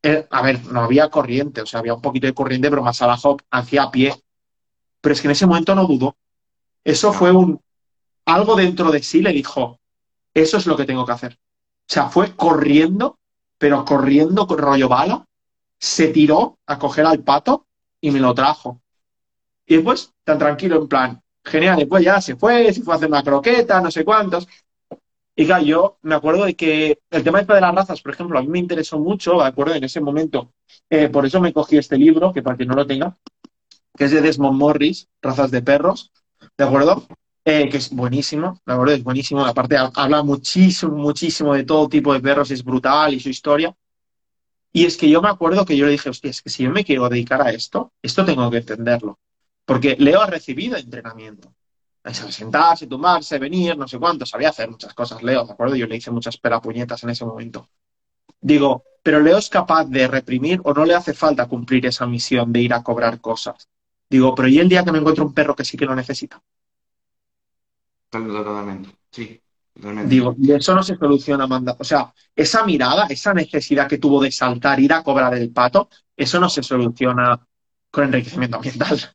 Eh, 0.00 0.28
a 0.30 0.42
ver, 0.42 0.64
no 0.66 0.82
había 0.82 1.08
corriente, 1.08 1.60
o 1.62 1.66
sea, 1.66 1.80
había 1.80 1.94
un 1.94 2.02
poquito 2.02 2.28
de 2.28 2.34
corriente, 2.34 2.70
pero 2.70 2.84
más 2.84 3.02
abajo 3.02 3.36
hacia 3.50 3.90
pie. 3.90 4.14
Pero 5.00 5.12
es 5.12 5.20
que 5.20 5.26
en 5.26 5.32
ese 5.32 5.46
momento 5.46 5.74
no 5.74 5.86
dudó. 5.86 6.16
Eso 6.84 7.12
fue 7.12 7.32
un. 7.32 7.60
Algo 8.26 8.54
dentro 8.54 8.92
de 8.92 9.02
sí 9.02 9.22
le 9.22 9.32
dijo, 9.32 9.80
eso 10.34 10.56
es 10.56 10.66
lo 10.66 10.76
que 10.76 10.84
tengo 10.84 11.06
que 11.06 11.12
hacer. 11.12 11.32
O 11.32 11.92
sea, 11.92 12.08
fue 12.08 12.34
corriendo, 12.34 13.18
pero 13.56 13.84
corriendo 13.84 14.46
con 14.46 14.58
rollo 14.58 14.88
bala, 14.88 15.24
se 15.78 16.08
tiró 16.08 16.58
a 16.66 16.78
coger 16.78 17.06
al 17.06 17.20
pato 17.20 17.66
y 18.00 18.10
me 18.10 18.20
lo 18.20 18.34
trajo. 18.34 18.80
Y 19.66 19.76
después, 19.76 20.12
tan 20.24 20.38
tranquilo, 20.38 20.76
en 20.76 20.88
plan, 20.88 21.22
genial, 21.44 21.78
después 21.78 22.04
ya 22.04 22.20
se 22.20 22.36
fue, 22.36 22.72
se 22.72 22.82
fue 22.82 22.94
a 22.94 22.96
hacer 22.96 23.08
una 23.08 23.22
croqueta, 23.22 23.80
no 23.80 23.90
sé 23.90 24.04
cuántos. 24.04 24.48
Y 25.36 25.46
claro, 25.46 25.64
yo 25.64 25.98
me 26.02 26.14
acuerdo 26.14 26.44
de 26.44 26.54
que 26.54 27.00
el 27.10 27.24
tema 27.24 27.42
de 27.42 27.60
las 27.60 27.74
razas, 27.74 28.00
por 28.00 28.12
ejemplo, 28.12 28.38
a 28.38 28.42
mí 28.42 28.48
me 28.48 28.58
interesó 28.58 28.98
mucho, 28.98 29.38
de 29.38 29.46
acuerdo, 29.46 29.74
en 29.74 29.84
ese 29.84 30.00
momento. 30.00 30.52
Eh, 30.88 31.08
por 31.08 31.26
eso 31.26 31.40
me 31.40 31.52
cogí 31.52 31.76
este 31.76 31.98
libro, 31.98 32.32
que 32.32 32.42
para 32.42 32.56
quien 32.56 32.68
no 32.68 32.74
lo 32.74 32.86
tenga, 32.86 33.16
que 33.96 34.04
es 34.04 34.10
de 34.10 34.20
Desmond 34.20 34.58
Morris, 34.58 35.08
Razas 35.20 35.50
de 35.50 35.62
Perros, 35.62 36.12
¿de 36.56 36.64
acuerdo? 36.64 37.04
Eh, 37.46 37.68
que 37.68 37.76
es 37.76 37.90
buenísimo, 37.90 38.62
de 38.64 38.72
acuerdo, 38.72 38.94
es 38.94 39.04
buenísimo. 39.04 39.44
Aparte, 39.44 39.76
habla 39.76 40.22
muchísimo, 40.22 40.96
muchísimo 40.96 41.52
de 41.54 41.64
todo 41.64 41.88
tipo 41.88 42.14
de 42.14 42.20
perros, 42.20 42.50
es 42.50 42.64
brutal 42.64 43.12
y 43.12 43.20
su 43.20 43.28
historia. 43.28 43.74
Y 44.72 44.86
es 44.86 44.96
que 44.96 45.08
yo 45.08 45.20
me 45.22 45.28
acuerdo 45.28 45.64
que 45.64 45.76
yo 45.76 45.84
le 45.86 45.92
dije, 45.92 46.08
hostia, 46.08 46.30
es 46.30 46.42
que 46.42 46.50
si 46.50 46.64
yo 46.64 46.70
me 46.70 46.84
quiero 46.84 47.08
dedicar 47.08 47.42
a 47.42 47.50
esto, 47.50 47.92
esto 48.02 48.24
tengo 48.24 48.50
que 48.50 48.58
entenderlo. 48.58 49.18
Porque 49.64 49.96
Leo 49.98 50.20
ha 50.20 50.26
recibido 50.26 50.76
entrenamiento. 50.76 51.54
sentarse, 52.30 52.86
tumbarse, 52.86 53.38
venir, 53.38 53.76
no 53.76 53.86
sé 53.86 53.98
cuánto. 53.98 54.26
Sabía 54.26 54.48
hacer 54.48 54.70
muchas 54.70 54.94
cosas, 54.94 55.22
Leo, 55.22 55.44
¿de 55.44 55.52
acuerdo? 55.52 55.76
Yo 55.76 55.86
le 55.86 55.96
hice 55.96 56.10
muchas 56.10 56.38
perapuñetas 56.38 57.02
en 57.04 57.10
ese 57.10 57.24
momento. 57.24 57.68
Digo, 58.40 58.84
pero 59.02 59.20
Leo 59.20 59.38
es 59.38 59.48
capaz 59.48 59.84
de 59.84 60.08
reprimir 60.08 60.60
o 60.64 60.74
no 60.74 60.84
le 60.84 60.94
hace 60.94 61.14
falta 61.14 61.46
cumplir 61.46 61.86
esa 61.86 62.06
misión 62.06 62.52
de 62.52 62.60
ir 62.62 62.74
a 62.74 62.82
cobrar 62.82 63.20
cosas. 63.20 63.68
Digo, 64.10 64.34
pero 64.34 64.48
¿y 64.48 64.58
el 64.58 64.68
día 64.68 64.84
que 64.84 64.92
me 64.92 64.98
encuentro 64.98 65.24
un 65.24 65.34
perro 65.34 65.54
que 65.54 65.64
sí 65.64 65.76
que 65.76 65.86
lo 65.86 65.94
necesita? 65.94 66.42
Totalmente, 68.20 68.90
sí. 69.10 69.40
Totalmente. 69.74 70.08
Digo, 70.08 70.36
y 70.38 70.52
eso 70.52 70.74
no 70.74 70.82
se 70.82 70.96
soluciona, 70.96 71.44
Amanda. 71.44 71.76
O 71.78 71.84
sea, 71.84 72.12
esa 72.34 72.64
mirada, 72.64 73.06
esa 73.08 73.34
necesidad 73.34 73.88
que 73.88 73.98
tuvo 73.98 74.22
de 74.22 74.30
saltar, 74.30 74.78
ir 74.78 74.92
a 74.92 75.02
cobrar 75.02 75.34
el 75.34 75.50
pato, 75.50 75.88
eso 76.16 76.38
no 76.38 76.48
se 76.48 76.62
soluciona 76.62 77.40
con 77.90 78.04
enriquecimiento 78.04 78.56
ambiental. 78.56 79.00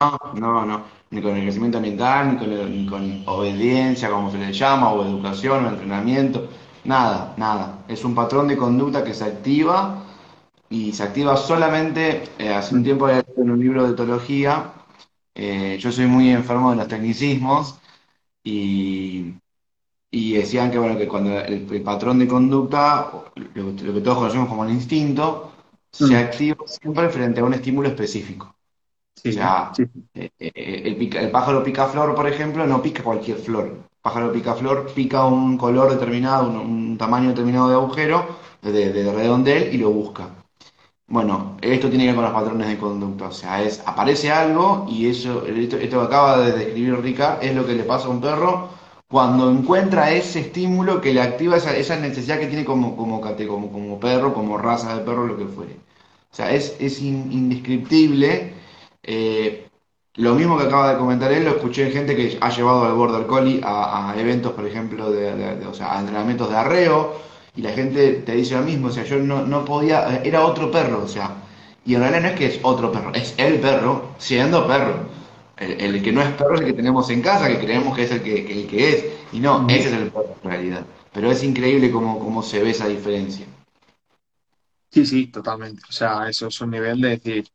No, 0.00 0.64
no, 0.64 0.84
ni 1.10 1.20
con 1.20 1.32
enriquecimiento 1.32 1.78
ambiental, 1.78 2.38
ni 2.70 2.86
con, 2.86 3.24
obediencia, 3.26 4.08
como 4.08 4.30
se 4.30 4.38
le 4.38 4.52
llama, 4.52 4.92
o 4.92 5.04
educación, 5.04 5.64
o 5.64 5.68
entrenamiento, 5.70 6.48
nada, 6.84 7.34
nada. 7.36 7.80
Es 7.88 8.04
un 8.04 8.14
patrón 8.14 8.46
de 8.46 8.56
conducta 8.56 9.02
que 9.02 9.12
se 9.12 9.24
activa 9.24 10.04
y 10.70 10.92
se 10.92 11.02
activa 11.02 11.36
solamente, 11.36 12.28
eh, 12.38 12.54
hace 12.54 12.76
un 12.76 12.84
tiempo 12.84 13.08
en 13.08 13.50
un 13.50 13.58
libro 13.58 13.84
de 13.84 13.94
etología, 13.94 14.72
eh, 15.34 15.78
yo 15.80 15.90
soy 15.90 16.06
muy 16.06 16.30
enfermo 16.30 16.70
de 16.70 16.76
los 16.76 16.86
tecnicismos 16.86 17.80
y, 18.42 19.34
decían 20.10 20.70
que, 20.70 20.78
bueno, 20.78 20.96
que 20.96 21.08
cuando 21.08 21.38
el, 21.40 21.82
patrón 21.82 22.18
de 22.18 22.28
conducta, 22.28 23.10
lo, 23.54 23.76
que 23.76 24.00
todos 24.00 24.18
conocemos 24.18 24.48
como 24.48 24.64
el 24.64 24.70
instinto, 24.72 25.52
se 25.90 26.06
mm. 26.06 26.16
activa 26.16 26.56
siempre 26.66 27.08
frente 27.08 27.40
a 27.40 27.44
un 27.44 27.54
estímulo 27.54 27.88
específico 27.88 28.58
o 29.26 29.32
sea, 29.32 29.72
eh, 30.14 30.30
eh, 30.38 31.10
el, 31.16 31.30
pájaro 31.30 31.62
picaflor, 31.62 32.14
por 32.14 32.28
ejemplo, 32.28 32.66
no 32.66 32.82
pica 32.82 33.02
cualquier 33.02 33.38
flor. 33.38 33.66
El 33.66 34.00
pájaro 34.00 34.32
picaflor 34.32 34.92
pica 34.92 35.24
un 35.24 35.56
color 35.56 35.90
determinado, 35.90 36.48
un, 36.48 36.96
tamaño 36.96 37.30
determinado 37.30 37.68
de 37.68 37.74
agujero, 37.74 38.26
de, 38.62 38.92
de 38.92 39.12
redondel 39.12 39.74
y 39.74 39.78
lo 39.78 39.90
busca. 39.90 40.37
Bueno, 41.08 41.56
esto 41.62 41.88
tiene 41.88 42.04
que 42.04 42.08
ver 42.08 42.16
con 42.16 42.24
los 42.24 42.32
patrones 42.34 42.68
de 42.68 42.78
conducta, 42.78 43.28
o 43.28 43.32
sea, 43.32 43.62
es, 43.62 43.82
aparece 43.86 44.30
algo 44.30 44.84
y 44.90 45.06
eso, 45.08 45.46
esto, 45.46 45.76
esto 45.78 46.00
que 46.00 46.06
acaba 46.06 46.38
de 46.40 46.52
describir 46.52 47.00
Ricard 47.00 47.42
es 47.42 47.54
lo 47.54 47.66
que 47.66 47.72
le 47.74 47.84
pasa 47.84 48.08
a 48.08 48.10
un 48.10 48.20
perro 48.20 48.68
cuando 49.08 49.50
encuentra 49.50 50.10
ese 50.10 50.40
estímulo 50.40 51.00
que 51.00 51.14
le 51.14 51.22
activa 51.22 51.56
esa, 51.56 51.74
esa 51.74 51.96
necesidad 51.96 52.38
que 52.38 52.46
tiene 52.46 52.64
como, 52.66 52.94
como, 52.94 53.22
como, 53.22 53.72
como 53.72 53.98
perro, 54.00 54.34
como 54.34 54.58
raza 54.58 54.94
de 54.98 55.00
perro, 55.04 55.26
lo 55.26 55.38
que 55.38 55.46
fuere. 55.46 55.76
O 56.30 56.34
sea, 56.36 56.52
es, 56.52 56.76
es 56.78 57.00
in- 57.00 57.32
indescriptible. 57.32 58.52
eh, 59.02 59.64
lo 60.16 60.34
mismo 60.34 60.58
que 60.58 60.64
acaba 60.64 60.92
de 60.92 60.98
comentar 60.98 61.32
él, 61.32 61.44
lo 61.44 61.50
escuché 61.52 61.86
en 61.86 61.92
gente 61.92 62.16
que 62.16 62.36
ha 62.40 62.50
llevado 62.50 62.84
al 62.84 62.94
Border 62.94 63.26
Collie 63.26 63.60
a, 63.64 64.10
a 64.10 64.20
eventos, 64.20 64.52
por 64.52 64.66
ejemplo, 64.66 65.10
de, 65.10 65.34
de- 65.34 65.56
de- 65.56 65.66
o 65.66 65.72
sea, 65.74 65.96
a 65.96 66.00
entrenamientos 66.00 66.50
de 66.50 66.56
arreo, 66.56 67.14
y 67.58 67.62
la 67.62 67.72
gente 67.72 68.12
te 68.24 68.34
dice 68.36 68.54
lo 68.54 68.62
mismo, 68.62 68.86
o 68.86 68.90
sea, 68.90 69.04
yo 69.04 69.18
no, 69.18 69.44
no 69.44 69.64
podía, 69.64 70.22
era 70.22 70.46
otro 70.46 70.70
perro, 70.70 71.02
o 71.04 71.08
sea, 71.08 71.32
y 71.84 71.94
en 71.94 72.00
realidad 72.00 72.22
no 72.22 72.28
es 72.28 72.34
que 72.38 72.46
es 72.46 72.60
otro 72.62 72.92
perro, 72.92 73.12
es 73.14 73.34
el 73.36 73.58
perro 73.60 74.10
siendo 74.18 74.66
perro. 74.68 75.08
El, 75.58 75.72
el 75.80 76.02
que 76.02 76.12
no 76.12 76.22
es 76.22 76.30
perro 76.34 76.54
es 76.54 76.60
el 76.60 76.66
que 76.68 76.72
tenemos 76.74 77.10
en 77.10 77.20
casa, 77.20 77.48
que 77.48 77.58
creemos 77.58 77.96
que 77.96 78.04
es 78.04 78.12
el 78.12 78.22
que, 78.22 78.52
el 78.52 78.68
que 78.68 78.90
es, 78.90 79.04
y 79.32 79.40
no, 79.40 79.66
Ujú. 79.66 79.70
ese 79.70 79.88
es 79.88 79.94
el 79.94 80.10
perro 80.12 80.36
en 80.44 80.50
realidad. 80.50 80.86
Pero 81.12 81.32
es 81.32 81.42
increíble 81.42 81.90
cómo, 81.90 82.20
cómo 82.20 82.42
se 82.44 82.62
ve 82.62 82.70
esa 82.70 82.86
diferencia. 82.86 83.46
Sí, 84.90 85.04
sí, 85.06 85.26
totalmente. 85.28 85.82
O 85.88 85.92
sea, 85.92 86.28
eso 86.28 86.46
es 86.48 86.60
un 86.60 86.70
nivel 86.70 87.00
de 87.00 87.08
decir. 87.10 87.48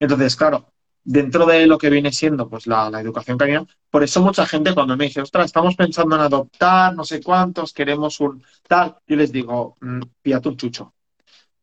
Entonces, 0.00 0.36
claro, 0.36 0.72
dentro 1.06 1.46
de 1.46 1.68
lo 1.68 1.78
que 1.78 1.88
viene 1.88 2.10
siendo 2.10 2.48
pues 2.48 2.66
la, 2.66 2.90
la 2.90 3.00
educación 3.00 3.38
canina, 3.38 3.64
por 3.90 4.02
eso 4.02 4.20
mucha 4.22 4.44
gente 4.44 4.74
cuando 4.74 4.96
me 4.96 5.04
dice, 5.04 5.20
ostras, 5.22 5.46
estamos 5.46 5.76
pensando 5.76 6.16
en 6.16 6.22
adoptar, 6.22 6.94
no 6.94 7.04
sé 7.04 7.22
cuántos, 7.22 7.72
queremos 7.72 8.18
un 8.20 8.42
tal, 8.66 8.96
yo 9.06 9.16
les 9.16 9.30
digo, 9.30 9.76
mm, 9.80 10.00
píllate 10.20 10.48
un 10.48 10.56
chucho. 10.56 10.94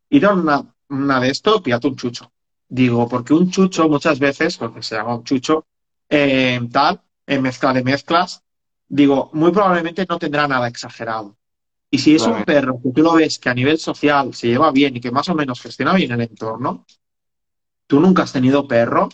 Ir 0.10 0.26
a 0.26 0.34
una, 0.34 0.74
una 0.90 1.20
de 1.20 1.30
esto, 1.30 1.62
píllate 1.62 1.88
un 1.88 1.98
chucho. 1.98 2.32
Digo, 2.70 3.08
porque 3.10 3.34
un 3.34 3.52
chucho 3.52 3.90
muchas 3.90 4.18
veces, 4.18 4.58
porque 4.58 4.82
se 4.82 4.96
llama 4.96 5.16
un 5.16 5.24
chucho, 5.26 5.66
eh, 6.10 6.62
tal, 6.72 7.02
en 7.28 7.42
mezcla 7.42 7.74
de 7.74 7.84
mezclas, 7.84 8.44
digo, 8.88 9.30
muy 9.34 9.52
probablemente 9.52 10.06
no 10.08 10.18
tendrá 10.18 10.48
nada 10.48 10.70
exagerado. 10.70 11.36
Y 11.90 12.00
si 12.00 12.16
es 12.16 12.24
un 12.24 12.44
perro 12.46 12.80
que 12.82 12.92
tú 12.92 13.04
lo 13.04 13.14
ves 13.14 13.38
que 13.40 13.50
a 13.50 13.54
nivel 13.54 13.78
social 13.78 14.34
se 14.34 14.48
lleva 14.48 14.72
bien 14.72 14.96
y 14.96 15.02
que 15.02 15.12
más 15.12 15.28
o 15.30 15.36
menos 15.36 15.62
gestiona 15.62 15.94
bien 15.94 16.12
el 16.14 16.22
entorno, 16.22 16.86
tú 17.88 18.00
nunca 18.00 18.24
has 18.24 18.32
tenido 18.32 18.68
perro, 18.68 19.10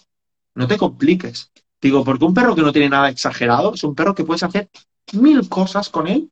no 0.60 0.68
te 0.68 0.78
compliques. 0.78 1.51
Digo, 1.82 2.03
porque 2.03 2.26
un 2.26 2.34
perro 2.34 2.53
que 2.53 2.62
no 2.62 2.74
tiene 2.74 2.89
nada 2.89 3.10
exagerado 3.10 3.74
es 3.74 3.84
un 3.86 3.95
perro 3.95 4.14
que 4.14 4.26
puedes 4.26 4.43
hacer 4.43 4.70
mil 5.14 5.47
cosas 5.47 5.88
con 5.88 6.05
él 6.07 6.30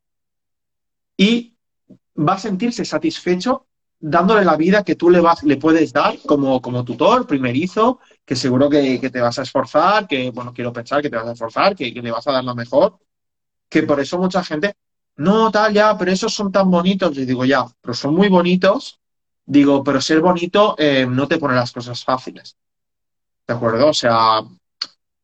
y 1.15 1.55
va 2.19 2.33
a 2.33 2.37
sentirse 2.37 2.83
satisfecho 2.83 3.67
dándole 3.99 4.43
la 4.43 4.57
vida 4.57 4.83
que 4.83 4.95
tú 4.95 5.09
le, 5.09 5.21
vas, 5.21 5.43
le 5.43 5.55
puedes 5.55 5.93
dar 5.93 6.19
como, 6.25 6.61
como 6.61 6.83
tutor 6.83 7.25
primerizo, 7.25 7.99
que 8.25 8.35
seguro 8.35 8.69
que, 8.69 8.99
que 8.99 9.09
te 9.09 9.21
vas 9.21 9.39
a 9.39 9.43
esforzar, 9.43 10.07
que, 10.07 10.29
bueno, 10.31 10.53
quiero 10.53 10.73
pensar 10.73 11.01
que 11.01 11.09
te 11.09 11.15
vas 11.15 11.27
a 11.27 11.31
esforzar, 11.31 11.73
que, 11.73 11.89
le 11.89 12.11
vas 12.11 12.27
a 12.27 12.33
dar 12.33 12.43
lo 12.43 12.53
mejor, 12.53 12.99
que 13.69 13.83
por 13.83 14.01
eso 14.01 14.19
mucha 14.19 14.43
gente, 14.43 14.75
no, 15.15 15.49
tal, 15.51 15.73
ya, 15.73 15.97
pero 15.97 16.11
esos 16.11 16.33
son 16.33 16.51
tan 16.51 16.69
bonitos. 16.69 17.15
Yo 17.15 17.25
digo, 17.25 17.45
ya, 17.45 17.65
pero 17.81 17.93
son 17.93 18.13
muy 18.13 18.27
bonitos. 18.27 18.99
Digo, 19.45 19.83
pero 19.83 20.01
ser 20.01 20.19
bonito 20.19 20.75
eh, 20.77 21.07
no 21.09 21.27
te 21.27 21.37
pone 21.39 21.55
las 21.55 21.71
cosas 21.71 22.03
fáciles. 22.03 22.57
¿De 23.47 23.53
acuerdo? 23.53 23.87
O 23.87 23.93
sea, 23.93 24.41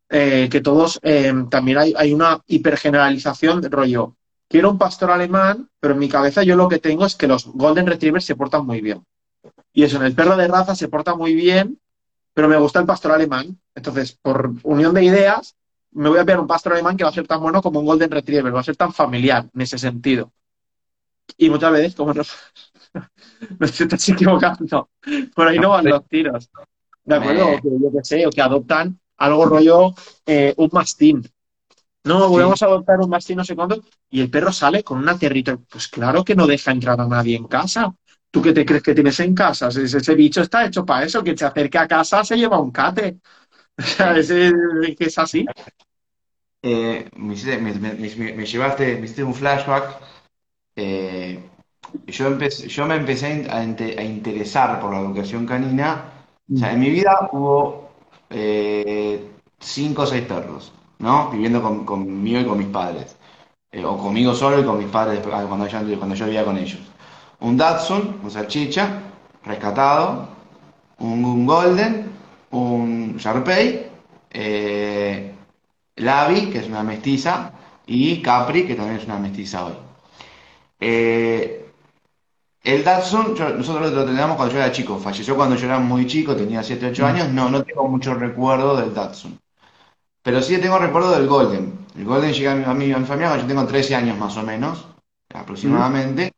eh, 0.10 0.48
que 0.50 0.62
todos, 0.62 1.00
eh, 1.04 1.34
también 1.50 1.78
hay, 1.78 1.94
hay 1.98 2.14
una 2.14 2.42
hipergeneralización 2.48 3.62
de 3.62 3.70
rollo. 3.70 4.16
Quiero 4.48 4.72
un 4.72 4.78
pastor 4.78 5.12
alemán, 5.12 5.70
pero 5.80 5.94
en 5.94 6.00
mi 6.00 6.08
cabeza 6.08 6.44
yo 6.44 6.56
lo 6.56 6.70
que 6.70 6.80
tengo 6.80 7.06
es 7.06 7.16
que 7.16 7.28
los 7.28 7.46
Golden 7.48 7.88
Retrievers 7.88 8.26
se 8.26 8.36
portan 8.36 8.66
muy 8.66 8.80
bien. 8.82 9.04
Y 9.74 9.84
eso, 9.84 9.98
en 9.98 10.04
el 10.04 10.14
perro 10.14 10.38
de 10.38 10.48
raza 10.48 10.76
se 10.76 10.88
porta 10.88 11.16
muy 11.16 11.34
bien, 11.34 11.80
pero 12.34 12.48
me 12.48 12.58
gusta 12.58 12.80
el 12.80 12.86
pastor 12.86 13.12
alemán. 13.12 13.60
Entonces, 13.76 14.18
por 14.22 14.54
unión 14.64 14.94
de 14.94 15.04
ideas, 15.04 15.56
me 15.92 16.10
voy 16.10 16.20
a 16.20 16.24
ver 16.24 16.40
un 16.40 16.48
pastor 16.48 16.74
alemán 16.74 16.96
que 16.96 17.04
va 17.04 17.10
a 17.10 17.14
ser 17.14 17.28
tan 17.28 17.42
bueno 17.42 17.62
como 17.62 17.80
un 17.80 17.86
Golden 17.86 18.12
Retriever, 18.12 18.56
va 18.56 18.60
a 18.60 18.64
ser 18.64 18.76
tan 18.76 18.94
familiar 18.94 19.50
en 19.54 19.62
ese 19.62 19.78
sentido. 19.78 20.32
Y 21.38 21.50
muchas 21.50 21.72
veces, 21.72 21.96
como 21.96 22.14
no, 22.14 22.22
no 23.60 23.68
te 23.68 23.84
estás 23.84 24.10
equivocando, 24.10 24.90
por 25.36 25.48
ahí 25.48 25.60
no 25.60 25.70
van 25.70 25.86
los 25.86 26.08
tiros. 26.08 26.50
¿De 27.06 27.16
acuerdo? 27.16 27.48
Me- 27.48 27.54
O 27.54 27.62
que 27.62 27.70
yo 27.70 27.92
qué 27.92 28.04
sé, 28.04 28.26
o 28.28 28.30
que 28.32 28.42
adoptan 28.42 29.00
algo 29.18 29.46
rollo 29.46 29.94
eh, 30.26 30.54
un 30.58 30.70
mastín. 30.72 31.22
No, 32.06 32.30
Sí. 32.30 32.30
volvemos 32.30 32.62
a 32.64 32.66
adoptar 32.68 33.00
un 33.02 33.10
mastín, 33.10 33.38
no 33.38 33.46
sé 33.46 33.56
cuánto, 33.56 33.82
y 34.10 34.22
el 34.22 34.30
perro 34.30 34.52
sale 34.52 34.84
con 34.84 35.00
una 35.00 35.18
territorio. 35.18 35.64
Pues 35.70 35.88
claro 35.88 36.24
que 36.24 36.36
no 36.36 36.48
deja 36.48 36.72
entrar 36.72 37.00
a 37.02 37.08
nadie 37.08 37.38
en 37.38 37.46
casa. 37.48 37.96
¿Tú 38.32 38.42
qué 38.42 38.54
te 38.54 38.66
crees 38.66 38.84
que 38.84 38.96
tienes 38.96 39.20
en 39.22 39.36
casa? 39.36 39.70
Ese, 39.70 39.84
ese 39.98 40.16
bicho 40.16 40.42
está 40.42 40.66
hecho 40.66 40.86
para 40.86 41.06
eso, 41.06 41.24
que 41.24 41.38
se 41.38 41.46
acerque 41.46 41.78
a 41.78 41.88
casa 41.88 42.24
se 42.26 42.38
lleva 42.38 42.60
un 42.60 42.72
cate. 42.72 43.20
O 43.80 43.84
sea, 43.84 44.14
que 44.16 45.06
es 45.06 45.18
así. 45.20 45.46
Eh, 46.62 47.10
me, 47.18 47.36
me- 47.60 47.74
me- 47.96 48.34
me- 48.34 48.46
llevaste, 48.46 48.96
me 48.98 49.06
hiciste 49.06 49.24
un 49.24 49.34
flashback. 49.36 50.00
Eh, 50.78 51.44
yo, 52.08 52.28
empecé, 52.28 52.70
yo 52.70 52.88
me 52.88 52.98
empecé 52.98 53.48
a, 53.50 53.60
a 53.60 54.04
interesar 54.04 54.82
por 54.82 54.94
la 54.94 55.02
educación 55.02 55.46
canina. 55.48 56.13
En 56.50 56.80
mi 56.80 56.90
vida 56.90 57.30
hubo 57.32 57.90
eh, 58.30 59.32
cinco 59.60 60.04
o 60.04 60.06
seis 60.06 60.24
perros, 60.26 60.72
¿no? 61.00 61.30
Viviendo 61.32 61.62
con- 61.62 61.86
conmigo 61.86 62.40
y 62.42 62.46
con 62.46 62.58
mis 62.58 62.68
padres. 62.68 63.16
Eh, 63.72 63.84
o 63.86 63.98
conmigo 63.98 64.34
solo 64.36 64.60
y 64.60 64.66
con 64.66 64.78
mis 64.78 64.88
padres 64.90 65.22
ah, 65.34 65.46
cuando 65.48 65.68
yo, 65.68 65.80
vivía 66.26 66.46
con 66.46 66.58
ellos. 66.58 66.82
Un 67.42 67.58
Dachshund, 67.58 68.24
un 68.24 68.32
salchicha, 68.32 69.02
rescatado, 69.44 70.28
un, 71.00 71.26
un 71.26 71.46
Golden, 71.46 72.12
un 72.52 73.18
Sharpei, 73.18 73.88
eh, 74.32 75.34
Lavi, 75.98 76.50
que 76.52 76.60
es 76.60 76.68
una 76.68 76.84
mestiza, 76.84 77.54
y 77.88 78.22
Capri, 78.22 78.66
que 78.68 78.76
también 78.76 78.98
es 79.00 79.06
una 79.06 79.20
mestiza 79.20 79.66
hoy. 79.66 79.74
Eh, 80.80 81.63
el 82.64 82.84
Datsun, 82.84 83.36
yo- 83.36 83.50
nosotros 83.50 83.92
lo 83.92 84.06
teníamos 84.06 84.38
cuando 84.38 84.54
yo 84.54 84.60
era 84.62 84.72
chico, 84.72 84.98
falleció 84.98 85.36
cuando 85.36 85.56
yo 85.56 85.66
era 85.66 85.80
muy 85.80 86.08
chico, 86.08 86.36
tenía 86.36 86.64
7, 86.64 86.88
8 86.88 87.06
años, 87.06 87.30
no, 87.30 87.50
no 87.50 87.64
tengo 87.64 87.88
mucho 87.88 88.14
recuerdo 88.16 88.76
del 88.78 88.94
Datsun. 88.94 89.38
Pero 90.24 90.42
sí 90.42 90.58
tengo 90.60 90.80
recuerdo 90.80 91.12
del 91.12 91.28
Golden. 91.28 91.86
El 91.98 92.06
Golden 92.06 92.32
llega 92.34 92.54
a 92.54 92.56
mi, 92.56 92.64
a 92.64 92.74
mi- 92.74 92.92
a 92.94 92.98
mi 92.98 93.06
familia 93.06 93.28
cuando 93.30 93.46
yo 93.46 93.54
tengo 93.54 93.68
13 93.68 93.96
años 93.96 94.18
más 94.18 94.36
o 94.38 94.44
menos, 94.44 94.88
aproximadamente. 95.34 96.32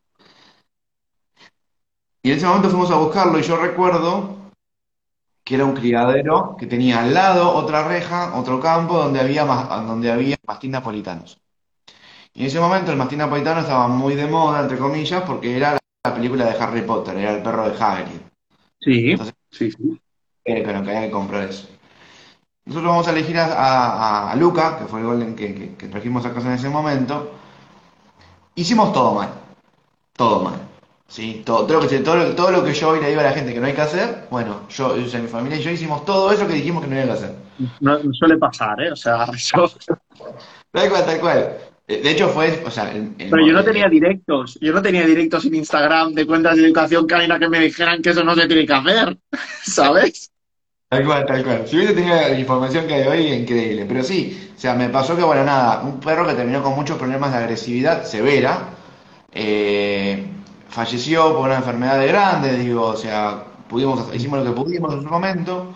Y 2.24 2.32
en 2.32 2.38
ese 2.38 2.48
momento 2.48 2.70
fuimos 2.70 2.90
a 2.90 2.96
buscarlo 2.96 3.38
y 3.38 3.44
yo 3.44 3.58
recuerdo 3.58 4.36
que 5.44 5.54
era 5.56 5.66
un 5.66 5.76
criadero 5.76 6.56
que 6.58 6.66
tenía 6.66 7.02
al 7.04 7.14
lado 7.14 7.54
otra 7.54 7.88
reja, 7.88 8.36
otro 8.36 8.60
campo 8.60 8.98
donde 8.98 9.20
había, 9.20 9.46
donde 9.46 10.12
había 10.12 10.36
mastín 10.48 10.72
napolitanos. 10.72 11.38
Y 12.34 12.42
en 12.42 12.48
ese 12.48 12.60
momento 12.60 12.92
el 12.92 12.98
mastín 12.98 13.20
napolitano 13.20 13.62
estaba 13.62 13.88
muy 13.88 14.16
de 14.16 14.26
moda, 14.26 14.62
entre 14.62 14.78
comillas, 14.80 15.22
porque 15.22 15.56
era 15.56 15.74
la 15.74 15.80
película 16.16 16.46
de 16.46 16.58
Harry 16.64 16.82
Potter, 16.82 17.18
era 17.18 17.36
el 17.36 17.44
perro 17.44 17.70
de 17.70 17.78
Hagrid. 17.84 18.22
Sí, 18.80 19.12
Entonces, 19.12 19.36
sí, 19.52 19.72
sí. 19.72 20.02
eh, 20.46 20.64
pero 20.66 20.84
que 20.84 20.90
había 20.90 21.02
que 21.08 21.12
comprar 21.12 21.44
eso. 21.50 21.68
Nosotros 22.66 22.92
vamos 22.92 23.08
a 23.08 23.12
elegir 23.12 23.38
a, 23.40 23.46
a- 23.46 24.32
a 24.32 24.36
Luca, 24.36 24.78
que 24.80 24.86
fue 24.86 25.00
el 25.02 25.06
golden 25.08 25.36
que, 25.36 25.56
que- 25.56 25.76
que 25.76 25.88
trajimos 25.88 26.26
a 26.26 26.34
casa 26.34 26.48
en 26.48 26.54
ese 26.56 26.70
momento. 26.70 27.32
Hicimos 28.56 28.94
todo 28.94 29.14
mal, 29.16 29.30
todo 30.18 30.44
mal. 30.44 30.60
¿sí? 31.08 31.44
Todo, 31.46 31.66
todo, 31.68 31.82
lo 31.82 31.90
que, 31.90 32.00
todo, 32.00 32.36
todo 32.36 32.52
lo 32.52 32.64
que 32.64 32.74
yo 32.74 32.90
hoy 32.90 33.02
le 33.02 33.10
digo 33.10 33.22
a 33.22 33.26
la 33.26 33.34
gente 33.34 33.54
que 33.54 33.60
no 33.60 33.68
hay 33.68 33.74
que 33.74 33.82
hacer, 33.82 34.28
bueno, 34.32 34.62
yo, 34.70 34.90
o 34.94 35.08
sea, 35.08 35.22
mi 35.22 35.28
familia 35.28 35.58
y 35.60 35.64
yo 35.64 35.72
hicimos 35.72 36.06
todo 36.06 36.32
eso 36.32 36.48
que 36.48 36.54
dijimos 36.54 36.84
que 36.84 36.90
no 36.90 36.96
había 36.96 37.08
que 37.08 37.14
hacer. 37.20 37.36
No, 37.80 38.00
no 38.04 38.14
suele 38.14 38.38
pasar, 38.38 38.82
¿eh? 38.82 38.92
O 38.92 38.96
sea, 38.96 39.26
eso. 39.36 39.70
Tal 40.72 40.90
cual, 40.90 41.06
tal 41.06 41.20
cual. 41.20 41.58
Eh, 41.88 42.02
De 42.02 42.12
hecho 42.12 42.30
fue, 42.30 42.64
o 42.66 42.72
sea, 42.72 42.92
el- 42.92 43.14
el- 43.18 43.30
Pero 43.30 43.46
yo 43.46 43.54
no 43.54 43.64
tenía 43.64 43.88
directos. 43.88 44.58
Yo 44.60 44.74
no 44.74 44.82
tenía 44.82 45.06
directos 45.06 45.46
en 45.46 45.56
Instagram 45.56 46.14
de 46.14 46.26
cuentas 46.26 46.56
de 46.58 46.66
educación 46.66 47.06
canina 47.06 47.40
que 47.40 47.50
me 47.50 47.60
dijeran 47.60 48.02
que 48.02 48.10
eso 48.10 48.24
no 48.24 48.36
se 48.36 48.48
tiene 48.48 48.66
que 48.66 48.74
hacer. 48.74 49.18
¿Sabes? 49.64 50.32
Tal 50.90 51.06
cual, 51.06 51.26
tal 51.26 51.44
cual. 51.44 51.68
Si 51.68 51.76
hubiese 51.78 51.94
tenido 51.94 52.16
la 52.16 52.40
información 52.40 52.88
que 52.88 52.94
hay 52.94 53.08
hoy, 53.08 53.28
increíble. 53.34 53.86
Pero 53.88 54.04
sí, 54.04 54.52
o 54.56 54.60
sea, 54.60 54.76
me 54.76 54.90
pasó 54.90 55.16
que, 55.16 55.24
bueno, 55.24 55.44
nada, 55.44 55.82
un 55.82 56.00
perro 56.00 56.26
que 56.28 56.34
terminó 56.34 56.62
con 56.64 56.76
muchos 56.76 56.98
problemas 56.98 57.32
de 57.32 57.38
agresividad 57.40 58.04
severa, 58.06 58.70
eh, 59.34 60.26
falleció 60.70 61.34
por 61.36 61.48
una 61.48 61.58
enfermedad 61.58 62.00
de 62.00 62.08
grande, 62.08 62.58
digo, 62.58 62.84
o 62.88 62.96
sea, 62.98 63.44
pudimos, 63.68 64.14
hicimos 64.16 64.40
lo 64.40 64.46
que 64.46 64.62
pudimos 64.62 64.94
en 64.94 65.02
su 65.04 65.08
momento. 65.10 65.76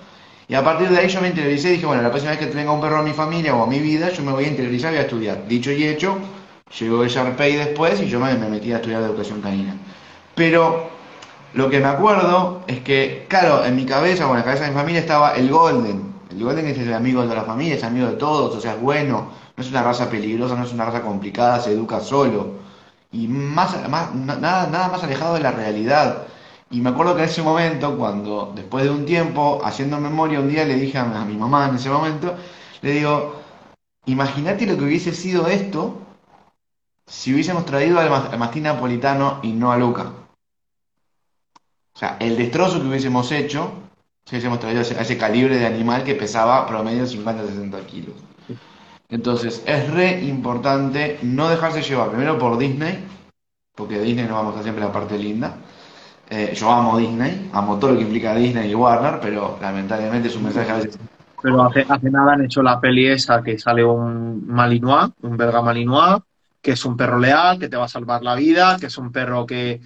Y 0.49 0.55
a 0.55 0.63
partir 0.63 0.89
de 0.89 0.97
ahí 0.97 1.07
yo 1.07 1.21
me 1.21 1.27
interioricé 1.27 1.69
y 1.69 1.71
dije, 1.73 1.85
bueno, 1.85 2.01
la 2.01 2.09
próxima 2.09 2.31
vez 2.31 2.39
que 2.39 2.47
tenga 2.47 2.71
un 2.71 2.81
perro 2.81 2.97
a 2.97 3.03
mi 3.03 3.13
familia 3.13 3.55
o 3.55 3.63
a 3.63 3.67
mi 3.67 3.77
vida, 3.79 4.09
yo 4.09 4.23
me 4.23 4.31
voy 4.31 4.45
a 4.45 4.47
interiorizar 4.47 4.91
y 4.91 4.97
a 4.97 5.01
estudiar. 5.01 5.47
Dicho 5.47 5.71
y 5.71 5.83
hecho, 5.83 6.17
llegó 6.79 7.03
el 7.03 7.09
Sharpei 7.09 7.55
después 7.55 8.01
y 8.01 8.07
yo 8.07 8.19
me 8.19 8.33
metí 8.35 8.73
a 8.73 8.77
estudiar 8.77 9.03
educación 9.03 9.41
canina. 9.41 9.77
Pero 10.33 10.89
lo 11.53 11.69
que 11.69 11.79
me 11.79 11.85
acuerdo 11.85 12.63
es 12.65 12.79
que, 12.79 13.27
claro, 13.29 13.63
en 13.63 13.75
mi 13.75 13.85
cabeza 13.85 14.27
o 14.27 14.31
en 14.31 14.37
la 14.37 14.43
cabeza 14.43 14.63
de 14.63 14.71
mi 14.71 14.75
familia 14.75 15.01
estaba 15.01 15.35
el 15.35 15.51
Golden. 15.51 16.11
El 16.31 16.43
Golden 16.43 16.65
es 16.65 16.79
el 16.79 16.95
amigo 16.95 17.23
de 17.27 17.35
la 17.35 17.43
familia, 17.43 17.75
es 17.75 17.83
amigo 17.83 18.07
de 18.07 18.15
todos, 18.15 18.55
o 18.55 18.59
sea, 18.59 18.73
es 18.73 18.81
bueno, 18.81 19.29
no 19.55 19.63
es 19.63 19.69
una 19.69 19.83
raza 19.83 20.09
peligrosa, 20.09 20.55
no 20.55 20.63
es 20.63 20.73
una 20.73 20.85
raza 20.85 21.01
complicada, 21.03 21.59
se 21.59 21.73
educa 21.73 21.99
solo. 21.99 22.55
y 23.11 23.27
más, 23.27 23.87
más, 23.87 24.15
nada, 24.15 24.67
nada 24.67 24.87
más 24.87 25.03
alejado 25.03 25.35
de 25.35 25.41
la 25.41 25.51
realidad. 25.51 26.23
Y 26.71 26.81
me 26.81 26.89
acuerdo 26.89 27.15
que 27.15 27.23
en 27.23 27.29
ese 27.29 27.41
momento, 27.41 27.97
cuando 27.97 28.51
después 28.55 28.83
de 28.83 28.91
un 28.91 29.05
tiempo, 29.05 29.59
haciendo 29.63 29.99
memoria, 29.99 30.39
un 30.39 30.49
día 30.49 30.65
le 30.65 30.75
dije 30.75 30.97
a, 30.99 31.05
mi 31.25 31.35
mamá 31.35 31.67
en 31.67 31.75
ese 31.75 31.89
momento, 31.89 32.35
le 32.81 32.91
digo, 32.91 33.35
imagínate 34.05 34.67
lo 34.67 34.77
que 34.77 34.83
hubiese 34.83 35.13
sido 35.13 35.47
esto 35.47 35.97
si 37.07 37.33
hubiésemos 37.33 37.65
traído 37.65 37.99
al, 37.99 38.37
mastín 38.37 38.63
napolitano 38.63 39.39
y 39.41 39.51
no 39.51 39.71
a 39.71 39.77
Luca. 39.77 40.13
O 41.95 41.99
sea, 41.99 42.17
el 42.19 42.37
destrozo 42.37 42.79
que 42.79 42.87
hubiésemos 42.87 43.31
hecho 43.31 43.71
si 44.25 44.35
hubiésemos 44.35 44.59
traído 44.59 44.81
a 44.81 44.83
ese, 44.83 45.17
calibre 45.17 45.57
de 45.57 45.65
animal 45.65 46.03
que 46.03 46.13
pesaba 46.13 46.67
promedio 46.67 47.05
50-60 47.05 47.85
kilos. 47.87 48.13
Entonces, 49.09 49.63
es 49.65 49.91
re 49.91 50.21
importante 50.21 51.17
no 51.23 51.49
dejarse 51.49 51.81
llevar 51.81 52.09
primero 52.11 52.37
por 52.37 52.59
Disney, 52.59 53.03
porque 53.75 53.99
Disney 53.99 54.27
no 54.27 54.35
vamos 54.35 54.55
a 54.55 54.61
siempre 54.61 54.83
la 54.83 54.91
parte 54.91 55.17
linda, 55.17 55.57
eh, 56.29 56.53
yo 56.55 56.71
amo 56.71 56.97
Disney, 56.97 57.49
amo 57.53 57.79
todo 57.79 57.91
lo 57.91 57.97
que 57.97 58.03
implica 58.03 58.35
Disney 58.35 58.71
y 58.71 58.75
Warner, 58.75 59.19
pero 59.19 59.57
lamentablemente 59.61 60.27
es 60.27 60.35
un 60.35 60.43
mensaje 60.43 60.71
a 60.71 60.77
veces. 60.77 60.99
Pero 61.41 61.63
hace, 61.63 61.85
hace 61.87 62.11
nada 62.11 62.33
han 62.33 62.43
hecho 62.43 62.61
la 62.61 62.79
peli 62.79 63.07
esa 63.07 63.41
que 63.41 63.57
sale 63.57 63.83
un 63.83 64.45
Malinois, 64.47 65.11
un 65.21 65.37
belga 65.37 65.61
Malinois, 65.61 66.21
que 66.61 66.71
es 66.71 66.85
un 66.85 66.97
perro 66.97 67.17
leal, 67.17 67.57
que 67.57 67.69
te 67.69 67.77
va 67.77 67.85
a 67.85 67.89
salvar 67.89 68.21
la 68.21 68.35
vida, 68.35 68.77
que 68.79 68.87
es 68.87 68.97
un 68.97 69.11
perro 69.11 69.45
que 69.45 69.81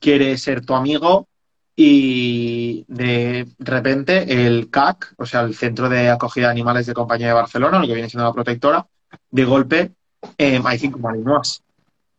quiere 0.00 0.38
ser 0.38 0.64
tu 0.64 0.74
amigo 0.74 1.28
y 1.74 2.84
de 2.88 3.48
repente 3.58 4.46
el 4.46 4.70
CAC, 4.70 5.14
o 5.16 5.26
sea, 5.26 5.40
el 5.40 5.54
Centro 5.54 5.88
de 5.88 6.10
Acogida 6.10 6.46
de 6.46 6.52
Animales 6.52 6.86
de 6.86 6.94
Compañía 6.94 7.28
de 7.28 7.32
Barcelona, 7.32 7.78
lo 7.78 7.86
que 7.86 7.94
viene 7.94 8.08
siendo 8.08 8.26
la 8.26 8.32
protectora, 8.32 8.86
de 9.30 9.44
golpe 9.44 9.92
eh, 10.38 10.60
hay 10.64 10.78
cinco 10.78 10.98
Malinois 10.98 11.62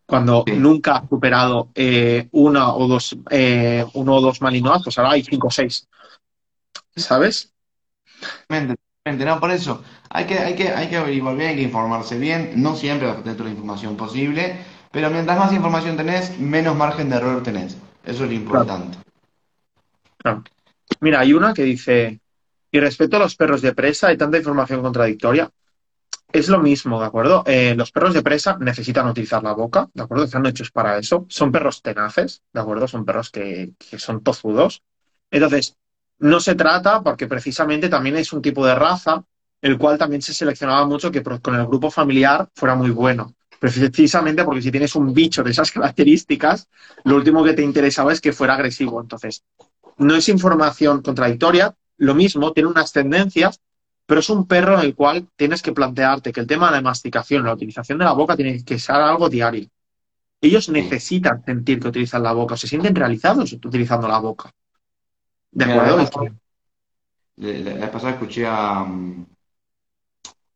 cuando 0.06 0.44
nunca 0.46 0.96
ha 0.96 1.08
superado 1.08 1.70
eh, 1.74 2.28
una 2.32 2.74
o 2.74 2.86
dos, 2.86 3.16
eh, 3.30 3.84
uno 3.94 4.16
o 4.16 4.20
dos 4.20 4.40
malinois, 4.42 4.82
pues 4.82 4.98
ahora 4.98 5.12
hay 5.12 5.22
cinco 5.22 5.48
o 5.48 5.50
seis. 5.50 5.88
¿Sabes? 6.94 7.52
No, 8.48 9.40
por 9.40 9.50
eso 9.50 9.82
hay 10.08 10.26
que, 10.26 10.38
hay 10.38 10.54
que, 10.54 10.68
hay 10.68 10.88
que 10.88 10.96
averiguar 10.96 11.36
bien, 11.36 11.50
hay 11.50 11.56
que 11.56 11.62
informarse 11.62 12.18
bien, 12.18 12.52
no 12.56 12.76
siempre 12.76 13.08
vas 13.08 13.18
a 13.18 13.22
tener 13.22 13.36
toda 13.36 13.48
la 13.48 13.54
información 13.54 13.96
posible, 13.96 14.58
pero 14.92 15.10
mientras 15.10 15.38
más 15.38 15.52
información 15.52 15.96
tenés, 15.96 16.38
menos 16.38 16.76
margen 16.76 17.10
de 17.10 17.16
error 17.16 17.42
tenés. 17.42 17.76
Eso 18.04 18.24
es 18.24 18.30
lo 18.30 18.32
importante. 18.32 18.98
Mira, 21.00 21.20
hay 21.20 21.32
una 21.32 21.52
que 21.52 21.64
dice, 21.64 22.20
y 22.70 22.80
respecto 22.80 23.16
a 23.16 23.20
los 23.20 23.34
perros 23.36 23.60
de 23.60 23.74
presa, 23.74 24.08
hay 24.08 24.16
tanta 24.16 24.38
información 24.38 24.82
contradictoria 24.82 25.50
es 26.34 26.48
lo 26.48 26.58
mismo, 26.58 26.98
¿de 27.00 27.06
acuerdo? 27.06 27.44
Eh, 27.46 27.76
los 27.76 27.92
perros 27.92 28.12
de 28.12 28.20
presa 28.20 28.58
necesitan 28.58 29.06
utilizar 29.06 29.40
la 29.44 29.52
boca, 29.52 29.88
¿de 29.94 30.02
acuerdo? 30.02 30.24
Están 30.24 30.44
hechos 30.46 30.72
para 30.72 30.98
eso. 30.98 31.26
Son 31.28 31.52
perros 31.52 31.80
tenaces, 31.80 32.42
¿de 32.52 32.60
acuerdo? 32.60 32.88
Son 32.88 33.04
perros 33.04 33.30
que, 33.30 33.74
son 33.98 34.20
tozudos. 34.24 34.82
Entonces, 35.30 35.76
no 36.18 36.40
se 36.40 36.56
trata, 36.56 37.04
porque 37.04 37.28
precisamente 37.28 37.88
también 37.88 38.16
es 38.16 38.32
un 38.32 38.42
tipo 38.42 38.66
de 38.66 38.74
raza, 38.74 39.24
el 39.62 39.78
cual 39.78 39.96
también 39.96 40.22
se 40.22 40.34
seleccionaba 40.34 40.84
mucho 40.86 41.12
que 41.12 41.22
con 41.22 41.54
el 41.54 41.66
grupo 41.66 41.88
familiar 41.88 42.50
fuera 42.56 42.74
muy 42.74 42.90
bueno. 42.90 43.36
Precisamente 43.60 44.42
porque 44.42 44.60
si 44.60 44.72
tienes 44.72 44.96
un 44.96 45.14
bicho 45.14 45.44
de 45.44 45.52
esas 45.52 45.70
características, 45.70 46.68
lo 47.04 47.14
último 47.14 47.44
que 47.44 47.52
te 47.52 47.62
interesaba 47.62 48.12
es 48.12 48.20
que 48.20 48.32
fuera 48.32 48.54
agresivo. 48.54 49.00
Entonces, 49.00 49.44
no 49.98 50.16
es 50.16 50.28
información 50.28 51.00
contradictoria, 51.00 51.76
lo 51.98 52.16
mismo, 52.16 52.52
tiene 52.52 52.70
unas 52.70 52.90
tendencias 52.92 53.60
pero 54.06 54.20
es 54.20 54.30
un 54.30 54.46
perro 54.46 54.78
en 54.78 54.84
el 54.84 54.94
cual 54.94 55.28
tienes 55.36 55.62
que 55.62 55.72
plantearte 55.72 56.32
que 56.32 56.40
el 56.40 56.46
tema 56.46 56.66
de 56.66 56.76
la 56.76 56.82
masticación, 56.82 57.44
la 57.44 57.54
utilización 57.54 57.98
de 57.98 58.04
la 58.04 58.12
boca, 58.12 58.36
tiene 58.36 58.62
que 58.64 58.78
ser 58.78 58.96
algo 58.96 59.28
diario. 59.28 59.68
Ellos 60.40 60.68
necesitan 60.68 61.42
sentir 61.44 61.80
que 61.80 61.88
utilizan 61.88 62.22
la 62.22 62.32
boca, 62.32 62.56
se 62.56 62.68
sienten 62.68 62.94
realizados 62.94 63.52
utilizando 63.52 64.06
la 64.06 64.18
boca. 64.18 64.50
¿De 65.50 65.64
acuerdo? 65.64 65.96
La 67.36 67.74
vez 67.74 67.90
pasada 67.90 68.12
escuché 68.12 68.46
a 68.46 68.86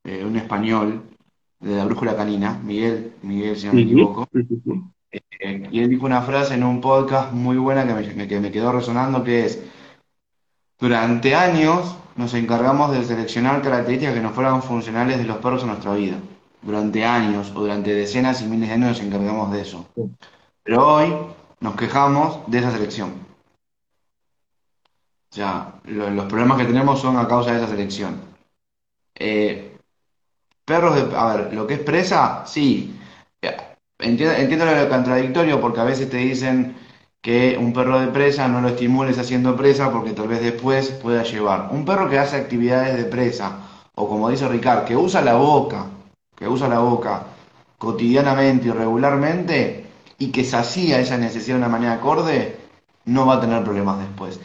eh, 0.05 0.25
un 0.25 0.37
español 0.37 1.03
de 1.61 1.75
la 1.75 1.85
brújula 1.87 2.17
canina, 2.17 2.59
Miguel, 2.63 3.15
Miguel, 3.23 3.57
si 3.57 3.67
no 3.67 3.73
me 3.73 3.83
equivoco, 3.83 4.29
eh, 5.11 5.69
y 5.71 5.81
él 5.81 5.89
dijo 5.89 6.07
una 6.07 6.23
frase 6.23 6.55
en 6.55 6.65
un 6.65 6.81
podcast 6.81 7.33
muy 7.33 7.57
buena 7.57 7.87
que 7.87 7.95
me, 8.15 8.29
que 8.29 8.41
me 8.41 8.53
quedó 8.53 8.73
resonando, 8.73 9.25
que 9.25 9.47
es, 9.47 9.63
durante 10.79 11.35
años 11.35 11.97
nos 12.17 12.35
encargamos 12.35 12.93
de 12.93 13.05
seleccionar 13.05 13.63
características 13.63 14.15
que 14.15 14.21
nos 14.21 14.33
fueran 14.33 14.63
funcionales 14.63 15.19
de 15.19 15.25
los 15.25 15.39
perros 15.39 15.63
en 15.63 15.69
nuestra 15.69 15.95
vida. 15.95 16.17
Durante 16.63 17.05
años 17.05 17.53
o 17.55 17.61
durante 17.61 17.95
decenas 17.95 18.43
y 18.43 18.47
miles 18.47 18.69
de 18.69 18.75
años 18.75 18.91
nos 18.91 19.01
encargamos 19.01 19.53
de 19.53 19.61
eso. 19.61 19.87
Pero 20.63 20.95
hoy 20.95 21.15
nos 21.61 21.77
quejamos 21.77 22.41
de 22.49 22.59
esa 22.59 22.73
selección. 22.73 23.11
O 25.31 25.35
sea, 25.35 25.75
los 25.85 26.27
problemas 26.27 26.59
que 26.59 26.65
tenemos 26.65 27.01
son 27.01 27.17
a 27.17 27.29
causa 27.29 27.53
de 27.53 27.59
esa 27.59 27.69
selección. 27.69 28.21
Eh, 29.15 29.77
perros 30.65 30.95
de... 30.95 31.17
A 31.17 31.37
ver, 31.37 31.55
lo 31.55 31.67
que 31.67 31.75
es 31.75 31.81
presa, 31.81 32.45
sí. 32.47 32.99
Entiendo, 33.99 34.35
entiendo 34.37 34.65
lo 34.65 34.89
contradictorio 34.89 35.61
porque 35.61 35.81
a 35.81 35.85
veces 35.85 36.09
te 36.09 36.19
dicen 36.19 36.77
que 37.21 37.57
un 37.59 37.73
perro 37.73 37.99
de 38.01 38.09
presa 38.09 38.49
no 38.49 38.61
lo 38.61 38.69
estimules 38.69 39.19
haciendo 39.19 39.57
presa 39.57 39.91
porque 39.91 40.13
tal 40.13 40.29
vez 40.29 40.41
después 40.41 40.91
pueda 40.91 41.23
llevar. 41.25 41.69
Un 41.73 41.85
perro 41.85 42.09
que 42.09 42.19
hace 42.19 42.37
actividades 42.37 42.97
de 42.97 43.05
presa, 43.05 43.59
o 43.95 44.09
como 44.09 44.31
dice 44.31 44.49
Ricard, 44.49 44.85
que 44.85 44.97
usa 44.97 45.21
la 45.23 45.35
boca, 45.35 45.87
que 46.37 46.49
usa 46.49 46.69
la 46.69 46.79
boca 46.79 47.25
cotidianamente 47.79 48.69
y 48.69 48.71
regularmente, 48.71 49.87
y 50.19 50.31
que 50.31 50.45
sacía 50.45 51.01
esa 51.01 51.17
necesidad 51.17 51.57
de 51.57 51.61
una 51.61 51.69
manera 51.69 51.95
acorde, 51.95 52.57
no 53.05 53.27
va 53.27 53.35
a 53.35 53.41
tener 53.41 53.63
problemas 53.65 53.99
después. 54.01 54.41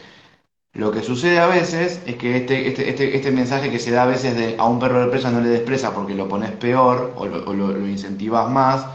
Lo 0.73 0.91
que 0.91 1.01
sucede 1.03 1.39
a 1.39 1.47
veces 1.47 2.01
es 2.07 2.15
que 2.15 2.37
este, 2.37 2.67
este, 2.67 2.89
este, 2.89 3.15
este 3.15 3.31
mensaje 3.31 3.69
que 3.69 3.79
se 3.79 3.91
da 3.91 4.03
a 4.03 4.07
veces 4.07 4.35
de 4.35 4.55
a 4.57 4.65
un 4.65 4.79
perro 4.79 5.01
de 5.01 5.07
presa 5.07 5.29
no 5.29 5.39
le 5.39 5.49
des 5.49 5.61
presa 5.61 5.93
porque 5.93 6.15
lo 6.15 6.27
pones 6.27 6.51
peor 6.51 7.13
o 7.15 7.27
lo, 7.27 7.45
o 7.45 7.53
lo 7.53 7.87
incentivas 7.87 8.49
más, 8.49 8.87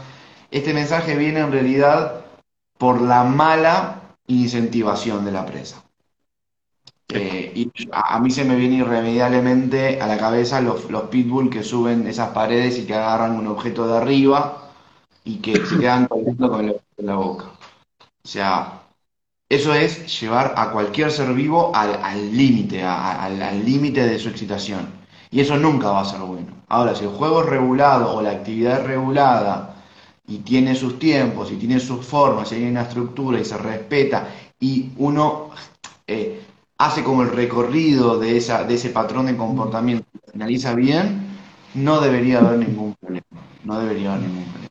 este 0.51 0.73
mensaje 0.73 1.15
viene 1.15 1.39
en 1.39 1.51
realidad 1.53 2.25
por 2.79 3.01
la 3.01 3.25
mala 3.25 4.15
incentivación 4.27 5.25
de 5.25 5.31
la 5.33 5.45
presa. 5.45 5.83
Eh, 7.09 7.51
y 7.53 7.71
a, 7.91 8.19
mí 8.19 8.31
se 8.31 8.45
me 8.45 8.55
viene 8.55 8.75
irremediablemente 8.77 9.99
a 9.99 10.07
la 10.07 10.17
cabeza 10.17 10.61
los, 10.61 10.89
los 10.89 11.03
pitbull 11.09 11.49
que 11.49 11.63
suben 11.63 12.07
esas 12.07 12.29
paredes 12.29 12.79
y 12.79 12.85
que 12.85 12.93
agarran 12.93 13.35
un 13.35 13.47
objeto 13.47 13.85
de 13.85 13.97
arriba 13.97 14.71
y 15.25 15.37
que 15.39 15.65
se 15.65 15.77
quedan 15.79 16.07
con 16.07 16.73
la 16.97 17.15
boca. 17.15 17.45
O 18.23 18.27
sea, 18.27 18.83
eso 19.49 19.73
es 19.73 20.21
llevar 20.21 20.53
a 20.55 20.71
cualquier 20.71 21.11
ser 21.11 21.33
vivo 21.33 21.71
al 21.75 22.37
límite, 22.37 22.83
al 22.83 23.65
límite 23.65 24.07
de 24.07 24.19
su 24.19 24.29
excitación. 24.29 24.87
Y 25.31 25.41
eso 25.41 25.57
nunca 25.57 25.91
va 25.91 26.01
a 26.01 26.05
ser 26.05 26.21
bueno. 26.21 26.53
Ahora, 26.69 26.95
si 26.95 27.03
el 27.03 27.11
juego 27.11 27.41
es 27.41 27.49
regulado 27.49 28.15
o 28.15 28.21
la 28.21 28.31
actividad 28.31 28.79
es 28.79 28.87
regulada 28.87 29.78
y 30.29 30.37
tiene 30.39 30.75
sus 30.75 30.99
tiempos 30.99 31.51
y 31.51 31.55
tiene 31.55 31.79
sus 31.79 32.05
formas 32.05 32.51
y 32.51 32.55
hay 32.55 32.65
una 32.65 32.83
estructura 32.83 33.39
y 33.39 33.45
se 33.45 33.57
respeta 33.57 34.29
y 34.59 34.91
uno 34.97 35.49
eh, 36.05 36.41
hace 36.77 37.03
como 37.03 37.23
el 37.23 37.31
recorrido 37.31 38.19
de, 38.19 38.37
esa, 38.37 38.63
de 38.63 38.75
ese 38.75 38.89
patrón 38.89 39.25
de 39.25 39.35
comportamiento 39.35 40.05
y 40.13 40.31
finaliza 40.31 40.73
bien, 40.75 41.27
no 41.73 41.99
debería 41.99 42.39
haber 42.39 42.59
ningún 42.59 42.95
problema. 42.95 43.25
No 43.63 43.79
debería 43.79 44.13
haber 44.13 44.27
ningún 44.27 44.45
problema. 44.45 44.69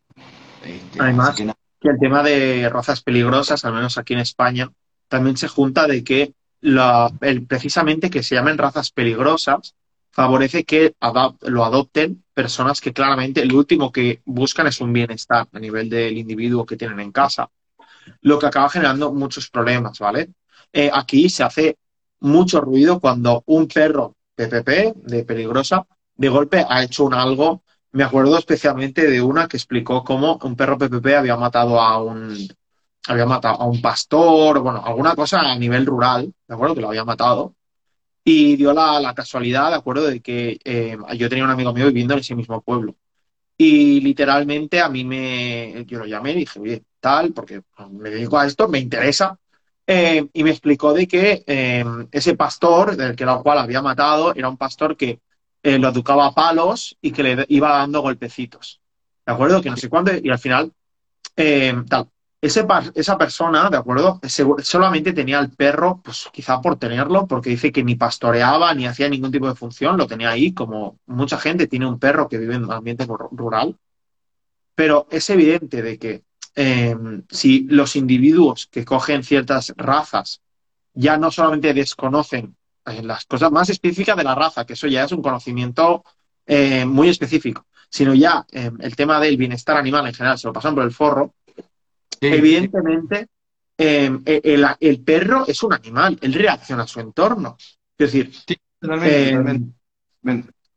Este, 0.65 1.01
Además, 1.01 1.35
que, 1.37 1.89
el 1.89 1.99
tema 1.99 2.23
de 2.23 2.69
razas 2.71 3.03
peligrosas, 3.03 3.65
al 3.65 3.75
menos 3.75 3.99
aquí 3.99 4.15
en 4.15 4.21
España, 4.21 4.71
también 5.09 5.37
se 5.37 5.49
junta 5.49 5.87
de 5.87 6.03
que 6.03 6.33
la, 6.61 7.13
el, 7.21 7.47
precisamente 7.47 8.11
que 8.11 8.23
se 8.23 8.35
llamen 8.35 8.59
razas 8.59 8.91
peligrosas 8.91 9.75
favorece 10.11 10.65
que 10.65 10.95
lo 11.43 11.65
adopten 11.65 12.25
personas 12.35 12.81
que 12.81 12.93
claramente 12.93 13.45
lo 13.45 13.57
último 13.59 13.93
que 13.93 14.23
buscan 14.25 14.67
es 14.67 14.81
un 14.81 14.93
bienestar 14.93 15.49
a 15.53 15.59
nivel 15.59 15.89
del 15.89 16.17
individuo 16.19 16.67
que 16.67 16.77
tienen 16.77 17.01
en 17.01 17.13
casa, 17.13 17.51
lo 18.23 18.39
que 18.39 18.47
acaba 18.47 18.69
generando 18.69 19.13
muchos 19.13 19.51
problemas, 19.51 19.99
¿vale? 19.99 20.31
Eh, 20.73 20.91
aquí 20.93 21.29
se 21.29 21.43
hace 21.43 21.79
mucho 22.21 22.61
ruido 22.61 23.01
cuando 23.01 23.43
un 23.47 23.69
perro 23.69 24.15
PPP 24.35 24.95
de 24.97 25.25
peligrosa 25.25 25.87
de 26.15 26.29
golpe 26.29 26.65
ha 26.69 26.83
hecho 26.83 27.05
un 27.05 27.15
algo. 27.15 27.63
Me 27.93 28.05
acuerdo 28.05 28.37
especialmente 28.37 29.09
de 29.09 29.23
una 29.23 29.49
que 29.49 29.57
explicó 29.57 30.05
cómo 30.05 30.39
un 30.43 30.57
perro 30.57 30.77
PPP 30.79 31.07
había 31.17 31.37
matado 31.37 31.81
a 31.81 32.03
un 32.03 32.37
había 33.09 33.25
matado 33.25 33.63
a 33.63 33.67
un 33.67 33.81
pastor, 33.81 34.61
bueno, 34.61 34.83
alguna 34.85 35.15
cosa 35.15 35.41
a 35.41 35.57
nivel 35.57 35.87
rural, 35.87 36.33
¿de 36.47 36.55
acuerdo? 36.55 36.75
Que 36.75 36.83
lo 36.83 36.89
había 36.89 37.05
matado. 37.05 37.55
Y 38.31 38.57
dio 38.57 38.75
la, 38.75 39.15
casualidad, 39.15 39.71
de 39.71 39.77
acuerdo, 39.77 40.07
de 40.07 40.21
que 40.21 40.59
eh, 40.63 40.99
yo 41.17 41.31
tenía 41.31 41.45
un 41.45 41.51
amigo 41.51 41.73
mío 41.73 41.87
viviendo 41.87 42.13
en 42.13 42.21
ese 42.21 42.35
mismo 42.35 42.61
pueblo. 42.61 42.95
Y 43.57 44.03
literalmente 44.03 44.83
a 44.83 44.91
mí 44.91 45.03
me, 45.03 45.83
yo 45.87 46.01
lo 46.01 46.05
llamé 46.05 46.33
y 46.33 46.41
dije, 46.41 46.61
oye, 46.61 46.85
tal, 47.01 47.33
porque 47.33 47.63
me 47.91 48.11
dedico 48.11 48.39
a 48.39 48.45
esto, 48.45 48.69
me 48.69 48.81
interesa. 48.81 49.39
Eh, 49.87 50.29
y 50.31 50.45
me 50.45 50.51
explicó 50.51 50.93
de 50.93 51.09
que 51.09 51.43
eh, 51.47 51.83
ese 52.13 52.37
pastor, 52.37 52.97
del 52.97 53.17
que 53.17 53.25
la 53.25 53.39
cual 53.39 53.61
había 53.61 53.81
matado, 53.81 54.35
era 54.35 54.51
un 54.51 54.59
pastor 54.59 54.95
que 54.95 55.21
lo 55.63 55.89
educaba 55.89 56.27
a 56.27 56.35
palos 56.35 56.99
y 57.01 57.13
que 57.13 57.23
le 57.23 57.47
iba 57.49 57.71
dando 57.71 58.03
golpecitos. 58.03 58.83
¿De 59.25 59.33
acuerdo? 59.33 59.63
Que 59.63 59.71
no 59.71 59.79
sé 59.79 59.89
cuándo, 59.89 60.13
y 60.23 60.29
al 60.29 60.39
final 60.39 60.71
tal. 61.35 62.11
Ese, 62.41 62.65
esa 62.95 63.19
persona, 63.19 63.69
¿de 63.69 63.77
acuerdo? 63.77 64.21
solamente 64.63 65.13
tenía 65.13 65.41
el 65.41 65.51
perro, 65.51 66.01
pues 66.05 66.29
quizá 66.33 66.61
por 66.61 66.77
tenerlo, 66.77 67.27
porque 67.27 67.51
dice 67.51 67.73
que 67.73 67.83
ni 67.83 67.97
pastoreaba 67.97 68.73
ni 68.75 68.87
hacía 68.87 69.09
ningún 69.09 69.33
tipo 69.33 69.49
de 69.49 69.57
función, 69.57 69.97
lo 69.97 70.07
tenía 70.07 70.31
ahí, 70.31 70.53
como 70.53 71.01
mucha 71.07 71.39
gente 71.39 71.67
tiene 71.67 71.87
un 71.87 71.99
perro 71.99 72.29
que 72.29 72.39
vive 72.39 72.55
en 72.55 72.65
un 72.65 72.73
ambiente 72.73 73.07
rural. 73.07 73.77
Pero 74.77 75.09
es 75.11 75.29
evidente 75.31 75.83
de 75.83 75.99
que 75.99 76.23
eh, 76.55 76.97
si 77.29 77.65
los 77.69 77.97
individuos 77.97 78.69
que 78.69 78.85
cogen 78.85 79.25
ciertas 79.25 79.75
razas 79.77 80.41
ya 80.95 81.17
no 81.17 81.33
solamente 81.33 81.75
desconocen 81.75 82.57
eh, 82.87 83.03
las 83.03 83.27
cosas 83.27 83.51
más 83.51 83.69
específicas 83.71 84.17
de 84.17 84.25
la 84.25 84.37
raza, 84.37 84.65
que 84.65 84.75
eso 84.75 84.87
ya 84.87 85.05
es 85.05 85.11
un 85.11 85.23
conocimiento 85.23 86.05
eh, 86.47 86.85
muy 86.85 87.09
específico, 87.09 87.67
sino 87.91 88.15
ya 88.15 88.47
el 88.53 88.95
tema 88.95 89.19
del 89.21 89.37
bienestar 89.37 89.77
animal 89.77 90.07
en 90.07 90.15
general 90.15 90.39
se 90.39 90.47
lo 90.47 90.53
pasan 90.53 90.75
por 90.75 90.85
el 90.85 90.93
forro, 90.93 91.35
evidentemente 92.21 93.29
em, 93.77 94.23
e, 94.25 94.41
el, 94.81 95.01
perro 95.01 95.45
es 95.47 95.63
un 95.63 95.73
animal, 95.73 96.19
él 96.21 96.35
reacciona 96.35 96.83
a 96.85 96.87
su 96.87 97.01
entorno. 97.01 97.57
Es 97.97 98.13
decir, 98.13 98.33
em, 98.81 99.73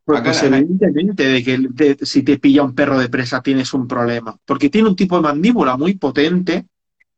pues 0.04 0.42
evidentemente 0.42 1.24
de 1.24 1.42
que 1.44 2.04
si 2.04 2.22
te 2.22 2.38
pilla 2.38 2.62
un 2.62 2.74
perro 2.74 2.98
de 2.98 3.08
presa 3.08 3.40
tienes 3.40 3.72
un 3.72 3.86
problema, 3.86 4.36
porque 4.44 4.68
tiene 4.68 4.88
un 4.88 4.96
tipo 4.96 5.16
de 5.16 5.22
mandíbula 5.22 5.76
muy 5.76 5.94
potente, 5.94 6.66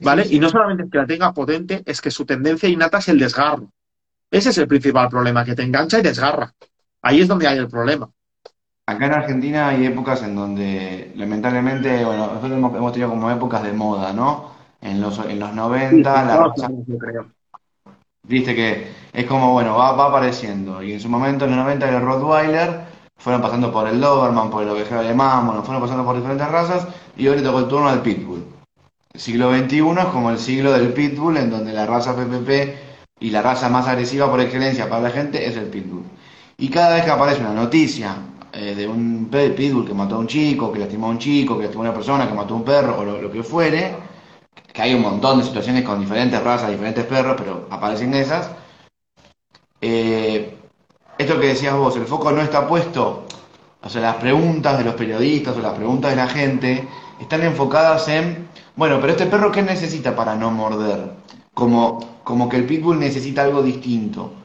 ¿vale? 0.01 0.27
Y 0.31 0.39
no 0.39 0.51
solamente 0.51 0.85
es 0.85 0.91
que 0.91 0.99
la 0.99 1.07
tenga 1.07 1.33
potente, 1.33 1.83
es 1.87 2.01
que 2.01 2.11
su 2.11 2.27
tendencia 2.27 2.69
innata 2.69 2.99
es 2.99 3.09
el 3.09 3.19
desgarro. 3.19 3.73
Ese 4.31 4.51
es 4.51 4.59
el 4.59 4.69
principal 4.69 5.09
problema, 5.09 5.45
que 5.45 5.55
te 5.55 5.62
engancha 5.62 5.99
y 5.99 6.03
desgarra. 6.03 6.53
Ahí 7.01 7.21
es 7.21 7.29
donde 7.29 7.47
hay 7.47 7.59
el 7.59 7.69
problema. 7.69 8.11
Acá 8.87 9.07
en 9.07 9.12
Argentina 9.14 9.68
hay 9.68 9.87
épocas 9.87 10.22
en 10.22 10.37
donde, 10.37 11.12
lamentablemente, 11.16 12.05
bueno, 12.05 12.26
nosotros 12.26 12.53
hemos, 12.53 12.93
tenido 12.93 13.11
como 13.11 13.30
épocas 13.30 13.62
de 13.62 13.72
moda, 13.72 14.12
¿no? 14.12 14.51
En 14.82 15.01
los, 15.01 15.18
en 15.20 15.41
los 15.41 15.55
90, 15.55 16.24
la 16.24 16.37
raza, 16.37 16.68
viste 18.28 18.55
que 18.55 18.93
es 19.11 19.24
como, 19.24 19.53
bueno, 19.53 19.74
va, 19.76 19.93
va 19.93 20.09
apareciendo. 20.09 20.82
Y 20.82 20.93
en 20.93 21.01
su 21.01 21.09
momento, 21.09 21.47
en 21.47 21.53
los 21.53 21.61
90, 21.61 21.89
el 21.89 22.03
Rottweiler, 22.03 22.80
fueron 23.16 23.41
pasando 23.41 23.72
por 23.72 23.89
el 23.89 23.99
Doberman, 23.99 24.51
por 24.51 24.62
el 24.62 24.68
ovejero 24.68 25.01
alemán, 25.01 25.47
bueno, 25.47 25.62
fueron 25.62 25.82
pasando 25.82 26.05
por 26.05 26.16
diferentes 26.16 26.47
razas, 26.47 26.87
y 27.16 27.26
hoy 27.26 27.37
le 27.37 27.43
tocó 27.43 27.61
el 27.61 27.68
turno 27.68 27.89
al 27.89 28.03
Pitbull. 28.03 28.45
El 29.14 29.20
siglo 29.20 29.51
XXI 29.51 29.78
es 29.78 30.05
como 30.12 30.28
el 30.28 30.39
siglo 30.39 30.72
del 30.72 30.93
Pitbull, 30.93 31.39
en 31.39 31.49
donde 31.49 31.72
la 31.72 31.87
raza 31.87 32.14
PPP 32.14 32.51
y 33.20 33.30
la 33.30 33.41
raza 33.41 33.70
más 33.70 33.89
agresiva 33.89 34.30
por 34.30 34.43
excelencia 34.43 34.91
para 34.91 35.01
la 35.01 35.11
gente 35.11 35.47
es 35.47 35.57
el 35.57 35.68
Pitbull. 35.68 36.05
Y 36.59 36.68
cada 36.68 36.97
vez 36.97 37.05
que 37.05 37.11
aparece 37.11 37.41
una 37.41 37.55
noticia 37.55 38.16
eh, 38.57 38.74
de 38.76 38.86
un 38.86 39.28
pitbull 39.30 39.84
que 39.84 39.94
mató 39.94 40.14
a 40.14 40.18
un 40.18 40.28
chico, 40.28 40.72
que 40.72 40.78
lastimó 40.78 41.09
a 41.09 41.11
un 41.11 41.18
chico, 41.18 41.57
que 41.57 41.64
lastimó 41.64 41.82
a 41.82 41.88
una 41.88 41.94
persona, 41.94 42.28
que 42.28 42.34
mató 42.34 42.55
a 42.55 42.57
un 42.59 42.64
perro 42.64 43.00
o 43.00 43.05
lo, 43.05 43.32
que 43.32 43.42
fuere, 43.42 43.96
que 44.72 44.80
hay 44.80 44.94
un 44.94 45.02
montón 45.02 45.38
de 45.38 45.44
situaciones 45.44 45.82
con 45.82 45.98
diferentes 45.98 46.40
razas, 46.40 46.70
diferentes 46.70 47.05
perros, 47.05 47.34
pero 47.36 47.66
aparecen 47.68 48.14
esas. 48.14 48.50
Eh, 49.80 50.57
esto 51.18 51.40
que 51.40 51.48
decías 51.48 51.74
vos, 51.74 51.96
el 51.96 52.07
foco 52.07 52.30
no 52.30 52.42
está 52.42 52.68
puesto, 52.68 53.24
o 53.82 53.88
sea, 53.88 54.00
las 54.00 54.16
preguntas 54.16 54.78
de 54.78 54.84
los 54.84 54.94
periodistas 54.94 55.57
o 55.57 55.61
las 55.61 55.74
preguntas 55.74 56.12
de 56.12 56.16
la 56.16 56.28
gente 56.28 56.88
están 57.20 57.42
enfocadas 57.42 58.07
en, 58.07 58.48
bueno, 58.76 58.98
pero 59.00 59.14
este 59.14 59.26
perro, 59.26 59.50
¿qué 59.50 59.62
necesita 59.62 60.14
para 60.14 60.36
no 60.36 60.52
morder? 60.52 61.11
Como, 61.55 62.20
como 62.22 62.48
que 62.48 62.59
el 62.59 62.66
pitbull 62.66 63.00
necesita 63.00 63.42
algo 63.42 63.62
distinto. 63.62 64.43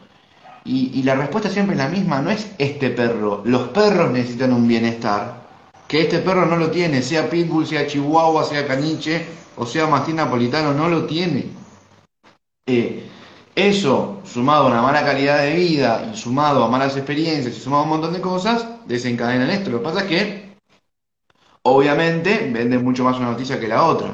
Y, 0.71 1.01
la 1.01 1.15
respuesta 1.15 1.49
siempre 1.49 1.73
es 1.75 1.81
la 1.81 1.89
misma, 1.89 2.21
no 2.21 2.29
es 2.29 2.51
este 2.59 2.91
perro. 2.91 3.41
Los 3.43 3.69
perros 3.69 4.11
necesitan 4.11 4.53
un 4.53 4.67
bienestar, 4.67 5.41
que 5.87 6.01
este 6.01 6.19
perro 6.19 6.45
no 6.45 6.57
lo 6.57 6.69
tiene, 6.69 7.01
sea 7.01 7.27
pitbull, 7.27 7.65
sea 7.65 7.87
chihuahua, 7.87 8.43
sea 8.43 8.67
caniche 8.67 9.25
o 9.57 9.65
sea 9.65 9.87
mastín 9.87 10.17
napolitano, 10.17 10.73
no 10.73 10.87
lo 10.87 11.05
tiene. 11.05 11.47
Eh, 12.67 13.09
eso, 13.55 14.21
sumado 14.23 14.65
a 14.65 14.67
una 14.67 14.83
mala 14.83 15.03
calidad 15.03 15.41
de 15.41 15.55
vida, 15.55 16.11
y 16.13 16.15
sumado 16.15 16.63
a 16.63 16.69
malas 16.69 16.95
experiencias, 16.95 17.57
y 17.57 17.59
sumado 17.59 17.81
a 17.81 17.85
un 17.85 17.89
montón 17.89 18.13
de 18.13 18.21
cosas, 18.21 18.63
desencadenan 18.85 19.49
esto. 19.49 19.71
Lo 19.71 19.79
que 19.79 19.83
pasa 19.83 20.01
es 20.01 20.05
que, 20.05 20.55
obviamente, 21.63 22.47
vende 22.53 22.77
mucho 22.77 23.03
más 23.03 23.17
una 23.17 23.31
noticia 23.31 23.59
que 23.59 23.67
la 23.67 23.85
otra. 23.85 24.11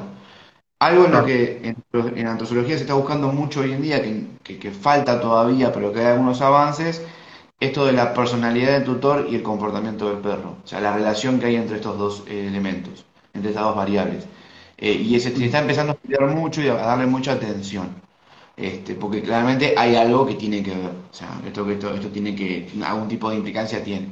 Algo 0.78 1.06
en 1.06 1.12
lo 1.12 1.24
que 1.24 1.60
en, 1.64 1.76
en 2.18 2.26
antrozoología 2.26 2.76
se 2.76 2.82
está 2.82 2.92
buscando 2.94 3.32
mucho 3.32 3.60
hoy 3.60 3.72
en 3.72 3.80
día, 3.80 4.02
que, 4.42 4.70
falta 4.70 5.20
todavía, 5.20 5.72
pero 5.72 5.90
que 5.92 6.00
hay 6.00 6.06
algunos 6.06 6.42
avances, 6.42 7.02
esto 7.58 7.86
de 7.86 7.94
la 7.94 8.12
personalidad 8.12 8.72
del 8.72 8.84
tutor 8.84 9.26
y 9.30 9.36
el 9.36 9.42
comportamiento 9.42 10.10
del 10.10 10.18
perro. 10.18 10.58
O 10.62 10.66
sea, 10.66 10.80
la 10.80 10.94
relación 10.94 11.40
que 11.40 11.46
hay 11.46 11.56
entre 11.56 11.76
estos 11.76 11.98
dos 11.98 12.24
eh, 12.28 12.46
elementos, 12.46 13.06
entre 13.32 13.50
estas 13.50 13.64
dos 13.64 13.76
variables. 13.76 14.26
Eh, 14.76 14.92
y 14.92 15.18
se, 15.18 15.30
está 15.42 15.60
empezando 15.60 15.92
a 15.92 15.94
estudiar 15.94 16.26
mucho 16.34 16.60
y 16.60 16.68
a 16.68 16.74
darle 16.74 17.06
mucha 17.06 17.32
atención. 17.32 17.88
Este, 18.54 18.94
porque 18.94 19.22
claramente 19.22 19.74
hay 19.78 19.96
algo 19.96 20.26
que 20.26 20.34
tiene 20.34 20.62
que 20.62 20.70
ver. 20.70 20.90
O 21.10 21.14
sea, 21.14 21.40
esto, 21.46 21.70
esto, 21.70 21.94
esto 21.94 22.08
tiene 22.08 22.36
que, 22.36 22.70
algún 22.84 23.08
tipo 23.08 23.30
de 23.30 23.36
implicancia 23.36 23.82
tiene. 23.82 24.10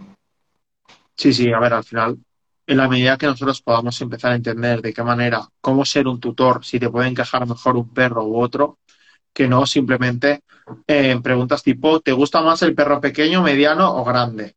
Sí, 1.15 1.33
sí, 1.35 1.53
a 1.53 1.61
ver, 1.61 1.75
al 1.75 1.85
final 1.85 2.19
en 2.67 2.77
la 2.77 2.89
medida 2.89 3.19
que 3.19 3.27
nosotros 3.27 3.61
podamos 3.62 4.01
empezar 4.01 4.33
a 4.33 4.37
entender 4.37 4.81
de 4.81 4.93
qué 4.93 5.03
manera, 5.03 5.47
cómo 5.61 5.85
ser 5.85 6.09
un 6.09 6.21
tutor, 6.21 6.65
si 6.65 6.79
te 6.79 6.89
puede 6.89 7.09
encajar 7.09 7.47
mejor 7.47 7.77
un 7.77 7.93
perro 7.93 8.25
u 8.25 8.41
otro, 8.41 8.79
que 9.33 9.49
no 9.49 9.67
simplemente 9.67 10.45
en 10.87 11.19
eh, 11.19 11.21
preguntas 11.21 11.62
tipo, 11.62 12.01
¿te 12.01 12.12
gusta 12.12 12.41
más 12.41 12.62
el 12.62 12.75
perro 12.75 13.01
pequeño, 13.01 13.43
mediano 13.43 13.95
o 13.97 14.05
grande? 14.05 14.57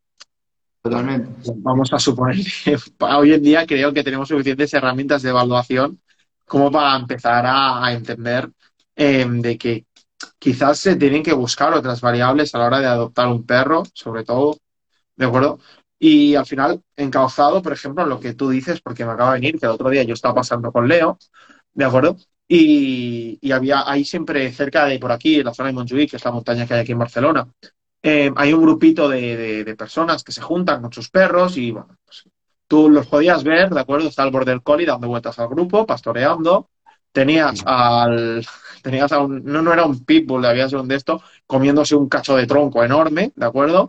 Totalmente. 0.82 1.52
Vamos 1.56 1.92
a 1.92 2.00
suponer 2.00 2.38
que 2.64 2.78
hoy 3.00 3.34
en 3.34 3.44
día 3.44 3.66
creo 3.66 3.94
que 3.94 4.04
tenemos 4.04 4.30
suficientes 4.30 4.74
herramientas 4.74 5.22
de 5.22 5.30
evaluación 5.30 6.00
como 6.46 6.72
para 6.72 6.96
empezar 6.96 7.44
a, 7.46 7.92
entender 7.92 8.50
em, 8.96 9.42
de 9.42 9.58
que 9.58 9.86
quizás 10.40 10.80
se 10.80 10.96
tienen 10.96 11.24
que 11.24 11.34
buscar 11.34 11.74
otras 11.74 12.00
variables 12.00 12.56
a 12.56 12.60
la 12.60 12.68
hora 12.68 12.80
de 12.80 12.88
adoptar 12.88 13.28
un 13.28 13.46
perro, 13.46 13.84
sobre 13.94 14.24
todo, 14.24 14.58
¿de 15.18 15.26
acuerdo? 15.26 15.60
Y 16.00 16.36
al 16.36 16.46
final, 16.46 16.82
encauzado, 16.96 17.62
por 17.62 17.74
ejemplo, 17.74 18.04
en 18.04 18.10
lo 18.10 18.20
que 18.20 18.34
tú 18.34 18.50
dices, 18.50 18.82
porque 18.82 19.06
me 19.06 19.12
acaba 19.12 19.34
de 19.34 19.40
venir, 19.40 19.60
que 19.60 19.66
el 19.66 19.72
otro 19.72 19.90
día 19.90 20.04
yo 20.04 20.14
estaba 20.14 20.36
pasando 20.36 20.72
con 20.72 20.88
Leo, 20.88 21.18
¿de 21.74 21.86
acuerdo? 21.86 22.18
Y, 22.48 23.52
había 23.52 23.90
ahí 23.90 24.06
siempre 24.06 24.52
cerca 24.52 24.86
de 24.86 25.00
por 25.00 25.12
aquí, 25.12 25.36
en 25.40 25.46
la 25.46 25.54
zona 25.54 25.70
de 25.70 25.76
Montjuïc, 25.76 26.12
que 26.12 26.18
es 26.18 26.26
la 26.26 26.32
montaña 26.32 26.66
que 26.68 26.74
hay 26.76 26.82
aquí 26.82 26.92
en 26.92 27.00
Barcelona, 27.00 27.48
eh, 28.04 28.32
hay 28.36 28.54
un 28.54 28.62
grupito 28.62 29.10
de, 29.10 29.76
personas 29.78 30.24
que 30.24 30.32
se 30.32 30.42
juntan 30.42 30.82
con 30.82 30.94
sus 30.94 31.10
perros 31.10 31.58
y, 31.58 31.72
bueno, 31.72 31.98
pues, 32.06 32.26
tú 32.68 32.90
los 32.90 33.08
podías 33.08 33.44
ver, 33.44 33.70
¿de 33.70 33.80
acuerdo? 33.80 34.08
Está 34.08 34.24
el 34.24 34.32
Border 34.32 34.62
Collie 34.62 34.86
dando 34.86 35.08
vueltas 35.08 35.40
al 35.40 35.50
grupo, 35.50 35.86
pastoreando. 35.86 36.70
Tenías 37.12 37.64
al. 37.66 38.46
Tenías 38.84 39.12
a 39.12 39.20
un. 39.20 39.44
No, 39.44 39.62
no 39.62 39.74
era 39.74 39.86
un 39.86 40.06
pitbull, 40.06 40.46
había 40.46 40.70
sido 40.70 40.82
un 40.82 40.88
de 40.88 40.96
esto, 40.96 41.22
comiéndose 41.46 41.96
un 41.96 42.08
cacho 42.08 42.36
de 42.36 42.46
tronco 42.48 42.84
enorme, 42.84 43.34
¿de 43.36 43.46
acuerdo? 43.46 43.88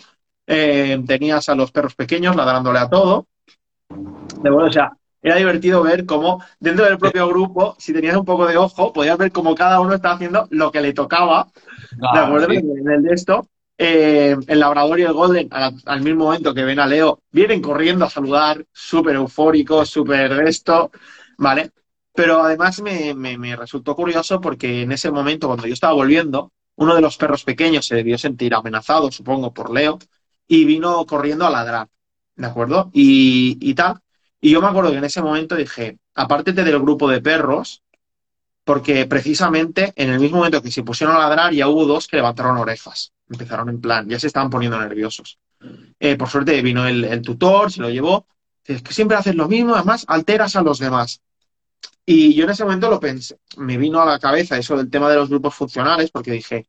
Eh, 0.51 1.05
tenías 1.07 1.47
a 1.51 1.55
los 1.55 1.71
perros 1.71 1.95
pequeños 1.95 2.35
ladrándole 2.35 2.79
a 2.79 2.89
todo. 2.89 3.27
De 3.91 4.51
bueno, 4.51 4.69
o 4.69 4.73
sea, 4.73 4.93
era 5.21 5.37
divertido 5.37 5.83
ver 5.83 6.07
cómo 6.07 6.43
dentro 6.59 6.87
del 6.87 6.97
propio 6.97 7.29
grupo, 7.29 7.77
si 7.79 7.93
tenías 7.93 8.17
un 8.17 8.25
poco 8.25 8.47
de 8.47 8.57
ojo, 8.57 8.95
podías 8.95 9.19
ver 9.19 9.31
cómo 9.31 9.55
cada 9.55 9.79
uno 9.81 9.95
estaba 9.95 10.15
haciendo 10.15 10.49
lo 10.51 10.73
que 10.73 10.81
le 10.81 10.95
tocaba. 10.95 11.49
¿De 12.15 12.19
acuerdo? 12.19 12.51
En 12.51 12.91
el 12.91 13.03
de 13.03 13.15
esto. 13.15 13.47
Eh, 13.81 14.37
el 14.49 14.59
labrador 14.59 14.99
y 14.99 15.03
el 15.03 15.13
golden, 15.13 15.49
al, 15.53 16.01
mismo 16.01 16.25
momento 16.25 16.53
que 16.53 16.65
ven 16.65 16.81
a 16.81 16.87
Leo, 16.87 17.21
vienen 17.31 17.63
corriendo 17.63 18.07
a 18.07 18.11
saludar, 18.11 18.65
súper 18.73 19.15
eufóricos, 19.15 19.89
súper 19.91 20.33
esto, 20.49 20.91
¿vale? 21.37 21.71
Pero 22.13 22.43
además 22.43 22.83
me, 22.83 23.15
me, 23.15 23.55
resultó 23.55 23.95
curioso 23.95 24.41
porque 24.41 24.83
en 24.83 24.91
ese 24.91 25.13
momento, 25.13 25.47
cuando 25.47 25.69
yo 25.69 25.75
estaba 25.75 25.93
volviendo, 25.93 26.51
uno 26.75 26.97
de 26.97 27.01
los 27.01 27.17
perros 27.17 27.45
pequeños 27.45 27.87
se 27.87 27.95
debió 27.95 28.19
sentir 28.19 28.53
amenazado, 28.53 29.13
supongo, 29.13 29.53
por 29.55 29.71
Leo, 29.71 30.01
y 30.49 30.65
vino 30.65 31.05
corriendo 31.05 31.47
a 31.47 31.51
ladrar, 31.51 31.89
¿de 32.35 32.47
acuerdo? 32.47 32.91
Y, 32.93 33.75
tal. 33.75 34.01
Y 34.41 34.51
yo 34.51 34.63
me 34.63 34.69
acuerdo 34.69 34.91
que 34.91 34.97
en 34.97 35.05
ese 35.05 35.23
momento 35.23 35.55
dije, 35.55 35.99
aparte 36.15 36.53
del 36.53 36.81
grupo 36.81 37.09
de 37.09 37.21
perros, 37.21 37.83
porque 38.65 39.07
precisamente 39.07 39.93
en 39.95 40.11
el 40.11 40.19
mismo 40.19 40.39
momento 40.39 40.63
que 40.63 40.71
se 40.71 40.83
pusieron 40.83 41.15
a 41.17 41.21
ladrar 41.21 41.53
ya 41.53 41.69
hubo 41.69 41.85
dos 41.85 42.07
que 42.07 42.17
levantaron 42.17 42.57
orejas, 42.57 43.13
empezaron 43.29 43.69
en 43.69 43.81
plan, 43.81 44.09
ya 44.09 44.19
se 44.19 44.27
estaban 44.27 44.51
poniendo 44.51 44.79
nerviosos. 44.81 45.39
Eh, 46.01 46.17
por 46.17 46.29
suerte 46.29 46.61
vino 46.63 46.87
el, 46.87 47.23
tutor, 47.23 47.71
se 47.71 47.81
lo 47.81 47.91
llevó, 47.91 48.27
es 48.65 48.83
que 48.83 48.93
siempre 48.95 49.17
haces 49.17 49.35
lo 49.35 49.49
mismo, 49.49 49.75
además 49.75 50.05
alteras 50.09 50.57
a 50.57 50.63
los 50.63 50.79
demás. 50.79 51.21
Y 52.07 52.35
yo 52.35 52.45
en 52.45 52.51
ese 52.51 52.65
momento 52.65 52.89
lo 52.89 53.01
pensé, 53.01 53.39
me 53.59 53.77
vino 53.77 54.01
a 54.01 54.07
la 54.07 54.19
cabeza 54.19 54.57
eso 54.57 54.77
del 54.77 54.89
tema 54.89 55.11
de 55.11 55.17
los 55.17 55.29
grupos 55.29 55.55
funcionales, 55.55 56.11
porque 56.11 56.33
dije, 56.33 56.67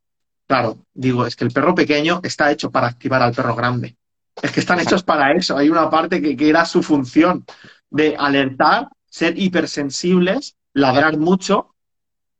Claro, 0.49 0.79
digo, 0.95 1.27
es 1.27 1.35
que 1.35 1.43
el 1.43 1.51
perro 1.51 1.75
pequeño 1.75 2.21
está 2.23 2.51
hecho 2.51 2.71
para 2.71 2.87
activar 2.87 3.21
al 3.21 3.35
perro 3.35 3.55
grande. 3.55 3.95
Es 4.41 4.51
que 4.51 4.61
están 4.61 4.79
hechos 4.79 5.03
para 5.03 5.31
eso. 5.33 5.55
Hay 5.55 5.69
una 5.69 5.91
parte 5.91 6.19
que, 6.19 6.49
era 6.49 6.65
su 6.65 6.81
función 6.81 7.45
de 7.91 8.15
alertar, 8.17 8.87
ser 9.05 9.37
hipersensibles, 9.37 10.55
ladrar 10.73 11.19
mucho, 11.19 11.75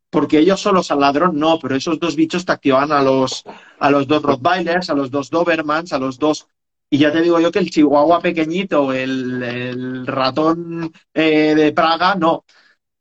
porque 0.10 0.40
ellos 0.40 0.60
solos 0.60 0.90
al 0.90 1.02
ladrón 1.02 1.38
no, 1.38 1.60
pero 1.60 1.76
esos 1.76 2.00
dos 2.00 2.16
bichos 2.16 2.46
te 2.46 2.52
activan 2.52 2.92
a 2.92 3.04
los, 3.04 3.44
a 3.78 3.92
los 3.92 4.08
dos 4.08 4.24
Rottweilers, 4.24 4.90
a 4.90 4.96
los 4.96 5.12
dos 5.12 5.30
Dobermans, 5.30 5.94
a 5.94 6.00
los 6.00 6.18
dos. 6.18 6.48
Y 6.90 6.98
ya 6.98 7.12
te 7.12 7.22
digo 7.22 7.40
yo 7.40 7.52
que 7.52 7.60
el 7.60 7.70
chihuahua 7.70 8.22
pequeñito, 8.22 8.92
el, 8.92 10.08
ratón 10.08 10.92
eh, 11.14 11.54
de 11.54 11.72
Praga, 11.74 12.16
no. 12.16 12.44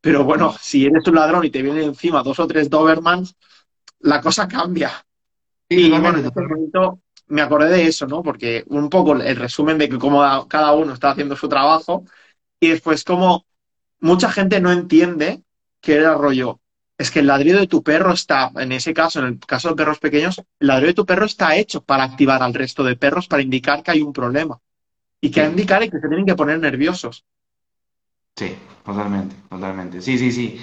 Pero 0.02 0.24
bueno, 0.24 0.54
si 0.60 0.84
eres 0.84 1.06
un 1.06 1.14
ladrón 1.14 1.46
y 1.46 1.50
te 1.50 1.62
vienen 1.62 1.84
encima 1.84 2.22
dos 2.22 2.38
o 2.40 2.46
tres 2.46 2.68
Dobermans, 2.68 3.34
la 4.00 4.20
cosa 4.20 4.48
cambia. 4.48 4.90
Sí, 5.70 5.76
Y 5.76 5.98
bueno, 6.00 6.18
en 6.18 6.26
este 6.26 6.40
momento 6.42 7.02
me 7.28 7.42
acordé 7.42 7.70
de 7.70 7.86
eso, 7.88 8.06
¿no? 8.06 8.22
Porque 8.22 8.64
un 8.68 8.88
poco 8.90 9.14
el 9.16 9.36
resumen 9.36 9.78
de 9.78 9.88
que 9.88 9.98
cómo 9.98 10.48
cada 10.48 10.72
uno 10.74 10.94
está 10.94 11.10
haciendo 11.10 11.36
su 11.36 11.48
trabajo 11.48 12.04
y 12.60 12.68
después 12.70 13.04
como 13.04 13.46
mucha 14.00 14.30
gente 14.32 14.60
no 14.60 14.72
entiende 14.72 15.42
que 15.80 15.96
era 15.96 16.14
rollo. 16.14 16.60
Es 16.98 17.10
que 17.10 17.20
el 17.20 17.28
ladrido 17.28 17.60
de 17.60 17.66
tu 17.68 17.82
perro 17.82 18.12
está, 18.12 18.52
en 18.56 18.72
ese 18.72 18.94
caso, 18.94 19.20
en 19.20 19.26
el 19.26 19.40
caso 19.40 19.70
de 19.70 19.76
perros 19.76 19.98
pequeños, 20.00 20.38
el 20.60 20.68
ladrido 20.68 20.88
de 20.88 20.94
tu 20.94 21.06
perro 21.06 21.26
está 21.26 21.56
hecho 21.56 21.82
para 21.84 22.04
activar 22.04 22.42
al 22.42 22.54
resto 22.54 22.84
de 22.84 22.96
perros 22.96 23.28
para 23.28 23.42
indicar 23.42 23.82
que 23.82 23.92
hay 23.92 24.02
un 24.02 24.12
problema 24.12 24.60
y 25.20 25.30
que 25.30 25.44
Sí, 25.44 25.44
indicar 25.44 25.82
y 25.84 25.90
que 25.90 26.00
se 26.00 26.08
tienen 26.08 26.26
que 26.26 26.36
poner 26.36 26.60
nerviosos. 26.60 27.24
sí, 28.36 28.56
totalmente, 28.84 29.36
totalmente. 29.48 30.00
Sí, 30.00 30.18
sí, 30.18 30.32
sí. 30.32 30.60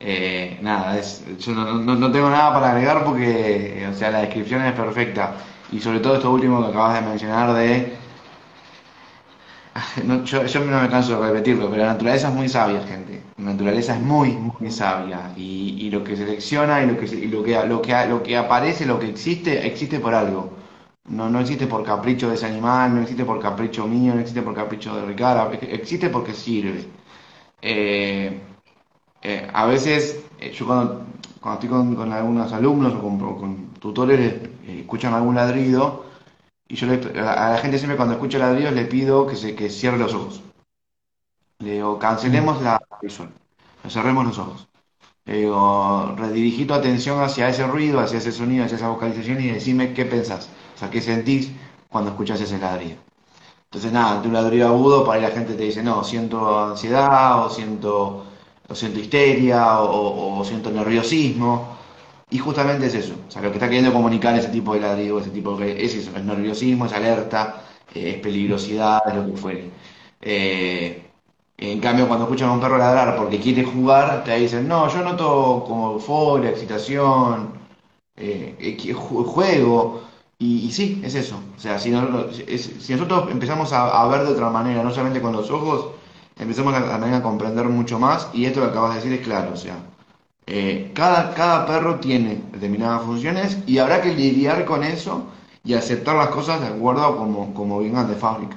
Eh, 0.00 0.58
nada, 0.62 0.96
es, 0.98 1.24
yo 1.38 1.52
no, 1.52 1.74
no- 1.74 1.94
no 1.96 2.12
tengo 2.12 2.30
nada 2.30 2.52
para 2.54 2.70
agregar 2.70 3.04
porque, 3.04 3.86
o 3.90 3.94
sea, 3.94 4.10
la 4.10 4.20
descripción 4.20 4.62
es 4.64 4.72
perfecta. 4.74 5.36
Y 5.72 5.80
sobre 5.80 6.00
todo 6.00 6.14
esto 6.16 6.30
último 6.32 6.62
que 6.62 6.68
acabas 6.68 6.94
de 7.02 7.08
mencionar 7.08 7.52
de 7.54 7.98
No, 10.04 10.24
yo, 10.24 10.42
no 10.64 10.82
me 10.82 10.88
canso 10.88 11.20
de 11.20 11.28
repetirlo, 11.28 11.70
pero 11.70 11.82
la 11.84 11.92
naturaleza 11.92 12.28
es 12.28 12.34
muy 12.34 12.48
sabia, 12.48 12.80
gente. 12.86 13.22
La 13.38 13.52
naturaleza 13.52 13.94
es 13.94 14.00
muy, 14.00 14.32
muy 14.32 14.70
sabia. 14.70 15.32
Y, 15.36 15.76
y 15.86 15.90
lo 15.90 16.02
que 16.04 16.16
selecciona 16.16 16.82
y 16.82 16.86
lo 16.86 16.96
que, 16.98 17.06
y 17.06 17.26
lo 17.28 17.42
que, 17.42 17.64
lo 17.66 17.82
que, 17.82 18.06
lo 18.08 18.22
que 18.22 18.36
aparece, 18.36 18.86
lo 18.86 18.98
que 18.98 19.08
existe, 19.08 19.66
existe 19.66 20.00
por 20.00 20.14
algo. 20.14 20.50
No, 21.08 21.28
no 21.30 21.40
existe 21.40 21.66
por 21.66 21.84
capricho 21.84 22.28
de 22.28 22.34
ese 22.34 22.46
animal, 22.46 22.94
no 22.94 23.00
existe 23.02 23.24
por 23.24 23.40
capricho 23.40 23.86
mío, 23.86 24.14
no 24.14 24.20
existe 24.20 24.42
por 24.42 24.54
capricho 24.54 24.94
de 24.94 25.06
Ricardo, 25.06 25.52
ex- 25.52 25.62
existe 25.72 26.10
porque 26.10 26.34
sirve. 26.34 26.84
Eh, 27.62 28.40
eh, 29.22 29.48
a 29.52 29.66
veces, 29.66 30.20
eh, 30.40 30.52
yo 30.52 30.66
cuando, 30.66 31.04
cuando 31.40 31.60
estoy 31.60 31.68
con, 31.96 32.12
algunos 32.12 32.52
alumnos 32.52 32.94
o 32.94 33.00
con, 33.02 33.18
con 33.18 33.70
tutores, 33.74 34.20
eh, 34.66 34.80
escuchan 34.80 35.14
algún 35.14 35.34
ladrido. 35.36 36.04
Y 36.68 36.76
yo 36.76 36.86
le- 36.88 37.20
a 37.20 37.50
la 37.52 37.58
gente 37.58 37.78
siempre 37.78 37.96
cuando 37.96 38.14
escucha 38.14 38.38
ladridos 38.38 38.74
le 38.74 38.86
pido 38.86 39.26
que 39.26 39.36
se 39.36 39.54
que 39.56 39.70
cierre 39.70 39.98
los 39.98 40.14
ojos. 40.14 40.42
Le 41.60 41.72
digo, 41.72 41.98
cancelemos 41.98 42.62
la 42.62 42.80
visual, 43.02 43.30
cerremos 43.88 44.24
los 44.26 44.38
ojos. 44.38 44.68
Le 45.26 45.38
digo, 45.40 46.14
redirigí 46.16 46.66
tu 46.66 46.74
atención 46.74 47.22
hacia 47.22 47.48
ese 47.48 47.66
ruido, 47.66 48.00
hacia 48.00 48.18
ese 48.18 48.32
sonido, 48.32 48.64
hacia 48.64 48.76
esa 48.76 48.90
vocalización 48.90 49.40
y 49.42 49.48
decime 49.48 49.94
qué 49.94 50.04
pensás, 50.06 50.48
o 50.76 50.78
sea, 50.78 50.90
qué 50.90 51.00
sentís 51.02 51.52
cuando 51.90 52.10
escuchas 52.12 52.40
ese 52.40 52.58
ladrido. 52.58 52.98
Entonces, 53.66 53.92
nada, 53.92 54.16
ante 54.16 54.28
un 54.28 54.34
ladrido 54.34 54.68
agudo, 54.68 55.04
para 55.04 55.16
ahí 55.18 55.22
la 55.22 55.36
gente 55.36 55.54
te 55.54 55.64
dice, 55.64 55.82
no, 55.82 56.04
siento 56.04 56.38
ansiedad, 56.64 57.44
o 57.46 57.50
siento, 57.50 58.24
o 58.68 58.74
siento 58.74 59.00
histeria, 59.00 59.80
o, 59.80 60.44
siento 60.44 60.70
nerviosismo. 60.70 61.76
Y 62.30 62.38
justamente 62.38 62.86
es 62.86 62.94
eso, 62.94 63.14
o 63.26 63.30
sea, 63.30 63.40
lo 63.42 63.48
que 63.50 63.54
está 63.56 63.66
queriendo 63.68 63.92
comunicar 63.92 64.34
ese 64.38 64.48
tipo 64.48 64.74
de 64.74 64.80
ladrido, 64.80 65.18
ese 65.18 65.30
tipo 65.30 65.56
de... 65.56 65.82
es 65.84 65.94
eso, 65.94 66.10
es 66.14 66.22
nerviosismo, 66.24 66.84
es 66.86 66.92
alerta, 66.92 67.62
eh, 67.94 68.10
es 68.16 68.20
peligrosidad, 68.20 69.00
es 69.08 69.14
lo 69.14 69.26
que 69.26 69.36
fuere. 69.38 69.70
Eh, 70.20 71.04
en 71.56 71.80
cambio, 71.80 72.06
cuando 72.06 72.26
escuchan 72.26 72.50
a 72.50 72.52
un 72.52 72.60
perro 72.60 72.76
ladrar 72.78 73.16
porque 73.16 73.40
quiere 73.40 73.64
jugar, 73.64 74.24
te 74.24 74.36
dicen, 74.38 74.68
no, 74.68 74.88
yo 74.92 75.02
noto 75.02 75.64
como 75.66 75.92
euforia, 75.92 76.50
excitación, 76.50 77.52
eh, 78.16 78.56
eh, 78.60 78.92
juego, 78.94 80.02
y, 80.38 80.70
sí, 80.72 81.00
es 81.04 81.14
eso. 81.14 81.40
O 81.56 81.60
sea, 81.60 81.78
si, 81.78 81.90
no- 81.90 82.26
si 82.32 82.92
nosotros 82.92 83.30
empezamos 83.30 83.72
a 83.72 84.06
ver 84.08 84.22
de 84.24 84.32
otra 84.32 84.50
manera, 84.50 84.82
no 84.82 84.90
solamente 84.90 85.20
con 85.20 85.32
los 85.32 85.50
ojos, 85.50 85.88
empezamos 86.38 86.74
a, 86.74 87.16
a 87.16 87.22
comprender 87.22 87.66
mucho 87.66 87.98
más, 87.98 88.28
y 88.32 88.44
esto 88.44 88.60
que 88.60 88.68
acabas 88.68 88.90
de 88.90 88.96
decir 89.00 89.12
es 89.20 89.26
claro, 89.26 89.52
o 89.52 89.56
sea, 89.56 89.76
eh, 90.46 90.92
cada, 90.94 91.34
cada 91.34 91.66
perro 91.66 92.00
tiene 92.00 92.42
determinadas 92.52 93.02
funciones 93.02 93.58
y 93.66 93.78
habrá 93.78 94.00
que 94.00 94.14
lidiar 94.14 94.64
con 94.64 94.82
eso 94.82 95.26
y 95.62 95.74
aceptar 95.74 96.16
las 96.16 96.28
cosas 96.28 96.60
de 96.60 96.68
acuerdo 96.68 97.04
a 97.04 97.16
como, 97.16 97.52
como 97.52 97.80
vengan 97.80 98.08
de 98.08 98.14
fábrica. 98.14 98.56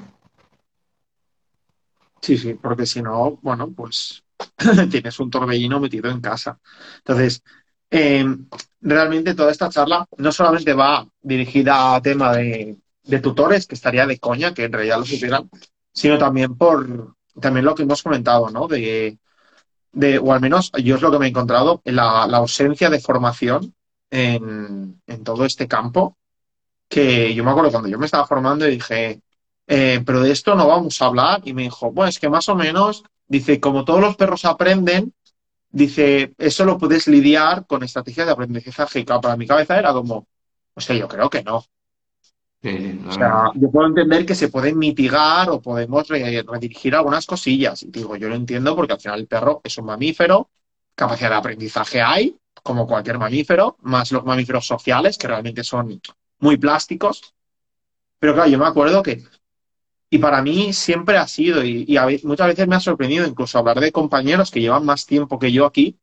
Sí, 2.22 2.38
sí, 2.38 2.54
porque 2.54 2.86
si 2.86 3.02
no, 3.02 3.38
bueno, 3.42 3.70
pues 3.72 4.24
tienes 4.90 5.20
un 5.20 5.30
torbellino 5.30 5.80
metido 5.80 6.10
en 6.10 6.22
casa. 6.22 6.58
Entonces, 7.00 7.44
eh, 7.90 8.26
realmente 8.80 9.34
toda 9.34 9.52
esta 9.52 9.70
charla 9.70 10.06
no 10.18 10.32
solamente 10.32 10.74
va 10.74 11.06
dirigida 11.22 11.96
a 11.96 12.02
tema 12.02 12.32
de, 12.38 12.78
de 13.04 13.20
tutores, 13.20 13.68
que 13.68 13.76
estaría 13.76 14.06
de 14.06 14.20
coña, 14.20 14.54
que 14.54 14.66
en 14.66 14.72
realidad 14.72 15.00
lo 15.00 15.06
supieran, 15.06 15.50
sino 15.92 16.18
también 16.18 16.56
por 16.56 17.16
también 17.40 17.66
lo 17.66 17.76
que 17.76 17.84
hemos 17.84 18.04
comentado, 18.04 18.50
¿no? 18.50 18.68
De, 18.68 19.18
de, 19.92 20.20
o 20.20 20.34
al 20.34 20.42
menos 20.42 20.72
yo 20.84 20.96
es 20.96 21.02
lo 21.02 21.12
que 21.12 21.20
me 21.20 21.26
he 21.26 21.30
encontrado, 21.30 21.82
la, 21.86 22.28
la 22.28 22.38
ausencia 22.38 22.90
de 22.90 23.00
formación 23.00 23.74
en, 24.10 25.02
todo 25.24 25.46
este 25.46 25.68
campo, 25.68 26.18
que 26.88 27.34
yo 27.34 27.44
me 27.44 27.52
acuerdo 27.52 27.72
cuando 27.72 27.90
yo 27.90 27.98
me 27.98 28.06
estaba 28.06 28.28
formando 28.28 28.68
y 28.68 28.72
dije, 28.72 29.22
eh, 29.68 30.02
pero 30.06 30.22
de 30.22 30.32
esto 30.32 30.56
no 30.56 30.68
vamos 30.68 31.02
a 31.02 31.06
hablar, 31.06 31.42
y 31.46 31.54
me 31.54 31.64
dijo, 31.64 31.92
bueno, 31.92 32.10
es 32.10 32.20
que 32.20 32.30
más 32.30 32.50
o 32.50 32.56
menos, 32.56 33.04
dice, 33.28 33.60
como 33.60 33.86
todos 33.86 34.02
los 34.02 34.16
perros 34.18 34.46
aprenden, 34.46 35.14
dice, 35.70 36.34
eso 36.38 36.66
lo 36.66 36.78
puedes 36.78 37.08
lidiar 37.08 37.66
con 37.66 37.84
estrategias 37.84 38.28
de 38.28 38.34
aprendizaje. 38.34 39.06
Para 39.06 39.38
mi 39.38 39.48
cabeza 39.48 39.80
era 39.80 39.94
como, 39.94 40.28
o 40.74 40.82
sea, 40.82 40.96
yo 40.96 41.08
creo 41.08 41.30
que 41.30 41.44
no. 41.44 41.66
Sí, 42.64 42.70
sí, 42.78 43.00
O 43.08 43.12
sea, 43.12 43.28
totalmente. 43.30 43.60
yo 43.60 43.72
puedo 43.72 43.88
entender 43.88 44.26
que 44.26 44.36
se 44.36 44.50
pueden 44.50 44.78
mitigar 44.78 45.50
o 45.50 45.62
podemos 45.62 46.08
re- 46.08 46.44
redirigir 46.44 46.96
algunas 46.96 47.26
cosillas. 47.26 47.84
Y 47.84 47.88
digo, 47.92 48.16
yo 48.16 48.30
lo 48.30 48.36
entiendo 48.36 48.76
porque 48.76 48.94
al 48.94 49.00
final 49.00 49.20
el 49.20 49.28
perro 49.28 49.62
es 49.64 49.78
un 49.78 49.86
mamífero, 49.86 50.50
capacidad 50.96 51.32
de 51.32 51.36
aprendizaje 51.36 52.02
hay, 52.02 52.38
como 52.64 52.86
cualquier 52.86 53.18
mamífero, 53.18 53.78
más 53.82 54.12
los 54.12 54.24
mamíferos 54.24 54.66
sociales, 54.68 55.18
que 55.18 55.28
realmente 55.28 55.64
son 55.64 56.00
muy 56.40 56.58
plásticos. 56.58 57.34
Pero 58.20 58.34
claro, 58.36 58.50
yo 58.50 58.60
me 58.60 58.68
acuerdo 58.68 59.02
que, 59.02 59.24
y 60.10 60.20
para 60.20 60.42
mí 60.42 60.74
siempre 60.74 61.18
ha 61.18 61.28
sido, 61.28 61.64
y, 61.64 61.86
y 61.88 61.98
a 61.98 62.06
ve- 62.06 62.22
muchas 62.24 62.48
veces 62.48 62.68
me 62.68 62.76
ha 62.76 62.80
sorprendido 62.80 63.26
incluso 63.26 63.58
hablar 63.58 63.80
de 63.80 63.92
compañeros 63.92 64.52
que 64.52 64.62
llevan 64.62 64.86
más 64.86 65.06
tiempo 65.06 65.40
que 65.40 65.52
yo 65.52 65.66
aquí, 65.66 65.98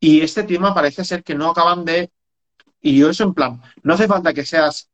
y 0.00 0.20
este 0.20 0.44
tema 0.44 0.74
parece 0.74 1.04
ser 1.04 1.22
que 1.22 1.34
no 1.34 1.50
acaban 1.50 1.84
de, 1.84 2.10
y 2.80 2.98
yo 2.98 3.10
eso 3.10 3.24
en 3.24 3.34
plan, 3.34 3.62
no 3.82 3.94
hace 3.94 4.06
falta 4.08 4.32
que 4.34 4.44
seas 4.44 4.90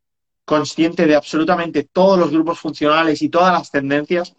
consciente 0.50 1.06
de 1.06 1.14
absolutamente 1.14 1.84
todos 1.84 2.18
los 2.18 2.32
grupos 2.32 2.58
funcionales 2.58 3.22
y 3.22 3.28
todas 3.28 3.52
las 3.52 3.70
tendencias, 3.70 4.34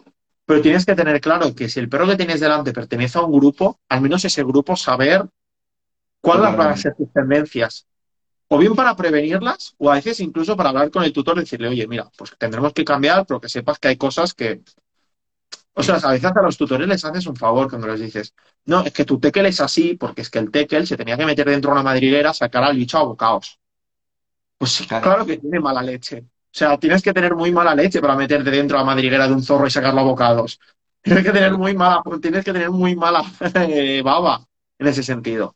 pero 0.46 0.60
tienes 0.60 0.86
que 0.86 0.94
tener 0.94 1.22
claro 1.22 1.56
que 1.56 1.70
si 1.70 1.80
el 1.80 1.88
perro 1.88 2.06
que 2.06 2.18
tienes 2.18 2.42
delante 2.42 2.74
pertenece 2.74 3.18
a 3.18 3.22
un 3.22 3.32
grupo, 3.32 3.80
al 3.88 4.02
menos 4.02 4.26
ese 4.26 4.44
grupo 4.44 4.76
saber 4.76 5.26
cuáles 6.20 6.58
van 6.58 6.68
a 6.68 6.76
ser 6.76 6.94
sus 6.98 7.14
tendencias, 7.14 7.88
o 8.50 8.58
bien 8.58 8.76
para 8.76 8.94
prevenirlas, 8.94 9.74
o 9.78 9.90
a 9.90 9.94
veces 9.94 10.20
incluso 10.20 10.58
para 10.58 10.72
hablar 10.72 10.92
con 10.92 11.06
el 11.06 11.14
tutor 11.14 11.38
y 11.38 11.42
decirle, 11.42 11.70
oye, 11.70 11.88
mira, 11.88 12.12
pues 12.18 12.34
tendremos 12.38 12.74
que 12.74 12.84
cambiar, 12.84 13.26
pero 13.26 13.40
que 13.40 13.48
sepas 13.48 13.80
que 13.80 13.88
hay 13.88 13.96
cosas 13.96 14.34
que... 14.34 14.60
O 15.76 15.82
sea, 15.82 15.96
a 15.96 16.12
veces 16.12 16.30
a 16.36 16.42
los 16.42 16.58
tutores 16.58 16.90
les 16.90 17.06
haces 17.06 17.26
un 17.26 17.38
favor 17.38 17.70
cuando 17.70 17.88
les 17.88 18.02
dices, 18.02 18.34
no, 18.66 18.82
es 18.82 18.92
que 18.92 19.06
tu 19.06 19.18
tekel 19.18 19.46
es 19.46 19.62
así, 19.62 19.96
porque 19.96 20.24
es 20.24 20.30
que 20.30 20.40
el 20.40 20.52
tekel 20.52 20.86
se 20.86 20.98
tenía 20.98 21.16
que 21.16 21.26
meter 21.26 21.48
dentro 21.48 21.70
de 21.70 21.76
una 21.76 21.84
madriguera, 21.84 22.34
sacar 22.34 22.66
al 22.66 22.76
bicho 22.76 22.98
a 22.98 23.04
bocaos. 23.04 23.61
Pues 24.62 24.74
sí, 24.74 24.86
Claro. 24.86 25.26
que 25.26 25.38
tiene 25.38 25.60
mala 25.60 25.82
leche. 25.82 26.20
O 26.20 26.54
sea, 26.54 26.78
tienes 26.78 27.02
que 27.02 27.12
tener 27.14 27.36
muy 27.36 27.52
mala 27.52 27.74
leche 27.74 28.00
para 28.00 28.16
meterte 28.16 28.52
dentro 28.52 28.78
de 28.78 28.84
la 28.84 28.86
madriguera 28.86 29.28
de 29.28 29.34
un 29.34 29.42
zorro 29.42 29.66
y 29.66 29.72
sacarlo 29.72 30.02
a 30.02 30.04
bocados. 30.04 30.60
Tienes 31.02 31.24
que 31.24 31.32
tener 31.32 31.58
muy 31.58 31.74
mala, 31.76 32.04
tienes 32.22 32.46
que 32.46 32.54
tener 32.54 32.70
muy 32.70 32.96
mala 32.96 33.24
baba 34.04 34.46
en 34.78 34.88
ese 34.88 35.02
sentido. 35.02 35.56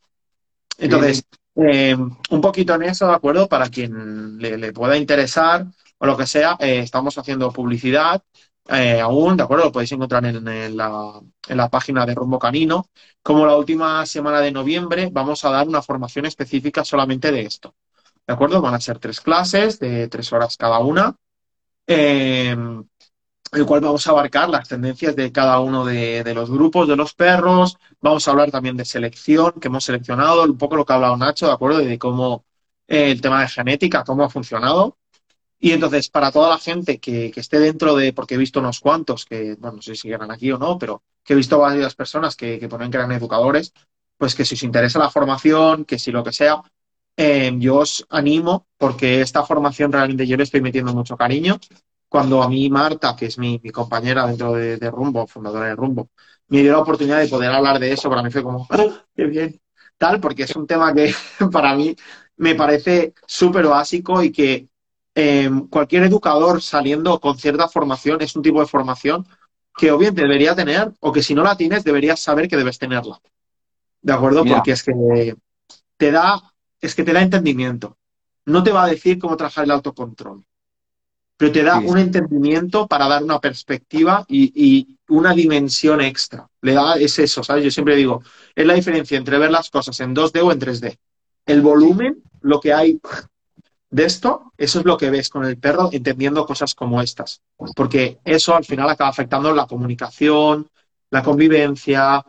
Entonces, 0.80 1.24
eh, 1.56 1.96
un 1.96 2.42
poquito 2.42 2.74
en 2.74 2.82
eso, 2.82 3.06
¿de 3.06 3.14
acuerdo? 3.14 3.48
Para 3.48 3.70
quien 3.70 4.40
le, 4.40 4.74
pueda 4.74 4.98
interesar 4.98 5.68
o 6.00 6.06
lo 6.08 6.18
que 6.18 6.26
sea, 6.26 6.58
eh, 6.60 6.80
estamos 6.80 7.16
haciendo 7.20 7.52
publicidad 7.52 8.24
eh, 8.70 9.00
aún, 9.02 9.38
¿de 9.38 9.44
acuerdo? 9.44 9.66
Lo 9.66 9.72
podéis 9.72 9.92
encontrar 9.92 10.26
en, 10.26 10.48
en 10.48 10.76
la, 10.76 11.22
en 11.48 11.58
la 11.58 11.70
página 11.70 12.08
de 12.08 12.16
Rumbo 12.16 12.40
Canino. 12.40 12.88
Como 13.22 13.46
la 13.46 13.56
última 13.56 14.04
semana 14.08 14.42
de 14.42 14.52
noviembre, 14.52 15.10
vamos 15.12 15.46
a 15.46 15.52
dar 15.52 15.68
una 15.68 15.84
formación 15.84 16.26
específica 16.26 16.84
solamente 16.84 17.32
de 17.32 17.42
esto. 17.42 17.76
¿De 18.28 18.34
acuerdo? 18.34 18.62
Van 18.62 18.74
a 18.74 18.80
ser 18.80 19.00
tres 19.00 19.22
clases 19.22 19.80
de 19.80 20.08
tres 20.08 20.32
horas 20.34 20.58
cada 20.58 20.80
una. 20.80 21.16
Eh, 21.88 22.56
el 23.52 23.66
cual 23.66 23.82
vamos 23.82 24.06
a 24.08 24.12
abarcar 24.12 24.50
las 24.50 24.68
tendencias 24.68 25.16
de 25.16 25.32
cada 25.32 25.60
uno 25.60 25.86
de, 25.86 26.24
de, 26.24 26.34
los 26.34 26.50
grupos 26.50 26.88
de 26.88 26.96
los 26.96 27.14
perros. 27.14 27.78
Vamos 28.02 28.28
a 28.28 28.32
hablar 28.32 28.52
también 28.52 28.76
de 28.76 28.86
selección, 28.86 29.54
que 29.62 29.68
hemos 29.68 29.86
seleccionado, 29.86 30.44
un 30.44 30.58
poco 30.58 30.76
lo 30.76 30.86
que 30.86 30.94
ha 30.94 30.98
hablado 30.98 31.18
Nacho, 31.18 31.48
¿de 31.48 31.54
acuerdo? 31.54 31.80
De 31.80 31.98
cómo 31.98 32.46
eh, 32.88 33.12
el 33.12 33.22
tema 33.22 33.42
de 33.42 33.48
genética, 33.48 34.04
cómo 34.04 34.24
ha 34.24 34.30
funcionado. 34.30 34.98
Y 35.60 35.72
entonces, 35.72 36.10
para 36.10 36.32
toda 36.32 36.50
la 36.50 36.58
gente 36.58 37.00
que, 37.00 37.32
que, 37.32 37.40
esté 37.40 37.60
dentro 37.60 37.96
de, 37.96 38.14
porque 38.14 38.36
he 38.36 38.38
visto 38.38 38.60
unos 38.60 38.80
cuantos, 38.80 39.26
que, 39.26 39.56
bueno, 39.56 39.78
no 39.78 39.82
sé 39.82 39.96
si 39.96 40.12
eran 40.12 40.32
aquí 40.32 40.52
o 40.52 40.58
no, 40.58 40.78
pero 40.78 41.04
que 41.24 41.34
he 41.34 41.36
visto 41.36 41.58
varias 41.58 41.96
personas 41.96 42.36
que, 42.36 42.60
que 42.60 42.68
ponen 42.68 42.92
que 42.92 42.98
eran 42.98 43.12
educadores, 43.14 43.74
pues 44.18 44.36
que 44.36 44.46
si 44.46 44.56
os 44.56 44.64
interesa 44.64 45.00
la 45.00 45.10
formación, 45.10 45.86
que 45.86 45.98
si 45.98 46.12
lo 46.12 46.24
que 46.24 46.34
sea, 46.34 46.62
eh, 47.18 47.54
yo 47.58 47.78
os 47.78 48.06
animo, 48.10 48.68
porque 48.78 49.22
esta 49.22 49.44
formación 49.44 49.92
realmente 49.92 50.28
yo 50.28 50.38
le 50.38 50.44
estoy 50.44 50.62
metiendo 50.62 50.94
mucho 50.94 51.16
cariño 51.16 51.60
cuando 52.10 52.42
a 52.42 52.50
mí 52.50 52.70
Marta, 52.70 53.16
que 53.16 53.26
es 53.26 53.38
mi, 53.38 53.60
mi 53.64 53.72
compañera 53.72 54.26
dentro 54.28 54.54
de, 54.54 54.78
de, 54.78 54.92
Rumbo, 54.92 55.28
fundadora 55.28 55.68
de 55.68 55.76
Rumbo, 55.76 56.10
me 56.48 56.62
dio 56.62 56.72
la 56.72 56.80
oportunidad 56.80 57.20
de 57.20 57.28
poder 57.28 57.52
hablar 57.52 57.80
de 57.80 57.92
eso, 57.92 58.10
para 58.10 58.24
mí 58.24 58.32
fue 58.32 58.44
como, 58.44 58.68
¡Ah, 58.70 59.04
qué 59.16 59.26
bien, 59.26 59.60
tal, 59.98 60.20
porque 60.20 60.44
es 60.44 60.56
un 60.56 60.68
tema 60.68 60.94
que 60.94 61.14
para 61.52 61.76
mí 61.76 61.96
me 62.38 62.56
parece 62.56 63.14
súper 63.26 63.68
básico 63.68 64.24
y 64.24 64.32
que 64.32 64.68
eh, 65.14 65.50
cualquier 65.70 66.04
educador 66.04 66.62
saliendo 66.62 67.20
con 67.20 67.38
cierta 67.38 67.68
formación 67.68 68.22
es 68.22 68.36
un 68.36 68.42
tipo 68.42 68.60
de 68.60 68.68
formación 68.68 69.26
que 69.76 69.92
o 69.92 69.98
bien 69.98 70.14
debería 70.14 70.56
tener 70.56 70.92
o 71.00 71.12
que 71.12 71.24
si 71.24 71.34
no 71.34 71.44
la 71.44 71.56
tienes 71.56 71.84
deberías 71.84 72.20
saber 72.20 72.48
que 72.48 72.58
debes 72.58 72.80
tenerla. 72.80 73.20
¿De 74.02 74.14
acuerdo? 74.14 74.44
Mira. 74.44 74.58
Porque 74.58 74.72
es 74.72 74.84
que 74.84 75.36
te 75.98 76.12
da, 76.12 76.42
es 76.82 76.96
que 76.96 77.04
te 77.04 77.14
da 77.14 77.22
entendimiento. 77.22 77.98
No 78.46 78.64
te 78.64 78.72
va 78.72 78.84
a 78.84 78.88
decir 78.88 79.18
cómo 79.20 79.38
trabajar 79.38 79.66
el 79.66 79.72
autocontrol, 79.72 80.44
pero 81.38 81.52
te 81.52 81.64
da 81.64 81.80
Sí. 81.80 81.88
un 81.88 81.98
entendimiento 81.98 82.88
para 82.88 83.08
dar 83.08 83.24
una 83.24 83.40
perspectiva 83.40 84.26
y, 84.28 84.52
y 84.56 84.98
una 85.10 85.34
dimensión 85.34 86.02
extra. 86.02 86.48
Le 86.62 86.74
da, 86.74 86.96
es 86.96 87.20
eso, 87.20 87.44
¿sabes? 87.44 87.64
Yo 87.64 87.72
siempre 87.72 87.96
digo, 87.96 88.22
es 88.56 88.66
la 88.66 88.74
diferencia 88.76 89.18
entre 89.18 89.38
ver 89.38 89.52
las 89.52 89.70
cosas 89.70 90.00
en 90.00 90.14
2D 90.14 90.42
o 90.42 90.52
en 90.52 90.60
3D. 90.60 90.98
El 91.46 91.62
volumen, 91.62 92.24
lo 92.42 92.60
que 92.60 92.74
hay 92.74 93.00
de 93.90 94.06
esto, 94.06 94.54
eso 94.58 94.80
es 94.80 94.86
lo 94.86 94.98
que 94.98 95.10
ves 95.10 95.30
con 95.30 95.46
el 95.46 95.58
perro 95.58 95.90
entendiendo 95.92 96.46
cosas 96.46 96.74
como 96.76 97.02
estas. 97.02 97.42
Porque 97.76 98.20
eso 98.24 98.56
al 98.56 98.66
final 98.66 98.90
acaba 98.90 99.10
afectando 99.10 99.54
la 99.54 99.68
comunicación, 99.68 100.70
la 101.12 101.24
convivencia. 101.24 102.26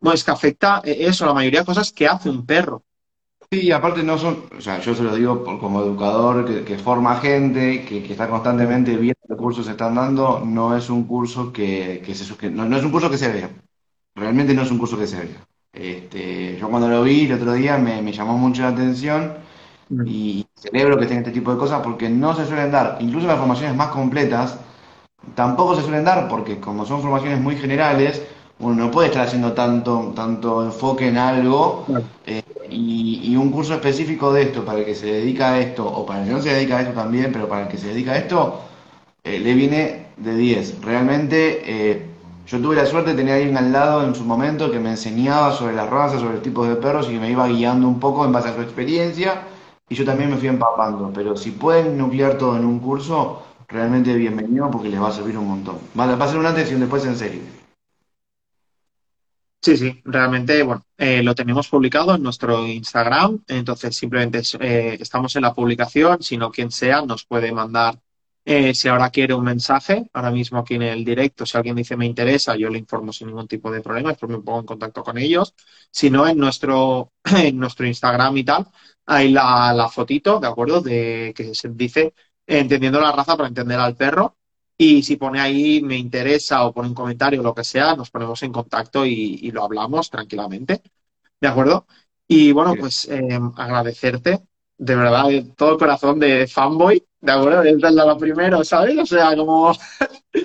Bueno, 0.00 0.14
es 0.14 0.24
que 0.24 0.30
afecta 0.30 0.82
eh, 0.84 0.96
eso, 1.00 1.26
la 1.26 1.34
mayoría 1.34 1.60
de 1.60 1.66
cosas 1.66 1.92
que 1.92 2.06
hace 2.06 2.30
un 2.30 2.44
perro. 2.46 2.84
Sí, 3.50 3.70
aparte 3.70 4.02
no 4.02 4.18
son, 4.18 4.44
o 4.58 4.60
sea, 4.60 4.80
yo 4.80 4.94
se 4.94 5.02
lo 5.04 5.14
digo 5.14 5.44
por- 5.44 5.60
como 5.60 5.80
educador 5.80 6.44
que, 6.44 6.64
que 6.64 6.78
forma 6.78 7.16
gente, 7.20 7.84
que, 7.84 8.02
que 8.02 8.12
está 8.12 8.28
constantemente 8.28 8.96
viendo 8.96 9.20
qué 9.28 9.36
cursos 9.36 9.66
se 9.66 9.72
están 9.72 9.94
dando, 9.94 10.40
no 10.44 10.76
es 10.76 10.90
un 10.90 11.04
curso 11.04 11.52
que, 11.52 12.02
que 12.04 12.14
se 12.14 12.36
que- 12.36 12.50
no, 12.50 12.64
no 12.66 12.76
es 12.76 12.84
un 12.84 12.90
curso 12.90 13.08
que 13.10 13.18
se 13.18 13.32
vea. 13.32 13.50
Realmente 14.14 14.54
no 14.54 14.62
es 14.62 14.70
un 14.70 14.78
curso 14.78 14.98
que 14.98 15.06
se 15.06 15.20
vea. 15.20 15.46
Este, 15.72 16.56
yo 16.58 16.68
cuando 16.70 16.88
lo 16.88 17.02
vi 17.04 17.26
el 17.26 17.34
otro 17.34 17.52
día 17.52 17.78
me, 17.78 18.02
me 18.02 18.12
llamó 18.12 18.36
mucho 18.38 18.62
la 18.62 18.68
atención 18.68 19.34
y 20.04 20.46
celebro 20.56 20.96
que 20.98 21.04
estén 21.04 21.18
este 21.18 21.32
tipo 21.32 21.52
de 21.52 21.58
cosas 21.58 21.82
porque 21.82 22.08
no 22.10 22.34
se 22.34 22.46
suelen 22.46 22.70
dar. 22.72 22.98
Incluso 23.00 23.26
las 23.26 23.38
formaciones 23.38 23.76
más 23.76 23.88
completas 23.88 24.58
tampoco 25.34 25.74
se 25.76 25.82
suelen 25.82 26.04
dar 26.04 26.28
porque 26.28 26.60
como 26.60 26.84
son 26.86 27.02
formaciones 27.02 27.40
muy 27.40 27.56
generales, 27.56 28.22
uno 28.58 28.74
no 28.86 28.90
puede 28.90 29.08
estar 29.08 29.26
haciendo 29.26 29.52
tanto, 29.52 30.12
tanto 30.14 30.64
enfoque 30.64 31.08
en 31.08 31.18
algo 31.18 31.86
eh, 32.26 32.42
y, 32.70 33.05
y 33.26 33.36
un 33.36 33.50
curso 33.50 33.74
específico 33.74 34.32
de 34.32 34.42
esto 34.42 34.64
para 34.64 34.78
el 34.78 34.84
que 34.84 34.94
se 34.94 35.06
dedica 35.06 35.54
a 35.54 35.58
esto, 35.58 35.84
o 35.84 36.06
para 36.06 36.20
el 36.20 36.28
que 36.28 36.32
no 36.32 36.40
se 36.40 36.54
dedica 36.54 36.78
a 36.78 36.82
esto 36.82 36.94
también, 36.94 37.32
pero 37.32 37.48
para 37.48 37.62
el 37.62 37.68
que 37.68 37.76
se 37.76 37.88
dedica 37.88 38.12
a 38.12 38.18
esto, 38.18 38.60
eh, 39.24 39.40
le 39.40 39.52
viene 39.54 40.06
de 40.16 40.36
10. 40.36 40.80
Realmente 40.82 41.62
eh, 41.64 42.06
yo 42.46 42.60
tuve 42.60 42.76
la 42.76 42.86
suerte 42.86 43.10
de 43.10 43.16
tener 43.16 43.34
a 43.34 43.36
alguien 43.38 43.56
al 43.56 43.72
lado 43.72 44.04
en 44.04 44.14
su 44.14 44.24
momento 44.24 44.70
que 44.70 44.78
me 44.78 44.90
enseñaba 44.90 45.50
sobre 45.52 45.74
las 45.74 45.90
razas, 45.90 46.20
sobre 46.20 46.34
los 46.34 46.42
tipos 46.42 46.68
de 46.68 46.76
perros 46.76 47.08
y 47.08 47.14
que 47.14 47.18
me 47.18 47.28
iba 47.28 47.48
guiando 47.48 47.88
un 47.88 47.98
poco 47.98 48.24
en 48.24 48.30
base 48.30 48.48
a 48.48 48.54
su 48.54 48.60
experiencia 48.60 49.42
y 49.88 49.96
yo 49.96 50.04
también 50.04 50.30
me 50.30 50.36
fui 50.36 50.46
empapando. 50.46 51.10
Pero 51.12 51.36
si 51.36 51.50
pueden 51.50 51.98
nuclear 51.98 52.38
todo 52.38 52.56
en 52.56 52.64
un 52.64 52.78
curso, 52.78 53.42
realmente 53.66 54.14
bienvenido 54.14 54.70
porque 54.70 54.88
les 54.88 55.02
va 55.02 55.08
a 55.08 55.12
servir 55.12 55.36
un 55.36 55.48
montón. 55.48 55.78
Va, 55.98 56.04
a 56.04 56.28
ser 56.28 56.38
un 56.38 56.46
antes 56.46 56.70
y 56.70 56.74
un 56.74 56.80
después 56.80 57.04
en 57.04 57.16
serio. 57.16 57.40
Sí, 59.66 59.76
sí, 59.76 60.00
realmente, 60.04 60.62
bueno, 60.62 60.84
eh, 60.96 61.24
lo 61.24 61.34
tenemos 61.34 61.66
publicado 61.68 62.14
en 62.14 62.22
nuestro 62.22 62.64
Instagram, 62.68 63.42
entonces 63.48 63.96
simplemente 63.96 64.38
es, 64.38 64.54
eh, 64.60 64.96
estamos 65.00 65.34
en 65.34 65.42
la 65.42 65.54
publicación, 65.54 66.22
si 66.22 66.36
no 66.36 66.52
quien 66.52 66.70
sea 66.70 67.02
nos 67.02 67.24
puede 67.26 67.50
mandar, 67.50 67.98
eh, 68.44 68.74
si 68.74 68.86
ahora 68.86 69.10
quiere 69.10 69.34
un 69.34 69.42
mensaje, 69.44 70.08
ahora 70.12 70.30
mismo 70.30 70.60
aquí 70.60 70.74
en 70.76 70.82
el 70.82 71.04
directo, 71.04 71.44
si 71.44 71.56
alguien 71.56 71.74
dice 71.74 71.96
me 71.96 72.06
interesa, 72.06 72.54
yo 72.54 72.68
le 72.70 72.78
informo 72.78 73.12
sin 73.12 73.26
ningún 73.26 73.48
tipo 73.48 73.72
de 73.72 73.80
problema, 73.80 74.10
después 74.10 74.30
me 74.30 74.38
pongo 74.38 74.60
en 74.60 74.66
contacto 74.66 75.02
con 75.02 75.18
ellos, 75.18 75.52
si 75.90 76.10
no 76.10 76.28
en 76.28 76.38
nuestro, 76.38 77.12
en 77.24 77.58
nuestro 77.58 77.86
Instagram 77.88 78.36
y 78.36 78.44
tal, 78.44 78.68
hay 79.06 79.30
la, 79.32 79.72
la 79.74 79.88
fotito, 79.88 80.38
¿de 80.38 80.46
acuerdo? 80.46 80.80
De 80.80 81.32
que 81.36 81.54
se 81.56 81.70
dice 81.70 82.14
entendiendo 82.46 83.00
la 83.00 83.10
raza 83.10 83.36
para 83.36 83.48
entender 83.48 83.80
al 83.80 83.96
perro. 83.96 84.35
Y 84.78 85.02
si 85.02 85.16
pone 85.16 85.40
ahí 85.40 85.80
me 85.82 85.96
interesa 85.96 86.64
o 86.66 86.72
pone 86.74 86.88
un 86.88 86.94
comentario 86.94 87.40
o 87.40 87.44
lo 87.44 87.54
que 87.54 87.64
sea, 87.64 87.96
nos 87.96 88.10
ponemos 88.10 88.42
en 88.42 88.52
contacto 88.52 89.06
y, 89.06 89.38
y 89.42 89.50
lo 89.50 89.64
hablamos 89.64 90.10
tranquilamente. 90.10 90.82
¿De 91.40 91.48
acuerdo? 91.48 91.86
Y 92.28 92.52
bueno, 92.52 92.72
Sí. 92.74 92.80
pues 92.80 93.06
eh, 93.10 93.38
agradecerte, 93.56 94.40
de 94.78 94.96
verdad, 94.96 95.28
de 95.28 95.42
todo 95.56 95.78
corazón 95.78 96.18
de 96.20 96.46
fanboy, 96.46 97.04
¿de 97.20 97.32
acuerdo? 97.32 97.62
Desde 97.62 97.92
lo 97.92 98.18
primero, 98.18 98.64
¿sabes? 98.64 98.98
O 98.98 99.06
sea, 99.06 99.36
como, 99.36 99.72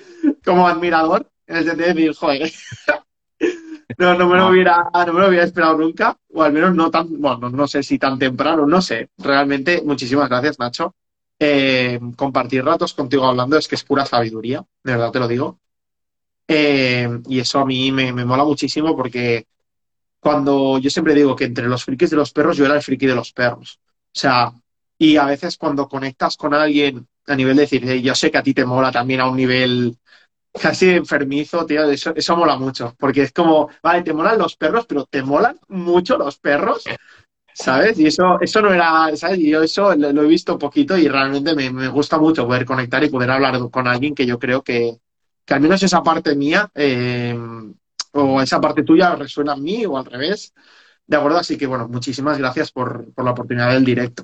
como 0.46 0.68
admirador, 0.68 1.30
en 1.48 1.58
el 1.58 1.66
sentido 1.66 1.88
de 1.88 1.94
decir, 1.94 2.14
joder, 2.16 2.52
no, 3.98 4.16
no 4.16 4.28
me 4.28 4.38
lo 4.38 4.50
hubiera, 4.50 4.90
no 5.06 5.14
me 5.14 5.22
lo 5.22 5.28
hubiera 5.28 5.46
esperado 5.46 5.78
nunca, 5.78 6.18
o 6.34 6.44
al 6.44 6.54
menos 6.54 6.76
no 6.76 6.90
tan, 6.92 7.20
bueno, 7.22 7.50
no 7.50 7.68
sé 7.68 7.84
si 7.84 8.00
tan 8.00 8.18
temprano, 8.20 8.66
no 8.66 8.82
sé. 8.82 9.10
Realmente, 9.18 9.82
muchísimas 9.86 10.30
gracias, 10.30 10.60
Nacho. 10.60 10.96
Eh, 11.44 12.00
compartir 12.16 12.64
ratos 12.64 12.94
contigo 12.94 13.26
hablando 13.26 13.58
es 13.58 13.68
que 13.68 13.74
es 13.74 13.84
pura 13.84 14.06
sabiduría, 14.06 14.64
de 14.84 14.92
verdad 14.92 15.12
te 15.12 15.20
lo 15.20 15.28
digo. 15.28 15.60
Eh, 16.48 17.10
y 17.28 17.40
eso 17.40 17.60
a 17.60 17.66
mí 17.66 17.92
me, 17.92 18.14
me 18.14 18.26
mola 18.26 18.44
muchísimo 18.44 18.96
porque 18.96 19.46
cuando 20.20 20.80
yo 20.80 20.90
siempre 20.90 21.16
digo 21.16 21.36
que 21.36 21.46
entre 21.46 21.68
los 21.68 21.84
frikis 21.86 22.12
de 22.12 22.18
los 22.18 22.32
perros, 22.34 22.58
yo 22.58 22.66
era 22.66 22.76
el 22.76 22.84
friki 22.84 23.08
de 23.08 23.16
los 23.16 23.34
perros. 23.34 23.80
O 23.84 24.20
sea, 24.20 24.52
y 24.98 25.18
a 25.18 25.26
veces 25.26 25.58
cuando 25.58 25.88
conectas 25.90 26.38
con 26.38 26.54
alguien 26.54 27.08
a 27.28 27.36
nivel 27.36 27.56
de 27.58 27.64
decir, 27.64 27.90
"Eh, 27.90 28.02
yo 28.02 28.16
sé 28.16 28.32
que 28.32 28.38
a 28.40 28.44
ti 28.44 28.54
te 28.54 28.66
mola 28.66 28.92
también 28.92 29.22
a 29.22 29.30
un 29.30 29.38
nivel 29.38 29.98
casi 30.62 30.90
enfermizo, 30.92 31.66
tío, 31.66 31.90
eso, 31.92 32.14
eso 32.16 32.36
mola 32.38 32.58
mucho. 32.58 32.96
Porque 33.00 33.24
es 33.24 33.32
como, 33.34 33.70
vale, 33.84 34.04
te 34.04 34.14
molan 34.14 34.40
los 34.40 34.56
perros, 34.58 34.86
pero 34.88 35.06
te 35.06 35.24
molan 35.24 35.60
mucho 35.70 36.18
los 36.18 36.38
perros. 36.40 36.84
¿Sabes? 37.54 38.00
Y 38.00 38.08
eso, 38.08 38.40
eso 38.40 38.62
no 38.62 38.74
era, 38.74 39.16
¿sabes? 39.16 39.40
Y 39.40 39.50
yo 39.50 39.62
eso 39.62 39.96
lo, 39.96 40.22
he 40.22 40.28
visto 40.28 40.58
poquito 40.58 40.98
y 40.98 41.08
realmente 41.08 41.56
me, 41.56 41.72
me 41.72 41.88
gusta 41.90 42.18
mucho 42.18 42.46
poder 42.48 42.66
conectar 42.66 43.04
y 43.04 43.10
poder 43.10 43.32
hablar 43.32 43.60
con 43.70 43.88
alguien 43.88 44.16
que 44.16 44.26
yo 44.26 44.40
creo 44.40 44.64
que, 44.64 44.98
que 45.46 45.54
al 45.54 45.62
menos 45.62 45.84
esa 45.84 46.02
parte 46.02 46.36
mía 46.36 46.70
eh, 46.74 47.38
o 48.14 48.42
esa 48.42 48.60
parte 48.60 48.84
tuya 48.84 49.16
resuena 49.16 49.54
en 49.54 49.64
mí 49.64 49.86
o 49.86 49.98
al 49.98 50.06
revés. 50.06 50.54
¿De 51.06 51.18
acuerdo? 51.18 51.40
Así 51.40 51.58
que 51.58 51.68
bueno, 51.68 51.88
muchísimas 51.88 52.38
gracias 52.38 52.72
por, 52.72 53.14
por 53.14 53.26
la 53.26 53.32
oportunidad 53.32 53.72
del 53.72 53.84
directo. 53.86 54.24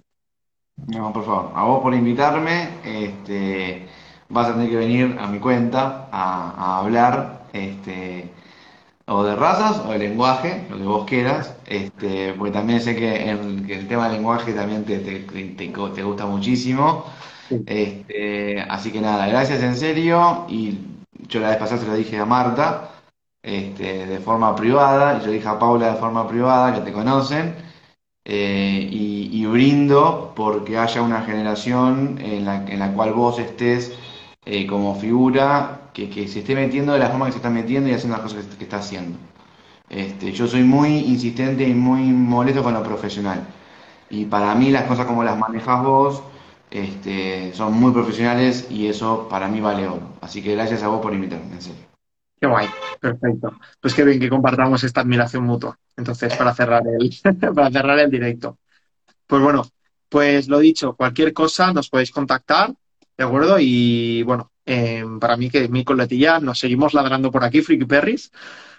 No, 0.87 1.11
por 1.11 1.25
favor, 1.25 1.51
a 1.55 1.63
vos 1.63 1.81
por 1.81 1.93
invitarme, 1.93 2.69
este, 2.85 3.87
vas 4.29 4.47
a 4.47 4.53
tener 4.53 4.69
que 4.69 4.75
venir 4.75 5.17
a 5.19 5.27
mi 5.27 5.39
cuenta 5.39 6.07
a, 6.11 6.51
a 6.51 6.79
hablar, 6.79 7.47
este, 7.51 8.31
o 9.07 9.23
de 9.23 9.35
razas 9.35 9.79
o 9.85 9.91
de 9.91 9.99
lenguaje, 9.99 10.65
lo 10.69 10.77
que 10.77 10.83
vos 10.83 11.05
quieras, 11.05 11.55
este, 11.65 12.33
porque 12.33 12.51
también 12.53 12.81
sé 12.81 12.95
que 12.95 13.29
el, 13.31 13.65
que 13.65 13.75
el 13.79 13.87
tema 13.87 14.05
del 14.05 14.17
lenguaje 14.17 14.53
también 14.53 14.83
te, 14.85 14.99
te, 14.99 15.19
te- 15.21 15.55
te 15.95 16.03
gusta 16.03 16.25
muchísimo, 16.25 17.05
Sí. 17.49 17.67
este, 17.67 18.61
así 18.61 18.91
que 18.91 19.01
nada, 19.01 19.27
gracias 19.27 19.61
en 19.63 19.75
serio, 19.77 20.45
y 20.49 20.79
yo 21.27 21.39
la 21.39 21.49
vez 21.49 21.57
pasada 21.57 21.81
se 21.81 21.87
lo 21.87 21.95
dije 21.95 22.17
a 22.19 22.25
Marta, 22.25 22.91
este, 23.43 24.05
de 24.07 24.19
forma 24.19 24.55
privada, 24.55 25.19
y 25.21 25.25
yo 25.25 25.31
dije 25.31 25.47
a 25.47 25.59
Paula 25.59 25.93
de 25.93 25.99
forma 25.99 26.27
privada, 26.27 26.73
que 26.73 26.81
te 26.81 26.91
conocen, 26.93 27.55
eh, 28.25 28.87
y, 28.91 29.29
y 29.41 29.45
brindo 29.45 30.33
porque 30.35 30.77
haya 30.77 31.01
una 31.01 31.21
generación 31.23 32.17
en 32.21 32.45
la, 32.45 32.65
en 32.67 32.79
la 32.79 32.91
cual 32.93 33.13
vos 33.13 33.39
estés 33.39 33.93
eh, 34.45 34.67
como 34.67 34.95
figura, 34.95 35.86
que, 35.97 36.07
que 36.11 36.27
se 36.27 36.39
esté 36.39 36.53
metiendo 36.53 36.93
de 36.93 36.99
la 36.99 37.09
forma 37.09 37.25
que 37.25 37.31
se 37.31 37.39
está 37.39 37.49
metiendo 37.49 37.89
y 37.89 37.93
haciendo 37.93 38.17
las 38.17 38.23
cosas 38.23 38.45
que, 38.45 38.57
que 38.57 38.63
está 38.65 38.77
haciendo. 38.77 39.17
Este, 39.89 40.31
yo 40.31 40.45
soy 40.45 40.63
muy 40.63 40.89
insistente 40.99 41.67
y 41.67 41.73
muy 41.73 42.01
molesto 42.03 42.61
con 42.61 42.75
lo 42.75 42.83
profesional. 42.83 43.47
Y 44.11 44.25
para 44.25 44.53
mí 44.53 44.69
las 44.69 44.83
cosas 44.83 45.07
como 45.07 45.23
las 45.23 45.39
manejas 45.39 45.83
vos 45.83 46.21
este, 46.69 47.51
son 47.53 47.73
muy 47.73 47.91
profesionales 47.91 48.67
y 48.69 48.87
eso 48.87 49.27
para 49.27 49.47
mí 49.47 49.59
vale 49.59 49.87
oro. 49.87 50.13
Así 50.21 50.43
que 50.43 50.53
gracias 50.53 50.83
a 50.83 50.87
vos 50.87 51.01
por 51.01 51.15
invitarme, 51.15 51.53
en 51.53 51.61
serio. 51.63 51.85
Qué 52.39 52.45
guay, 52.45 52.67
perfecto. 52.99 53.57
Pues 53.81 53.95
qué 53.95 54.03
bien 54.03 54.19
que 54.19 54.29
compartamos 54.29 54.83
esta 54.83 55.01
admiración 55.01 55.45
mutua. 55.45 55.79
Entonces, 55.95 56.35
para 56.35 56.53
cerrar 56.53 56.83
el, 56.85 57.09
para 57.55 57.71
cerrar 57.71 57.97
el 57.97 58.11
directo. 58.11 58.59
Pues 59.25 59.41
bueno, 59.41 59.63
pues 60.09 60.47
lo 60.47 60.59
dicho, 60.59 60.95
cualquier 60.95 61.33
cosa 61.33 61.73
nos 61.73 61.89
podéis 61.89 62.11
contactar, 62.11 62.71
¿de 63.17 63.23
acuerdo? 63.23 63.57
Y 63.59 64.21
bueno, 64.21 64.51
eh, 64.67 65.03
para 65.19 65.37
mí 65.37 65.49
que 65.49 65.67
mi 65.69 65.83
coletilla, 65.83 66.39
nos 66.39 66.59
seguimos 66.59 66.93
ladrando 66.93 67.31
por 67.31 67.43
aquí, 67.43 67.61
Friki 67.61 67.85
Perris, 67.85 68.31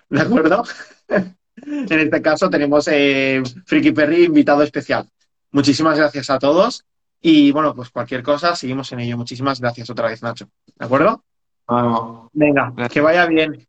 ¿de 0.08 0.20
acuerdo? 0.20 0.62
En 1.60 1.98
este 1.98 2.22
caso 2.22 2.48
tenemos 2.48 2.86
eh, 2.88 3.42
Friki 3.66 3.90
Perry 3.90 4.26
invitado 4.26 4.62
especial. 4.62 5.08
Muchísimas 5.50 5.98
gracias 5.98 6.30
a 6.30 6.38
todos 6.38 6.84
y 7.20 7.50
bueno, 7.50 7.74
pues 7.74 7.90
cualquier 7.90 8.22
cosa, 8.22 8.54
seguimos 8.54 8.92
en 8.92 9.00
ello. 9.00 9.16
Muchísimas 9.16 9.60
gracias 9.60 9.90
otra 9.90 10.08
vez, 10.08 10.22
Nacho. 10.22 10.48
¿De 10.76 10.86
acuerdo? 10.86 11.24
Nos 11.68 11.82
vemos. 11.82 12.28
Venga, 12.32 12.72
Gracias. 12.76 12.92
que 12.92 13.00
vaya 13.00 13.26
bien. 13.26 13.67